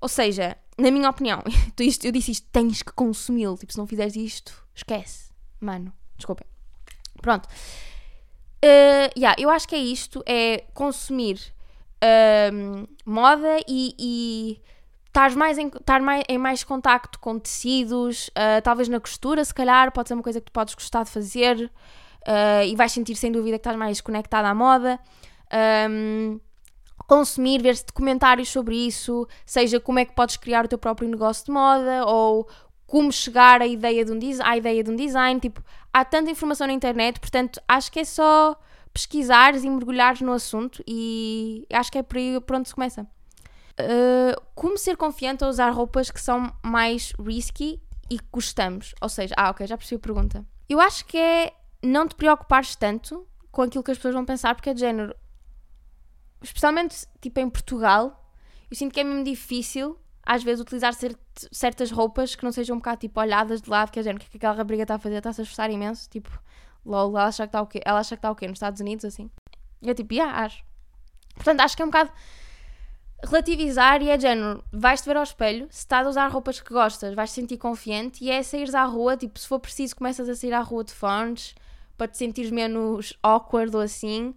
Ou 0.00 0.08
seja, 0.08 0.56
na 0.78 0.90
minha 0.90 1.10
opinião, 1.10 1.42
eu 2.04 2.12
disse 2.12 2.30
isto, 2.30 2.48
tens 2.50 2.82
que 2.82 2.92
consumi-lo. 2.92 3.56
Tipo, 3.56 3.72
se 3.72 3.78
não 3.78 3.86
fizeres 3.86 4.16
isto, 4.16 4.66
esquece. 4.74 5.30
Mano, 5.60 5.92
desculpem. 6.16 6.46
Pronto. 7.20 7.46
Uh, 8.64 9.10
yeah, 9.16 9.34
eu 9.38 9.50
acho 9.50 9.68
que 9.68 9.74
é 9.74 9.78
isto: 9.78 10.22
é 10.26 10.64
consumir 10.72 11.52
uh, 12.02 12.88
moda 13.04 13.58
e, 13.68 13.94
e 13.98 14.60
estar 15.12 15.30
mais 15.36 15.58
em, 15.58 15.68
estar 15.68 16.00
mais, 16.00 16.24
em 16.26 16.38
mais 16.38 16.64
contacto 16.64 17.20
com 17.20 17.38
tecidos, 17.38 18.28
uh, 18.28 18.62
talvez 18.64 18.88
na 18.88 18.98
costura, 18.98 19.44
se 19.44 19.52
calhar, 19.52 19.92
pode 19.92 20.08
ser 20.08 20.14
uma 20.14 20.22
coisa 20.22 20.40
que 20.40 20.46
tu 20.46 20.52
podes 20.52 20.74
gostar 20.74 21.04
de 21.04 21.10
fazer 21.10 21.70
uh, 22.26 22.64
e 22.66 22.74
vais 22.74 22.90
sentir 22.90 23.14
sem 23.14 23.30
dúvida 23.30 23.58
que 23.58 23.60
estás 23.60 23.76
mais 23.76 24.00
conectada 24.00 24.48
à 24.48 24.54
moda. 24.54 24.98
Um, 25.90 26.40
consumir, 27.06 27.60
ver 27.60 27.76
documentários 27.86 28.48
sobre 28.48 28.74
isso, 28.74 29.28
seja 29.44 29.78
como 29.78 29.98
é 29.98 30.04
que 30.06 30.14
podes 30.14 30.38
criar 30.38 30.64
o 30.64 30.68
teu 30.68 30.78
próprio 30.78 31.06
negócio 31.08 31.44
de 31.44 31.52
moda 31.52 32.06
ou 32.06 32.48
como 32.86 33.12
chegar 33.12 33.60
à 33.60 33.66
ideia 33.66 34.04
de 34.04 34.12
um, 34.12 34.18
à 34.42 34.56
ideia 34.56 34.82
de 34.82 34.90
um 34.90 34.96
design. 34.96 35.38
Tipo, 35.38 35.62
há 35.92 36.06
tanta 36.06 36.30
informação 36.30 36.66
na 36.66 36.72
internet, 36.72 37.20
portanto, 37.20 37.60
acho 37.68 37.92
que 37.92 38.00
é 38.00 38.04
só 38.04 38.58
pesquisares 38.94 39.62
e 39.62 39.68
mergulhares 39.68 40.22
no 40.22 40.32
assunto 40.32 40.82
e 40.86 41.66
acho 41.70 41.92
que 41.92 41.98
é 41.98 42.02
por 42.02 42.16
aí 42.16 42.40
por 42.40 42.56
onde 42.56 42.68
se 42.68 42.74
começa. 42.74 43.06
Uh, 43.80 44.40
como 44.54 44.76
ser 44.76 44.96
confiante 44.96 45.42
a 45.44 45.48
usar 45.48 45.70
roupas 45.70 46.10
que 46.10 46.20
são 46.20 46.52
mais 46.62 47.12
risky 47.18 47.80
e 48.10 48.18
que 48.18 48.26
gostamos? 48.30 48.94
Ou 49.00 49.08
seja, 49.08 49.34
ah, 49.36 49.50
ok, 49.50 49.66
já 49.66 49.76
percebi 49.76 49.96
a 49.96 50.02
pergunta. 50.02 50.46
Eu 50.68 50.80
acho 50.80 51.04
que 51.06 51.16
é 51.16 51.52
não 51.82 52.06
te 52.06 52.14
preocupares 52.14 52.76
tanto 52.76 53.26
com 53.50 53.62
aquilo 53.62 53.82
que 53.82 53.90
as 53.90 53.98
pessoas 53.98 54.14
vão 54.14 54.24
pensar, 54.24 54.54
porque 54.54 54.70
é 54.70 54.74
de 54.74 54.80
género. 54.80 55.14
Especialmente 56.42 57.06
tipo 57.20 57.40
em 57.40 57.48
Portugal, 57.48 58.34
eu 58.70 58.76
sinto 58.76 58.92
que 58.92 59.00
é 59.00 59.04
mesmo 59.04 59.24
difícil 59.24 59.98
às 60.24 60.42
vezes 60.42 60.60
utilizar 60.60 60.94
certas 61.50 61.90
roupas 61.90 62.34
que 62.34 62.44
não 62.44 62.52
sejam 62.52 62.76
um 62.76 62.78
bocado 62.78 63.00
tipo 63.00 63.20
olhadas 63.20 63.60
de 63.60 63.68
lado, 63.68 63.90
que 63.90 63.98
é 63.98 64.02
de 64.02 64.08
género, 64.08 64.18
o 64.18 64.20
que, 64.20 64.28
é 64.28 64.30
que 64.30 64.36
aquela 64.36 64.54
rapariga 64.54 64.82
está 64.84 64.94
a 64.94 64.98
fazer? 64.98 65.16
Está-se 65.16 65.40
a 65.40 65.42
esforçar 65.42 65.70
imenso, 65.70 66.08
tipo, 66.08 66.30
lol, 66.84 67.10
ela 67.10 67.26
acha 67.26 67.44
que 67.44 67.48
está 67.48 67.60
o 67.60 67.66
quê? 67.66 67.80
Ela 67.84 67.98
acha 67.98 68.16
que 68.16 68.18
está 68.18 68.30
o 68.30 68.36
quê? 68.36 68.46
Nos 68.46 68.56
Estados 68.56 68.80
Unidos, 68.80 69.04
assim. 69.04 69.30
Eu 69.82 69.94
tipo, 69.94 70.14
yeah, 70.14 70.44
acho. 70.44 70.64
Portanto, 71.34 71.60
acho 71.60 71.76
que 71.76 71.82
é 71.82 71.84
um 71.84 71.88
bocado 71.88 72.12
relativizar 73.24 74.02
e 74.02 74.10
é 74.10 74.16
de 74.16 74.22
género, 74.22 74.64
vais-te 74.72 75.06
ver 75.06 75.16
ao 75.16 75.22
espelho, 75.22 75.66
se 75.70 75.78
estás 75.78 76.06
a 76.06 76.10
usar 76.10 76.28
roupas 76.28 76.60
que 76.60 76.72
gostas, 76.72 77.14
vais-te 77.14 77.34
sentir 77.34 77.56
confiante 77.56 78.22
e 78.24 78.30
é 78.30 78.42
saíres 78.42 78.74
à 78.74 78.84
rua, 78.84 79.16
tipo, 79.16 79.38
se 79.38 79.46
for 79.46 79.60
preciso 79.60 79.96
começas 79.96 80.28
a 80.28 80.34
sair 80.34 80.52
à 80.52 80.60
rua 80.60 80.84
de 80.84 80.92
fones 80.92 81.54
para 81.96 82.08
te 82.08 82.18
sentires 82.18 82.50
menos 82.50 83.16
awkward 83.22 83.74
ou 83.76 83.82
assim, 83.82 84.34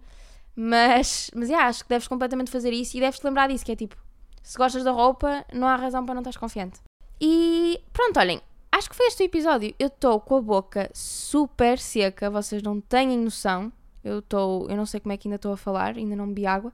Mas, 0.54 1.30
mas 1.34 1.50
yeah, 1.50 1.68
acho 1.68 1.82
que 1.82 1.90
deves 1.90 2.08
completamente 2.08 2.50
fazer 2.50 2.72
isso 2.72 2.96
e 2.96 3.00
deves 3.00 3.18
te 3.18 3.24
lembrar 3.26 3.48
disso, 3.48 3.64
que 3.64 3.72
é 3.72 3.76
tipo, 3.76 3.96
se 4.42 4.56
gostas 4.56 4.82
da 4.84 4.90
roupa, 4.90 5.44
não 5.52 5.68
há 5.68 5.76
razão 5.76 6.04
para 6.06 6.14
não 6.14 6.22
estás 6.22 6.36
confiante. 6.36 6.80
E 7.20 7.78
pronto, 7.92 8.18
olhem, 8.18 8.40
acho 8.72 8.88
que 8.88 8.96
foi 8.96 9.06
este 9.06 9.22
o 9.22 9.26
episódio. 9.26 9.74
Eu 9.78 9.88
estou 9.88 10.18
com 10.20 10.36
a 10.36 10.40
boca 10.40 10.90
super 10.94 11.78
seca, 11.78 12.30
vocês 12.30 12.62
não 12.62 12.80
têm 12.80 13.18
noção. 13.18 13.70
Eu 14.02 14.20
estou, 14.20 14.70
eu 14.70 14.76
não 14.76 14.86
sei 14.86 15.00
como 15.00 15.12
é 15.12 15.16
que 15.16 15.28
ainda 15.28 15.36
estou 15.36 15.52
a 15.52 15.56
falar, 15.56 15.96
ainda 15.96 16.16
não 16.16 16.28
bebi 16.28 16.46
água. 16.46 16.72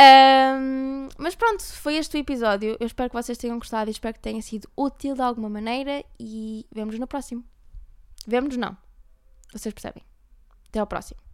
Um, 0.00 1.08
mas 1.18 1.34
pronto, 1.34 1.62
foi 1.62 1.96
este 1.96 2.16
o 2.16 2.20
episódio. 2.20 2.76
Eu 2.80 2.86
espero 2.86 3.10
que 3.10 3.16
vocês 3.16 3.36
tenham 3.36 3.58
gostado 3.58 3.90
e 3.90 3.92
espero 3.92 4.14
que 4.14 4.20
tenha 4.20 4.40
sido 4.40 4.68
útil 4.76 5.14
de 5.14 5.20
alguma 5.20 5.50
maneira. 5.50 6.02
E 6.18 6.66
vemos 6.72 6.98
no 6.98 7.06
próximo. 7.06 7.44
Vemos-nos 8.26 8.56
não. 8.56 8.76
Vocês 9.52 9.74
percebem. 9.74 10.02
Até 10.68 10.78
ao 10.78 10.86
próximo. 10.86 11.29